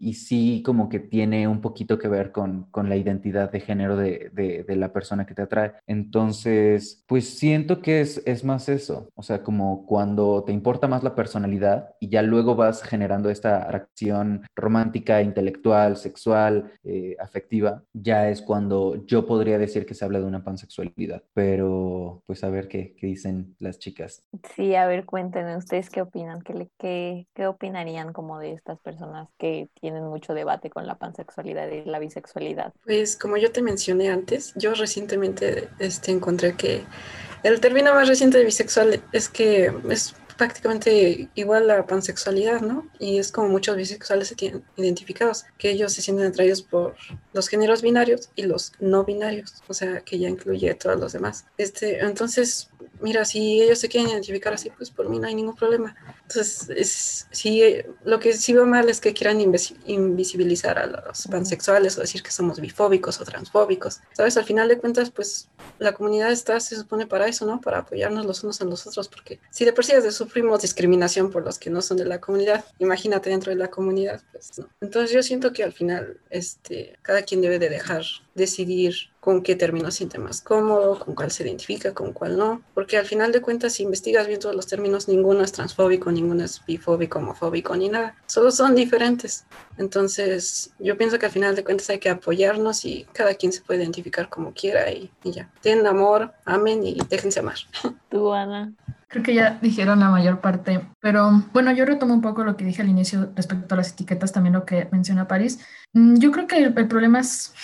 y 0.00 0.14
sí 0.14 0.62
como 0.64 0.88
que 0.88 1.00
tiene 1.00 1.48
un 1.48 1.60
poquito 1.60 1.98
que 1.98 2.08
ver 2.08 2.32
con, 2.32 2.64
con 2.70 2.88
la 2.88 2.96
identidad 2.96 3.50
de 3.50 3.60
género 3.60 3.96
de, 3.96 4.30
de, 4.32 4.64
de, 4.64 4.76
la 4.76 4.92
persona 4.92 5.26
que 5.26 5.34
te 5.34 5.42
atrae. 5.42 5.72
Entonces, 5.86 7.04
pues 7.06 7.38
siento 7.38 7.80
que 7.80 8.00
es, 8.00 8.22
es 8.26 8.44
más 8.44 8.68
eso, 8.68 9.10
o 9.14 9.22
sea, 9.22 9.42
como 9.42 9.86
cuando 9.86 10.44
te 10.44 10.52
importa 10.52 10.88
más 10.88 11.02
la 11.02 11.14
personalidad 11.14 11.90
y 12.00 12.08
ya 12.08 12.22
luego 12.22 12.54
vas 12.54 12.82
generando 12.82 13.30
esta 13.30 13.62
atracción 13.62 14.42
romántica, 14.54 15.22
intelectual, 15.22 15.96
sexual, 15.96 16.72
eh, 16.84 17.16
afectiva, 17.20 17.82
ya 17.92 18.28
es 18.28 18.42
cuando 18.42 19.04
yo 19.06 19.26
podría 19.26 19.58
decir 19.58 19.86
que 19.86 19.94
se 19.94 20.04
habla 20.04 20.20
de 20.20 20.26
una 20.26 20.44
pansexualidad. 20.44 21.22
Pero 21.32 22.22
pues 22.26 22.44
a 22.44 22.50
ver 22.50 22.68
qué, 22.68 22.94
qué 22.96 23.06
dicen 23.06 23.56
las 23.58 23.78
chicas. 23.78 24.22
Sí, 24.54 24.74
a 24.74 24.86
ver, 24.86 25.04
cuéntenme 25.04 25.56
ustedes 25.56 25.90
qué 25.90 26.02
opinan, 26.02 26.40
qué, 26.42 26.68
qué, 26.78 27.26
qué 27.34 27.46
opinarían 27.46 28.12
como 28.12 28.38
de 28.38 28.52
estas 28.52 28.78
personas 28.80 29.28
que 29.38 29.68
tienen 29.80 30.04
mucho 30.04 30.34
debate 30.34 30.70
con 30.70 30.86
la 30.86 30.96
pansexualidad 30.96 31.68
y 31.68 31.84
la 31.84 31.98
bisexualidad. 31.98 32.72
Pues 32.84 33.16
como 33.16 33.36
yo 33.36 33.52
te 33.52 33.62
mencioné 33.62 34.10
antes, 34.10 34.52
yo 34.56 34.74
recientemente 34.74 35.68
este, 35.78 36.10
encontré 36.10 36.56
que 36.56 36.84
el 37.42 37.60
término 37.60 37.94
más 37.94 38.08
reciente 38.08 38.38
de 38.38 38.44
bisexual 38.44 39.02
es 39.12 39.28
que 39.28 39.72
es 39.90 40.14
prácticamente 40.36 41.28
igual 41.34 41.70
a 41.70 41.76
la 41.76 41.86
pansexualidad, 41.86 42.60
¿no? 42.60 42.88
Y 42.98 43.18
es 43.18 43.32
como 43.32 43.48
muchos 43.48 43.76
bisexuales 43.76 44.28
se 44.28 44.34
tienen 44.34 44.64
identificados, 44.76 45.44
que 45.58 45.70
ellos 45.70 45.92
se 45.92 46.02
sienten 46.02 46.26
atraídos 46.26 46.62
por 46.62 46.94
los 47.32 47.48
géneros 47.48 47.82
binarios 47.82 48.30
y 48.34 48.42
los 48.42 48.72
no 48.80 49.04
binarios, 49.04 49.62
o 49.68 49.74
sea, 49.74 50.00
que 50.00 50.18
ya 50.18 50.28
incluye 50.28 50.70
a 50.70 50.78
todos 50.78 50.98
los 50.98 51.12
demás. 51.12 51.46
Este, 51.58 52.00
entonces, 52.00 52.70
mira, 53.00 53.24
si 53.24 53.62
ellos 53.62 53.78
se 53.78 53.88
quieren 53.88 54.10
identificar 54.10 54.54
así, 54.54 54.70
pues 54.70 54.90
por 54.90 55.08
mí 55.08 55.18
no 55.18 55.26
hay 55.26 55.34
ningún 55.34 55.54
problema. 55.54 55.94
Entonces, 56.22 56.68
es, 56.70 57.26
si, 57.30 57.62
lo 58.04 58.18
que 58.18 58.32
sí 58.32 58.52
veo 58.52 58.66
mal 58.66 58.88
es 58.88 59.00
que 59.00 59.12
quieran 59.12 59.40
invisibilizar 59.40 60.78
a 60.78 60.86
los 60.86 61.26
pansexuales 61.28 61.96
o 61.98 62.00
decir 62.00 62.22
que 62.22 62.30
somos 62.30 62.60
bifóbicos 62.60 63.20
o 63.20 63.24
transfóbicos. 63.24 64.00
¿Sabes? 64.12 64.36
Al 64.36 64.44
final 64.44 64.68
de 64.68 64.78
cuentas, 64.78 65.10
pues 65.10 65.48
la 65.78 65.92
comunidad 65.92 66.30
está, 66.32 66.60
se 66.60 66.76
supone 66.76 67.06
para 67.06 67.26
eso, 67.26 67.46
¿no? 67.46 67.60
Para 67.60 67.78
apoyarnos 67.78 68.26
los 68.26 68.42
unos 68.44 68.60
en 68.60 68.70
los 68.70 68.86
otros, 68.86 69.08
porque 69.08 69.40
si 69.50 69.64
de 69.64 69.72
por 69.72 69.84
sí 69.84 69.92
sufrimos 70.10 70.62
discriminación 70.62 71.30
por 71.30 71.44
los 71.44 71.58
que 71.58 71.70
no 71.70 71.82
son 71.82 71.96
de 71.96 72.04
la 72.04 72.20
comunidad, 72.20 72.64
imagínate 72.78 73.30
dentro 73.30 73.50
de 73.50 73.56
la 73.56 73.68
comunidad, 73.68 74.22
pues 74.32 74.58
no. 74.58 74.68
Entonces 74.80 75.12
yo 75.12 75.22
siento 75.22 75.52
que 75.52 75.64
al 75.64 75.72
final, 75.72 76.18
este, 76.30 76.98
cada 77.02 77.22
quien 77.22 77.40
debe 77.40 77.58
de 77.58 77.68
dejar 77.68 78.04
decidir 78.34 78.94
con 79.20 79.42
qué 79.42 79.56
término 79.56 79.90
siente 79.90 80.18
más 80.18 80.42
cómodo, 80.42 80.98
con 80.98 81.14
cuál 81.14 81.30
se 81.30 81.44
identifica, 81.44 81.94
con 81.94 82.12
cuál 82.12 82.36
no, 82.36 82.60
porque 82.74 82.98
al 82.98 83.06
final 83.06 83.32
de 83.32 83.40
cuentas 83.40 83.74
si 83.74 83.82
investigas 83.82 84.26
bien 84.26 84.40
todos 84.40 84.54
los 84.54 84.66
términos, 84.66 85.08
ninguno 85.08 85.42
es 85.42 85.52
transfóbico, 85.52 86.12
ninguno 86.12 86.44
es 86.44 86.60
bifóbico, 86.66 87.20
homofóbico, 87.20 87.74
ni 87.76 87.88
nada, 87.88 88.16
solo 88.26 88.50
son 88.50 88.74
diferentes. 88.74 89.46
Entonces 89.78 90.72
yo 90.78 90.98
pienso 90.98 91.18
que 91.18 91.26
al 91.26 91.32
final 91.32 91.56
de 91.56 91.64
cuentas 91.64 91.88
hay 91.90 91.98
que 91.98 92.10
apoyarnos 92.10 92.84
y 92.84 93.06
cada 93.12 93.34
quien 93.34 93.52
se 93.52 93.62
puede 93.62 93.82
identificar 93.82 94.28
como 94.28 94.52
quiera 94.52 94.90
y, 94.90 95.10
y 95.22 95.30
ya. 95.30 95.50
Tienen 95.62 95.86
amor, 95.86 96.32
amen 96.44 96.84
y 96.84 96.98
déjense 97.08 97.40
amar. 97.40 97.56
Tú, 98.10 98.32
Ana. 98.32 98.72
Creo 99.08 99.22
que 99.22 99.34
ya 99.34 99.58
dijeron 99.62 100.00
la 100.00 100.10
mayor 100.10 100.40
parte, 100.40 100.80
pero 101.00 101.30
bueno, 101.52 101.70
yo 101.70 101.84
retomo 101.84 102.14
un 102.14 102.20
poco 102.20 102.42
lo 102.42 102.56
que 102.56 102.64
dije 102.64 102.82
al 102.82 102.88
inicio 102.88 103.30
respecto 103.36 103.74
a 103.74 103.78
las 103.78 103.92
etiquetas, 103.92 104.32
también 104.32 104.54
lo 104.54 104.64
que 104.64 104.88
menciona 104.90 105.28
París. 105.28 105.60
Mm, 105.92 106.16
yo 106.16 106.32
creo 106.32 106.48
que 106.48 106.56
el, 106.56 106.76
el 106.76 106.88
problema 106.88 107.20
es 107.20 107.54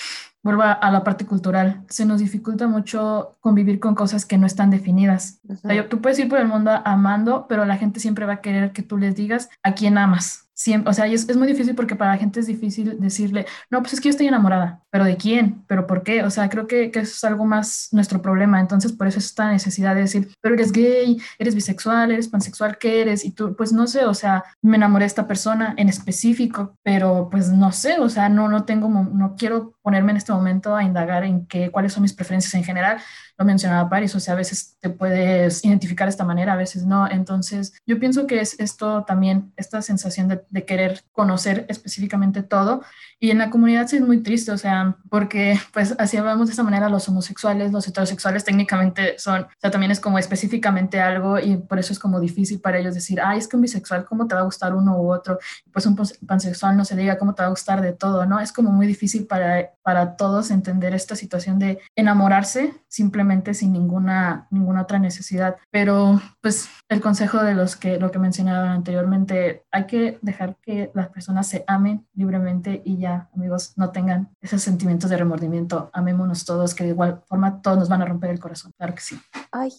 vuelvo 0.43 0.63
a, 0.63 0.91
la 0.91 1.05
parte 1.05 1.27
cultural, 1.27 1.85
se 1.89 2.07
nos 2.07 2.21
dificulta 2.21 2.67
mucho 2.67 3.37
convivir 3.41 3.79
con 3.79 3.95
cosas 3.95 4.25
que 4.25 4.39
no 4.39 4.47
están 4.47 4.71
definidas. 4.71 5.41
tú 5.89 6.01
puedes 6.01 6.19
ir 6.19 6.29
por 6.29 6.39
el 6.39 6.49
mundo 6.49 6.71
amando, 6.85 7.47
pero 7.49 7.65
la 7.65 7.77
gente 7.77 8.01
siempre 8.01 8.27
va 8.27 8.35
a 8.35 8.41
querer 8.41 8.73
que 8.73 8.83
tú 8.83 8.97
les 8.97 9.15
digas 9.15 9.51
a 9.63 9.75
quién 9.75 9.99
amas. 9.99 10.50
Siempre, 10.61 10.91
o 10.91 10.93
sea, 10.93 11.07
es, 11.07 11.27
es 11.27 11.37
muy 11.39 11.49
difícil 11.49 11.75
porque 11.75 11.97
para 11.97 12.13
la 12.13 12.19
gente 12.19 12.39
es 12.39 12.47
difícil 12.47 13.01
decirle, 13.01 13.47
no, 13.71 13.81
pues 13.81 13.95
es 13.95 14.01
que 14.01 14.09
yo 14.09 14.11
estoy 14.11 14.27
enamorada, 14.27 14.83
pero 14.91 15.05
¿de 15.05 15.17
quién? 15.17 15.65
¿Pero 15.67 15.87
por 15.87 16.03
qué? 16.03 16.23
O 16.23 16.29
sea, 16.29 16.51
creo 16.51 16.67
que, 16.67 16.91
que 16.91 17.01
es 17.01 17.25
algo 17.25 17.47
más 17.47 17.89
nuestro 17.93 18.21
problema, 18.21 18.61
entonces 18.61 18.93
por 18.93 19.07
eso 19.07 19.21
es 19.21 19.25
esta 19.25 19.51
necesidad 19.51 19.95
de 19.95 20.03
decir, 20.03 20.29
pero 20.43 20.55
eres 20.55 20.71
gay, 20.71 21.19
eres 21.39 21.55
bisexual, 21.55 22.13
eres 22.13 22.29
pansexual, 22.29 22.77
¿qué 22.77 23.01
eres? 23.01 23.25
Y 23.25 23.31
tú, 23.31 23.57
pues 23.57 23.73
no 23.73 23.87
sé, 23.87 24.05
o 24.05 24.13
sea, 24.13 24.45
me 24.61 24.77
enamoré 24.77 25.05
de 25.05 25.07
esta 25.07 25.27
persona 25.27 25.75
en 25.79 25.89
específico, 25.89 26.77
pero 26.83 27.29
pues 27.31 27.49
no 27.49 27.73
sé, 27.73 27.99
o 27.99 28.11
sea, 28.11 28.29
no, 28.29 28.49
no 28.49 28.65
tengo, 28.65 28.91
no 28.91 29.37
quiero 29.39 29.73
ponerme 29.81 30.11
en 30.11 30.19
este 30.19 30.33
momento 30.33 30.77
a 30.77 30.85
indagar 30.85 31.25
en 31.25 31.47
qué, 31.47 31.71
cuáles 31.71 31.95
son 31.95 32.03
mis 32.03 32.13
preferencias 32.13 32.53
en 32.53 32.65
general, 32.65 33.01
lo 33.41 33.47
mencionaba 33.47 33.89
Paris, 33.89 34.15
o 34.15 34.21
sea, 34.21 34.35
a 34.35 34.37
veces 34.37 34.77
te 34.81 34.91
puedes 34.91 35.65
identificar 35.65 36.07
de 36.07 36.11
esta 36.11 36.25
manera, 36.25 36.53
a 36.53 36.57
veces 36.57 36.85
no. 36.85 37.11
Entonces, 37.11 37.73
yo 37.87 37.99
pienso 37.99 38.27
que 38.27 38.39
es 38.39 38.61
esto 38.61 39.03
también, 39.05 39.55
esta 39.57 39.81
sensación 39.81 40.29
de, 40.29 40.43
de 40.51 40.67
querer 40.67 41.01
conocer 41.13 41.65
específicamente 41.71 42.43
todo. 42.43 42.83
Y 43.19 43.31
en 43.31 43.39
la 43.39 43.49
comunidad 43.49 43.87
sí 43.87 43.97
es 43.97 44.03
muy 44.03 44.23
triste, 44.23 44.53
o 44.53 44.59
sea, 44.59 44.97
porque 45.09 45.59
pues 45.73 45.95
así 45.99 46.19
hablamos 46.19 46.49
de 46.49 46.53
esta 46.53 46.63
manera 46.63 46.89
los 46.91 47.09
homosexuales, 47.09 47.73
los 47.73 47.87
heterosexuales 47.89 48.45
técnicamente 48.45 49.19
son, 49.19 49.43
o 49.43 49.49
sea, 49.59 49.71
también 49.71 49.91
es 49.91 50.01
como 50.01 50.19
específicamente 50.19 51.01
algo 51.01 51.39
y 51.39 51.57
por 51.57 51.79
eso 51.79 51.93
es 51.95 51.99
como 51.99 52.21
difícil 52.21 52.61
para 52.61 52.79
ellos 52.79 52.95
decir, 52.95 53.21
ay, 53.23 53.39
es 53.39 53.49
que 53.49 53.57
un 53.57 53.63
bisexual, 53.63 54.05
¿cómo 54.05 54.27
te 54.27 54.35
va 54.35 54.43
a 54.43 54.45
gustar 54.45 54.75
uno 54.75 54.99
u 54.99 55.13
otro? 55.13 55.39
Pues 55.73 55.87
un 55.87 55.97
pansexual 56.27 56.77
no 56.77 56.85
se 56.85 56.97
diga 56.97 57.19
cómo 57.19 57.35
te 57.35 57.43
va 57.43 57.49
a 57.49 57.51
gustar 57.51 57.81
de 57.81 57.93
todo, 57.93 58.27
¿no? 58.27 58.41
Es 58.41 58.53
como 58.53 58.71
muy 58.71 58.87
difícil 58.87 59.27
para, 59.27 59.71
para 59.83 60.17
todos 60.17 60.51
entender 60.51 60.95
esta 60.95 61.15
situación 61.15 61.59
de 61.59 61.79
enamorarse 61.97 62.75
simplemente 62.89 63.30
sin 63.53 63.73
ninguna, 63.73 64.47
ninguna 64.51 64.83
otra 64.83 64.99
necesidad. 64.99 65.57
Pero 65.71 66.21
pues 66.41 66.69
el 66.89 67.01
consejo 67.01 67.43
de 67.43 67.55
los 67.55 67.77
que 67.77 67.99
lo 67.99 68.11
que 68.11 68.19
mencionaban 68.19 68.71
anteriormente, 68.71 69.65
hay 69.71 69.87
que 69.87 70.19
dejar 70.23 70.57
que 70.63 70.91
las 70.95 71.09
personas 71.09 71.47
se 71.49 71.65
amen 71.67 72.07
libremente 72.15 72.83
y 72.85 72.99
ya, 72.99 73.29
amigos, 73.35 73.73
no 73.77 73.91
tengan 73.91 74.31
esos 74.41 74.63
sentimientos 74.63 75.11
de 75.11 75.17
remordimiento. 75.17 75.91
Amémonos 75.93 76.45
todos, 76.45 76.75
que 76.75 76.85
de 76.85 76.91
igual 76.91 77.23
forma 77.27 77.63
todos 77.63 77.79
nos 77.79 77.89
van 77.89 78.03
a 78.03 78.07
romper 78.07 78.31
el 78.31 78.41
corazón. 78.41 78.73
Claro 78.77 78.95
que 78.95 79.01
sí. 79.01 79.21
Ay. 79.53 79.73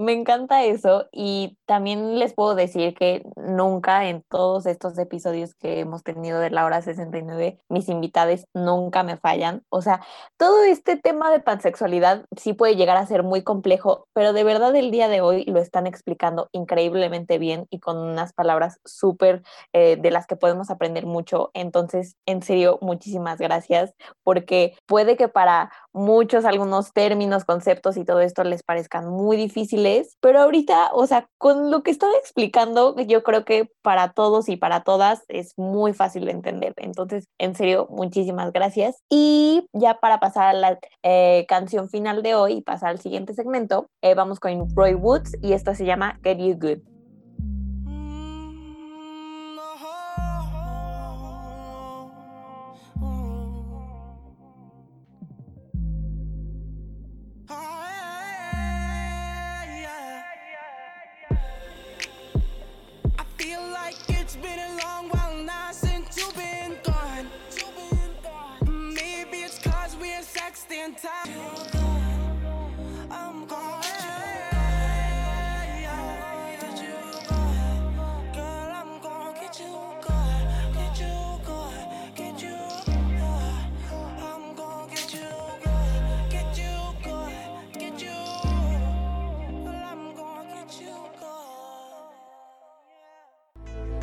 Me 0.00 0.14
encanta 0.14 0.64
eso 0.64 1.10
y 1.12 1.58
también 1.66 2.18
les 2.18 2.32
puedo 2.32 2.54
decir 2.54 2.94
que 2.94 3.22
nunca 3.36 4.08
en 4.08 4.22
todos 4.30 4.64
estos 4.64 4.96
episodios 4.96 5.54
que 5.54 5.80
hemos 5.80 6.02
tenido 6.02 6.40
de 6.40 6.48
la 6.48 6.64
hora 6.64 6.80
69, 6.80 7.60
mis 7.68 7.86
invitados 7.90 8.46
nunca 8.54 9.02
me 9.02 9.18
fallan. 9.18 9.62
O 9.68 9.82
sea, 9.82 10.00
todo 10.38 10.64
este 10.64 10.96
tema 10.96 11.30
de 11.30 11.40
pansexualidad 11.40 12.24
sí 12.34 12.54
puede 12.54 12.76
llegar 12.76 12.96
a 12.96 13.04
ser 13.04 13.24
muy 13.24 13.42
complejo, 13.42 14.06
pero 14.14 14.32
de 14.32 14.42
verdad 14.42 14.74
el 14.74 14.90
día 14.90 15.08
de 15.08 15.20
hoy 15.20 15.44
lo 15.44 15.60
están 15.60 15.86
explicando 15.86 16.48
increíblemente 16.52 17.36
bien 17.36 17.66
y 17.68 17.78
con 17.78 17.98
unas 17.98 18.32
palabras 18.32 18.80
súper 18.86 19.42
eh, 19.74 19.98
de 20.00 20.10
las 20.10 20.26
que 20.26 20.36
podemos 20.36 20.70
aprender 20.70 21.04
mucho. 21.04 21.50
Entonces, 21.52 22.16
en 22.24 22.42
serio, 22.42 22.78
muchísimas 22.80 23.38
gracias 23.38 23.92
porque 24.24 24.78
puede 24.86 25.18
que 25.18 25.28
para 25.28 25.70
muchos 25.92 26.46
algunos 26.46 26.94
términos, 26.94 27.44
conceptos 27.44 27.98
y 27.98 28.04
todo 28.06 28.20
esto 28.20 28.44
les 28.44 28.62
parezcan 28.62 29.06
muy 29.06 29.36
difíciles, 29.36 29.89
pero 30.20 30.40
ahorita, 30.40 30.90
o 30.92 31.06
sea, 31.06 31.28
con 31.38 31.70
lo 31.70 31.82
que 31.82 31.90
estaba 31.90 32.12
explicando, 32.18 32.96
yo 33.00 33.22
creo 33.22 33.44
que 33.44 33.70
para 33.82 34.12
todos 34.12 34.48
y 34.48 34.56
para 34.56 34.82
todas 34.82 35.22
es 35.28 35.54
muy 35.56 35.92
fácil 35.92 36.24
de 36.24 36.32
entender. 36.32 36.74
Entonces, 36.76 37.28
en 37.38 37.54
serio, 37.54 37.86
muchísimas 37.90 38.52
gracias. 38.52 39.02
Y 39.08 39.66
ya 39.72 40.00
para 40.00 40.20
pasar 40.20 40.48
a 40.48 40.52
la 40.52 40.78
eh, 41.02 41.46
canción 41.48 41.88
final 41.88 42.22
de 42.22 42.34
hoy 42.34 42.54
y 42.54 42.62
pasar 42.62 42.90
al 42.90 43.00
siguiente 43.00 43.34
segmento, 43.34 43.86
eh, 44.02 44.14
vamos 44.14 44.40
con 44.40 44.74
Roy 44.74 44.94
Woods 44.94 45.36
y 45.42 45.52
esto 45.52 45.74
se 45.74 45.84
llama 45.84 46.18
Get 46.22 46.38
You 46.38 46.56
Good. 46.58 46.89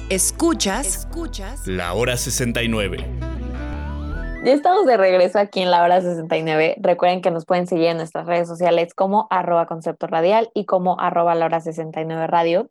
Escuchas, 0.10 0.88
Escuchas 0.88 1.68
la 1.68 1.94
hora 1.94 2.16
69. 2.16 3.17
Ya 4.44 4.54
estamos 4.54 4.86
de 4.86 4.96
regreso 4.96 5.40
aquí 5.40 5.62
en 5.62 5.72
la 5.72 5.84
hora 5.84 6.00
69. 6.00 6.78
Recuerden 6.80 7.22
que 7.22 7.32
nos 7.32 7.46
pueden 7.46 7.68
seguir 7.68 7.88
en 7.88 7.98
nuestras 7.98 8.28
redes 8.28 8.48
sociales 8.48 8.94
como 8.94 9.28
arroba 9.30 9.66
concepto 9.66 10.08
radial 10.08 10.52
y 10.54 10.66
como 10.66 10.98
arroba 11.02 11.36
la 11.36 11.46
hora 11.46 11.60
69 11.60 12.28
radio. 12.28 12.70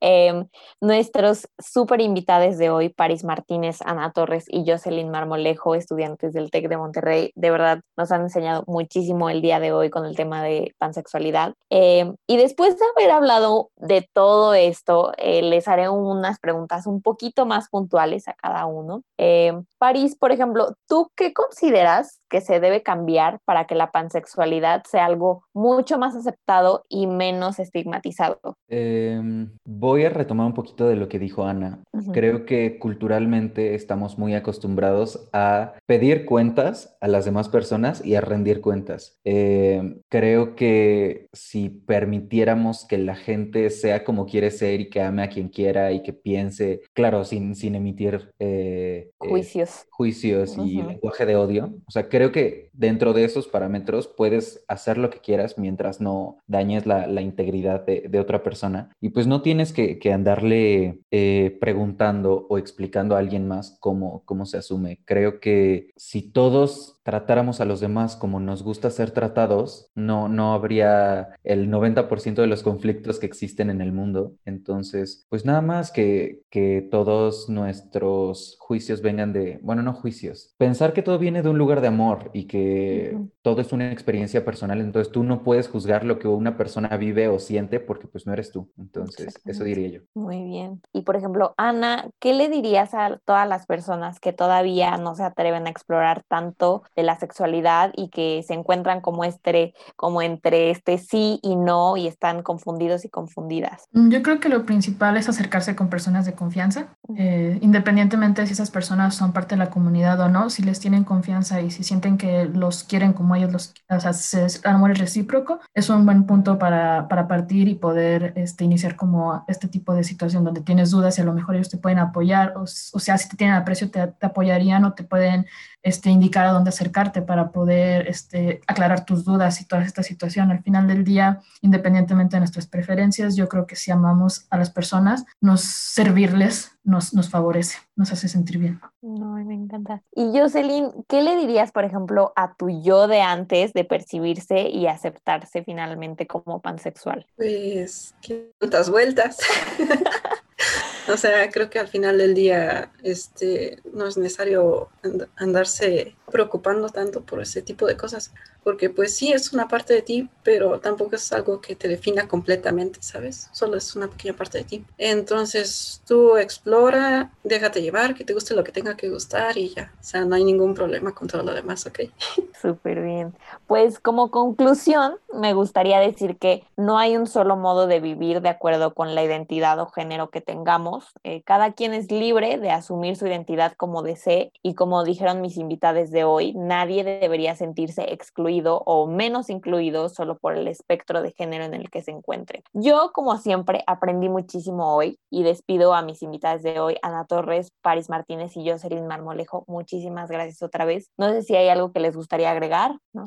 Em, 0.00 0.46
nuestros 0.80 1.48
súper 1.58 2.00
invitados 2.00 2.56
de 2.56 2.70
hoy, 2.70 2.88
Paris 2.88 3.24
Martínez, 3.24 3.80
Ana 3.84 4.12
Torres 4.12 4.44
y 4.48 4.64
Jocelyn 4.66 5.10
Marmolejo, 5.10 5.74
estudiantes 5.74 6.32
del 6.32 6.50
TEC 6.50 6.68
de 6.68 6.78
Monterrey, 6.78 7.32
de 7.34 7.50
verdad 7.50 7.80
nos 7.96 8.10
han 8.10 8.22
enseñado 8.22 8.64
muchísimo 8.66 9.28
el 9.28 9.42
día 9.42 9.60
de 9.60 9.72
hoy 9.72 9.90
con 9.90 10.06
el 10.06 10.16
tema 10.16 10.42
de 10.42 10.74
pansexualidad. 10.78 11.54
Em, 11.68 12.14
y 12.26 12.38
después 12.38 12.78
de 12.78 12.84
haber 12.96 13.10
hablado 13.10 13.70
de 13.76 14.08
todo 14.14 14.54
esto, 14.54 15.12
eh, 15.18 15.42
les 15.42 15.68
haré 15.68 15.90
unas 15.90 16.38
preguntas 16.38 16.86
un 16.86 17.02
poquito 17.02 17.44
más 17.44 17.68
puntuales 17.68 18.28
a 18.28 18.34
cada 18.34 18.64
uno. 18.64 19.02
Em, 19.18 19.64
Paris, 19.78 20.16
por 20.16 20.32
ejemplo, 20.32 20.74
¿tú 20.86 21.10
¿qué 21.18 21.32
consideras 21.32 22.20
que 22.30 22.40
se 22.40 22.60
debe 22.60 22.82
cambiar 22.82 23.40
para 23.44 23.66
que 23.66 23.74
la 23.74 23.90
pansexualidad 23.90 24.84
sea 24.84 25.06
algo 25.06 25.44
mucho 25.52 25.98
más 25.98 26.14
aceptado 26.14 26.84
y 26.88 27.06
menos 27.06 27.58
estigmatizado? 27.58 28.38
Em, 28.68 29.50
voy 29.64 30.04
a 30.04 30.10
retomar 30.10 30.46
un 30.46 30.54
poquito 30.54 30.86
de 30.86 30.94
lo 30.94 31.08
que 31.08 31.18
dijo 31.18 31.44
Ana. 31.44 31.82
Creo 32.12 32.46
que 32.46 32.78
culturalmente 32.78 33.74
estamos 33.74 34.18
muy 34.18 34.34
acostumbrados 34.34 35.28
a 35.32 35.72
pedir 35.86 36.24
cuentas 36.24 36.96
a 37.00 37.08
las 37.08 37.24
demás 37.24 37.48
personas 37.48 38.04
y 38.04 38.14
a 38.14 38.20
rendir 38.20 38.60
cuentas. 38.60 39.18
Em, 39.24 40.00
creo 40.08 40.54
que 40.54 41.26
si 41.32 41.68
permitiéramos 41.70 42.86
que 42.86 42.98
la 42.98 43.16
gente 43.16 43.70
sea 43.70 44.04
como 44.04 44.26
quiere 44.26 44.50
ser 44.52 44.82
y 44.82 44.90
que 44.90 45.02
ame 45.02 45.22
a 45.24 45.28
quien 45.28 45.48
quiera 45.48 45.90
y 45.90 46.02
que 46.02 46.12
piense, 46.12 46.82
claro, 46.92 47.24
sin, 47.24 47.56
sin 47.56 47.74
emitir 47.74 48.30
eh, 48.38 49.10
eh, 49.10 49.10
juicios, 49.18 50.56
y 50.58 50.80
de 51.26 51.36
odio, 51.36 51.74
o 51.86 51.90
sea, 51.90 52.08
creo 52.08 52.32
que 52.32 52.70
dentro 52.72 53.12
de 53.12 53.24
esos 53.24 53.48
parámetros 53.48 54.06
puedes 54.06 54.64
hacer 54.68 54.98
lo 54.98 55.10
que 55.10 55.20
quieras 55.20 55.58
mientras 55.58 56.00
no 56.00 56.38
dañes 56.46 56.86
la, 56.86 57.20
integridad 57.20 57.84
de, 57.84 58.18
otra 58.20 58.42
persona. 58.42 58.90
Y 59.00 59.10
pues 59.10 59.26
no 59.26 59.42
tienes 59.42 59.72
que, 59.72 59.98
andarle 60.12 61.00
eh, 61.10 61.56
preguntando 61.60 62.46
o 62.48 62.58
explicando 62.58 63.14
a 63.14 63.18
alguien 63.18 63.46
más 63.46 63.76
cómo, 63.80 64.22
cómo 64.24 64.46
se 64.46 64.58
asume. 64.58 65.00
Creo 65.04 65.40
que 65.40 65.90
si 65.96 66.22
todos 66.22 66.97
tratáramos 67.08 67.62
a 67.62 67.64
los 67.64 67.80
demás 67.80 68.16
como 68.16 68.38
nos 68.38 68.62
gusta 68.62 68.90
ser 68.90 69.12
tratados, 69.12 69.90
no, 69.94 70.28
no 70.28 70.52
habría 70.52 71.30
el 71.42 71.70
90% 71.70 72.34
de 72.34 72.46
los 72.46 72.62
conflictos 72.62 73.18
que 73.18 73.24
existen 73.24 73.70
en 73.70 73.80
el 73.80 73.92
mundo. 73.92 74.34
Entonces, 74.44 75.24
pues 75.30 75.46
nada 75.46 75.62
más 75.62 75.90
que, 75.90 76.42
que 76.50 76.86
todos 76.90 77.48
nuestros 77.48 78.58
juicios 78.60 79.00
vengan 79.00 79.32
de, 79.32 79.58
bueno, 79.62 79.82
no 79.82 79.94
juicios, 79.94 80.54
pensar 80.58 80.92
que 80.92 81.00
todo 81.00 81.18
viene 81.18 81.40
de 81.40 81.48
un 81.48 81.56
lugar 81.56 81.80
de 81.80 81.88
amor 81.88 82.30
y 82.34 82.44
que 82.44 83.16
todo 83.48 83.62
es 83.62 83.72
una 83.72 83.90
experiencia 83.90 84.44
personal, 84.44 84.78
entonces 84.82 85.10
tú 85.10 85.24
no 85.24 85.42
puedes 85.42 85.68
juzgar 85.68 86.04
lo 86.04 86.18
que 86.18 86.28
una 86.28 86.58
persona 86.58 86.94
vive 86.98 87.28
o 87.28 87.38
siente 87.38 87.80
porque 87.80 88.06
pues 88.06 88.26
no 88.26 88.34
eres 88.34 88.52
tú. 88.52 88.70
Entonces, 88.76 89.40
eso 89.46 89.64
diría 89.64 89.88
yo. 89.88 90.00
Muy 90.14 90.44
bien. 90.44 90.82
Y 90.92 91.00
por 91.00 91.16
ejemplo, 91.16 91.54
Ana, 91.56 92.10
¿qué 92.18 92.34
le 92.34 92.50
dirías 92.50 92.92
a 92.92 93.18
todas 93.24 93.48
las 93.48 93.64
personas 93.64 94.20
que 94.20 94.34
todavía 94.34 94.98
no 94.98 95.14
se 95.14 95.22
atreven 95.22 95.66
a 95.66 95.70
explorar 95.70 96.24
tanto 96.28 96.82
de 96.94 97.04
la 97.04 97.18
sexualidad 97.18 97.90
y 97.96 98.10
que 98.10 98.44
se 98.46 98.52
encuentran 98.52 99.00
como 99.00 99.24
este, 99.24 99.72
como 99.96 100.20
entre 100.20 100.70
este 100.70 100.98
sí 100.98 101.40
y 101.42 101.56
no 101.56 101.96
y 101.96 102.06
están 102.06 102.42
confundidos 102.42 103.06
y 103.06 103.08
confundidas? 103.08 103.88
Mm, 103.92 104.10
yo 104.10 104.22
creo 104.22 104.40
que 104.40 104.50
lo 104.50 104.66
principal 104.66 105.16
es 105.16 105.26
acercarse 105.30 105.74
con 105.74 105.88
personas 105.88 106.26
de 106.26 106.34
confianza, 106.34 106.88
eh, 107.16 107.58
independientemente 107.62 108.42
de 108.42 108.46
si 108.46 108.52
esas 108.52 108.70
personas 108.70 109.14
son 109.14 109.32
parte 109.32 109.54
de 109.54 109.60
la 109.60 109.70
comunidad 109.70 110.20
o 110.20 110.28
no, 110.28 110.50
si 110.50 110.62
les 110.62 110.80
tienen 110.80 111.04
confianza 111.04 111.62
y 111.62 111.70
si 111.70 111.82
sienten 111.82 112.18
que 112.18 112.44
los 112.44 112.84
quieren 112.84 113.14
como 113.14 113.37
ellos 113.38 113.52
los, 113.52 113.74
o 113.88 114.00
sea, 114.00 114.12
se, 114.12 114.44
el 114.44 114.60
amor 114.64 114.90
es 114.90 114.98
recíproco, 114.98 115.60
es 115.74 115.88
un 115.88 116.04
buen 116.04 116.24
punto 116.24 116.58
para, 116.58 117.08
partir 117.08 117.68
y 117.68 117.74
poder 117.74 118.32
este, 118.36 118.64
iniciar 118.64 118.96
como 118.96 119.44
este 119.48 119.68
tipo 119.68 119.94
de 119.94 120.04
situación 120.04 120.44
donde 120.44 120.60
tienes 120.60 120.90
dudas 120.90 121.18
y 121.18 121.22
a 121.22 121.24
lo 121.24 121.32
mejor 121.32 121.54
ellos 121.54 121.68
te 121.68 121.78
pueden 121.78 121.98
apoyar, 121.98 122.54
o, 122.56 122.66
sea, 122.66 123.18
si 123.18 123.28
te 123.28 123.36
tienen 123.36 123.56
aprecio 123.56 123.90
te, 123.90 124.06
te 124.06 124.26
apoyarían 124.26 124.84
o 124.84 124.92
te 124.92 125.04
pueden 125.04 125.46
este, 125.82 126.10
indicar 126.10 126.44
a 126.46 126.52
dónde 126.52 126.70
acercarte 126.70 127.22
para 127.22 127.50
poder 127.50 128.08
este, 128.08 128.60
aclarar 128.66 129.04
tus 129.04 129.24
dudas 129.24 129.60
y 129.60 129.64
toda 129.64 129.82
esta 129.82 130.02
situación. 130.02 130.50
Al 130.50 130.62
final 130.62 130.86
del 130.86 131.04
día, 131.04 131.40
independientemente 131.62 132.36
de 132.36 132.40
nuestras 132.40 132.66
preferencias, 132.66 133.36
yo 133.36 133.48
creo 133.48 133.66
que 133.66 133.76
si 133.76 133.90
amamos 133.90 134.46
a 134.50 134.58
las 134.58 134.70
personas, 134.70 135.24
nos 135.40 135.60
servirles 135.62 136.77
nos, 136.88 137.12
nos 137.12 137.28
favorece, 137.28 137.78
nos 137.96 138.10
hace 138.12 138.28
sentir 138.28 138.58
bien. 138.58 138.80
No, 139.02 139.34
me 139.44 139.54
encanta. 139.54 140.02
Y 140.14 140.30
Jocelyn, 140.36 140.90
¿qué 141.06 141.22
le 141.22 141.36
dirías, 141.36 141.70
por 141.70 141.84
ejemplo, 141.84 142.32
a 142.34 142.54
tu 142.54 142.70
yo 142.82 143.06
de 143.06 143.20
antes 143.20 143.74
de 143.74 143.84
percibirse 143.84 144.68
y 144.70 144.86
aceptarse 144.86 145.62
finalmente 145.62 146.26
como 146.26 146.60
pansexual? 146.62 147.26
Pues, 147.36 148.14
¿qué 148.22 148.50
tantas 148.58 148.90
vueltas? 148.90 149.38
O 151.08 151.16
sea, 151.16 151.50
creo 151.50 151.70
que 151.70 151.78
al 151.78 151.88
final 151.88 152.18
del 152.18 152.34
día 152.34 152.92
este, 153.02 153.78
no 153.92 154.06
es 154.06 154.16
necesario 154.16 154.88
andarse 155.36 156.14
preocupando 156.30 156.88
tanto 156.90 157.22
por 157.22 157.40
ese 157.40 157.62
tipo 157.62 157.86
de 157.86 157.96
cosas, 157.96 158.32
porque 158.62 158.90
pues 158.90 159.16
sí 159.16 159.32
es 159.32 159.52
una 159.52 159.68
parte 159.68 159.94
de 159.94 160.02
ti, 160.02 160.28
pero 160.42 160.78
tampoco 160.80 161.16
es 161.16 161.32
algo 161.32 161.60
que 161.60 161.74
te 161.74 161.88
defina 161.88 162.28
completamente, 162.28 162.98
¿sabes? 163.02 163.48
Solo 163.52 163.76
es 163.76 163.96
una 163.96 164.08
pequeña 164.08 164.34
parte 164.34 164.58
de 164.58 164.64
ti. 164.64 164.84
Entonces 164.98 166.02
tú 166.06 166.36
explora, 166.36 167.32
déjate 167.44 167.80
llevar, 167.80 168.14
que 168.14 168.24
te 168.24 168.34
guste 168.34 168.54
lo 168.54 168.64
que 168.64 168.72
tenga 168.72 168.96
que 168.96 169.08
gustar 169.08 169.56
y 169.56 169.70
ya. 169.70 169.92
O 170.00 170.04
sea, 170.04 170.24
no 170.24 170.34
hay 170.34 170.44
ningún 170.44 170.74
problema 170.74 171.14
con 171.14 171.28
todo 171.28 171.42
lo 171.42 171.54
demás, 171.54 171.86
¿ok? 171.86 172.00
Súper 172.60 173.02
bien. 173.02 173.34
Pues 173.66 173.98
como 174.00 174.30
conclusión, 174.30 175.16
me 175.32 175.54
gustaría 175.54 176.00
decir 176.00 176.36
que 176.36 176.64
no 176.76 176.98
hay 176.98 177.16
un 177.16 177.26
solo 177.26 177.56
modo 177.56 177.86
de 177.86 178.00
vivir 178.00 178.42
de 178.42 178.48
acuerdo 178.48 178.94
con 178.94 179.14
la 179.14 179.22
identidad 179.22 179.78
o 179.80 179.86
género 179.86 180.30
que 180.30 180.40
tengamos. 180.40 180.97
Eh, 181.24 181.42
cada 181.44 181.72
quien 181.72 181.94
es 181.94 182.10
libre 182.10 182.58
de 182.58 182.70
asumir 182.70 183.16
su 183.16 183.26
identidad 183.26 183.72
como 183.76 184.02
desee 184.02 184.52
y 184.62 184.74
como 184.74 185.04
dijeron 185.04 185.40
mis 185.40 185.56
invitados 185.56 186.10
de 186.10 186.24
hoy, 186.24 186.54
nadie 186.54 187.04
debería 187.04 187.56
sentirse 187.56 188.12
excluido 188.12 188.82
o 188.86 189.06
menos 189.06 189.50
incluido 189.50 190.08
solo 190.08 190.38
por 190.38 190.56
el 190.56 190.68
espectro 190.68 191.22
de 191.22 191.32
género 191.32 191.64
en 191.64 191.74
el 191.74 191.90
que 191.90 192.02
se 192.02 192.10
encuentre. 192.10 192.62
Yo, 192.72 193.12
como 193.12 193.36
siempre, 193.38 193.82
aprendí 193.86 194.28
muchísimo 194.28 194.94
hoy 194.94 195.18
y 195.30 195.42
despido 195.42 195.94
a 195.94 196.02
mis 196.02 196.22
invitadas 196.22 196.62
de 196.62 196.80
hoy, 196.80 196.96
Ana 197.02 197.24
Torres, 197.26 197.72
Paris 197.82 198.08
Martínez 198.08 198.56
y 198.56 198.68
Jocelyn 198.68 199.06
Marmolejo. 199.06 199.64
Muchísimas 199.66 200.30
gracias 200.30 200.62
otra 200.62 200.84
vez. 200.84 201.10
No 201.16 201.30
sé 201.30 201.42
si 201.42 201.56
hay 201.56 201.68
algo 201.68 201.92
que 201.92 202.00
les 202.00 202.16
gustaría 202.16 202.50
agregar. 202.50 202.98
¿No? 203.12 203.26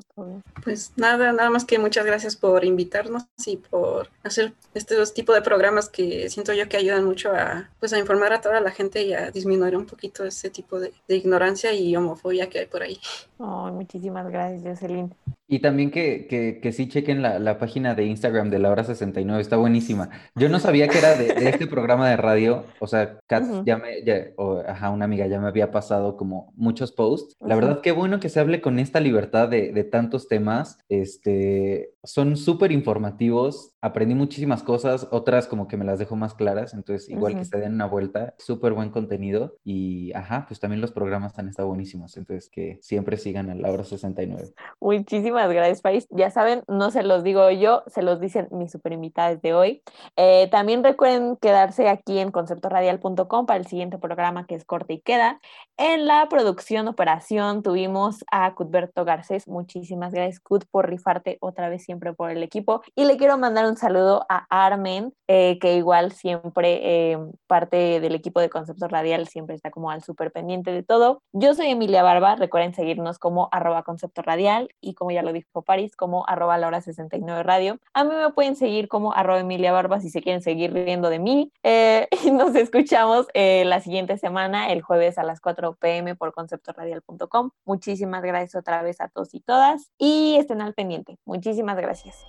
Pues 0.64 0.94
nada, 0.96 1.34
nada 1.34 1.50
más 1.50 1.66
que 1.66 1.80
muchas 1.80 2.06
gracias 2.06 2.36
por 2.36 2.64
invitarnos 2.66 3.26
y 3.46 3.58
por 3.58 4.10
hacer 4.24 4.54
estos 4.74 5.14
tipos 5.14 5.36
de 5.36 5.42
programas 5.42 5.90
que 5.90 6.30
siento 6.30 6.54
yo 6.54 6.70
que 6.70 6.78
ayudan 6.78 7.06
mucho 7.06 7.32
a, 7.32 7.61
pues, 7.80 7.94
a 7.94 8.00
informar 8.00 8.34
a 8.34 8.42
toda 8.42 8.60
la 8.60 8.72
gente 8.72 9.02
y 9.04 9.14
a 9.14 9.32
disminuir 9.32 9.76
un 9.76 9.86
poquito 9.86 10.24
ese 10.24 10.50
tipo 10.50 10.80
de, 10.80 10.94
de 11.08 11.16
ignorancia 11.16 11.74
y 11.74 11.96
homofobia 11.96 12.50
que 12.50 12.60
hay 12.60 12.66
por 12.66 12.84
ahí. 12.84 13.00
Muchísimas 13.42 14.30
gracias, 14.30 14.64
Jocelyn. 14.64 15.14
Y 15.48 15.60
también 15.60 15.92
que, 15.92 16.28
que, 16.28 16.60
que 16.62 16.72
sí 16.72 16.88
chequen 16.88 17.22
la, 17.22 17.38
la, 17.38 17.60
página 17.60 17.94
de 17.94 18.06
Instagram 18.06 18.50
de 18.50 18.60
la 18.60 18.72
hora 18.72 18.86
69, 18.86 19.42
está 19.42 19.58
buenísima. 19.58 20.10
Yo 20.34 20.48
no 20.48 20.60
sabía 20.60 20.88
que 20.88 20.98
era 20.98 21.16
de, 21.16 21.34
de 21.34 21.50
este 21.50 21.68
programa 21.68 22.10
de 22.10 22.16
radio, 22.16 22.64
o 22.80 22.88
sea, 22.88 23.20
Kat 23.28 23.44
uh 23.44 23.48
-huh. 23.48 23.66
ya 23.66 23.78
me, 23.78 24.02
ya, 24.06 24.28
o, 24.38 24.64
ajá, 24.66 24.90
una 24.92 25.04
amiga 25.04 25.28
ya 25.28 25.42
me 25.42 25.50
había 25.50 25.70
pasado 25.70 26.16
como 26.16 26.54
muchos 26.56 26.94
posts. 26.94 27.36
La 27.42 27.48
uh 27.48 27.50
-huh. 27.50 27.62
verdad, 27.62 27.82
qué 27.82 27.92
bueno 27.92 28.22
que 28.22 28.30
se 28.30 28.40
hable 28.40 28.62
con 28.62 28.80
esta 28.80 29.02
libertad 29.02 29.50
de, 29.50 29.74
de 29.74 29.84
tantos 29.84 30.30
temas. 30.30 30.78
Este, 30.88 31.96
son 32.04 32.38
súper 32.38 32.72
informativos, 32.72 33.76
aprendí 33.82 34.16
muchísimas 34.16 34.64
cosas, 34.64 35.10
otras 35.12 35.48
como 35.48 35.68
que 35.68 35.76
me 35.76 35.84
las 35.84 36.00
dejo 36.00 36.16
más 36.16 36.34
claras, 36.34 36.74
entonces 36.74 37.10
igual 37.10 37.34
uh 37.34 37.36
-huh. 37.36 37.40
que 37.40 37.46
se 37.46 37.58
den 37.58 37.74
una 37.74 37.88
vuelta, 37.88 38.36
súper 38.38 38.72
buen 38.72 38.90
contenido 38.90 39.58
y, 39.66 40.14
ajá, 40.14 40.46
pues 40.48 40.62
también 40.62 40.80
los 40.80 40.94
programas 40.94 41.38
han 41.38 41.50
estado 41.50 41.68
buenísimos, 41.68 42.16
entonces 42.16 42.50
que 42.50 42.80
siempre 42.82 43.18
sigan 43.32 43.50
a 43.50 43.56
la 43.56 43.72
hora 43.72 43.84
69. 43.84 44.54
Muchísimas 44.82 45.50
gracias, 45.52 45.82
País. 45.82 46.08
Ya 46.10 46.30
saben, 46.32 46.64
no 46.68 46.92
se 46.92 47.04
los 47.04 47.24
digo 47.24 47.50
yo, 47.50 47.84
se 47.88 48.02
los 48.02 48.20
dicen 48.20 48.50
mis 48.52 48.72
super 48.72 48.92
invitadas 48.92 49.42
de 49.42 49.54
hoy. 49.54 49.84
Eh, 50.18 50.50
también 50.52 50.84
recuerden 50.84 51.38
quedarse 51.38 51.88
aquí 51.88 52.20
en 52.20 52.32
conceptoradial.com 52.32 53.46
para 53.46 53.60
el 53.60 53.68
siguiente 53.68 53.98
programa 53.98 54.46
que 54.46 54.56
es 54.56 54.66
Corte 54.66 54.94
y 54.94 55.02
Queda. 55.02 55.40
En 55.78 56.08
la 56.08 56.28
producción, 56.30 56.88
operación, 56.88 57.64
tuvimos 57.64 58.26
a 58.32 58.54
Cudberto 58.54 59.06
Garcés. 59.06 59.48
Muchísimas 59.48 60.14
gracias, 60.14 60.42
Cud, 60.42 60.64
por 60.70 60.90
rifarte 60.90 61.38
otra 61.40 61.70
vez 61.70 61.84
siempre 61.84 62.14
por 62.14 62.32
el 62.32 62.44
equipo. 62.44 62.82
Y 62.96 63.06
le 63.06 63.18
quiero 63.18 63.38
mandar 63.38 63.66
un 63.66 63.78
saludo 63.78 64.26
a 64.28 64.46
Armen, 64.50 65.14
eh, 65.28 65.58
que 65.60 65.78
igual 65.78 66.12
siempre 66.12 66.82
eh, 66.84 67.18
parte 67.48 68.00
del 68.02 68.16
equipo 68.16 68.42
de 68.42 68.50
Concepto 68.50 68.88
Radial, 68.88 69.28
siempre 69.28 69.56
está 69.56 69.72
como 69.72 69.90
al 69.90 70.04
súper 70.04 70.32
pendiente 70.32 70.72
de 70.72 70.84
todo. 70.84 71.24
Yo 71.32 71.54
soy 71.54 71.68
Emilia 71.68 72.04
Barba, 72.04 72.36
recuerden 72.36 72.74
seguirnos 72.74 73.20
como 73.22 73.48
arroba 73.52 73.84
concepto 73.84 74.22
radial 74.24 74.76
y 74.82 74.96
como 74.96 75.12
ya 75.12 75.22
lo 75.22 75.32
dijo 75.32 75.62
París, 75.62 75.96
como 75.96 76.28
arroba 76.28 76.58
la 76.58 76.68
hora 76.68 76.82
69 76.82 77.44
radio. 77.44 77.80
A 77.94 78.04
mí 78.04 78.10
me 78.14 78.32
pueden 78.32 78.56
seguir 78.58 78.88
como 78.90 79.14
arroba 79.14 79.40
Emilia 79.40 79.72
Barba 79.72 80.02
si 80.02 80.10
se 80.10 80.22
quieren 80.22 80.42
seguir 80.42 80.74
riendo 80.74 81.10
de 81.10 81.20
mí. 81.20 81.52
Eh, 81.64 82.08
y 82.26 82.32
nos 82.32 82.56
escuchamos 82.56 83.28
eh, 83.34 83.64
la 83.66 83.80
siguiente 83.80 84.18
semana, 84.18 84.72
el 84.72 84.82
jueves 84.82 85.18
a 85.18 85.24
las 85.24 85.40
4 85.40 85.76
pm 85.76 86.16
por 86.16 86.34
conceptoradial.com. 86.34 87.52
Muchísimas 87.64 88.24
gracias 88.24 88.56
otra 88.56 88.82
vez 88.82 89.00
a 89.00 89.08
todos 89.08 89.34
y 89.34 89.40
todas 89.40 89.92
y 89.98 90.36
estén 90.38 90.62
al 90.62 90.74
pendiente. 90.74 91.18
Muchísimas 91.26 91.78
gracias. 91.78 92.26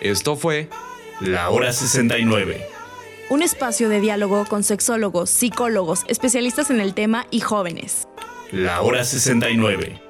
Esto 0.00 0.36
fue 0.36 0.68
La 1.20 1.50
Hora 1.50 1.72
69. 1.72 2.80
Un 3.30 3.42
espacio 3.42 3.88
de 3.88 4.00
diálogo 4.00 4.44
con 4.44 4.64
sexólogos, 4.64 5.30
psicólogos, 5.30 6.04
especialistas 6.08 6.70
en 6.70 6.80
el 6.80 6.94
tema 6.94 7.26
y 7.30 7.40
jóvenes. 7.40 8.08
La 8.52 8.82
Hora 8.82 9.04
69 9.04 10.09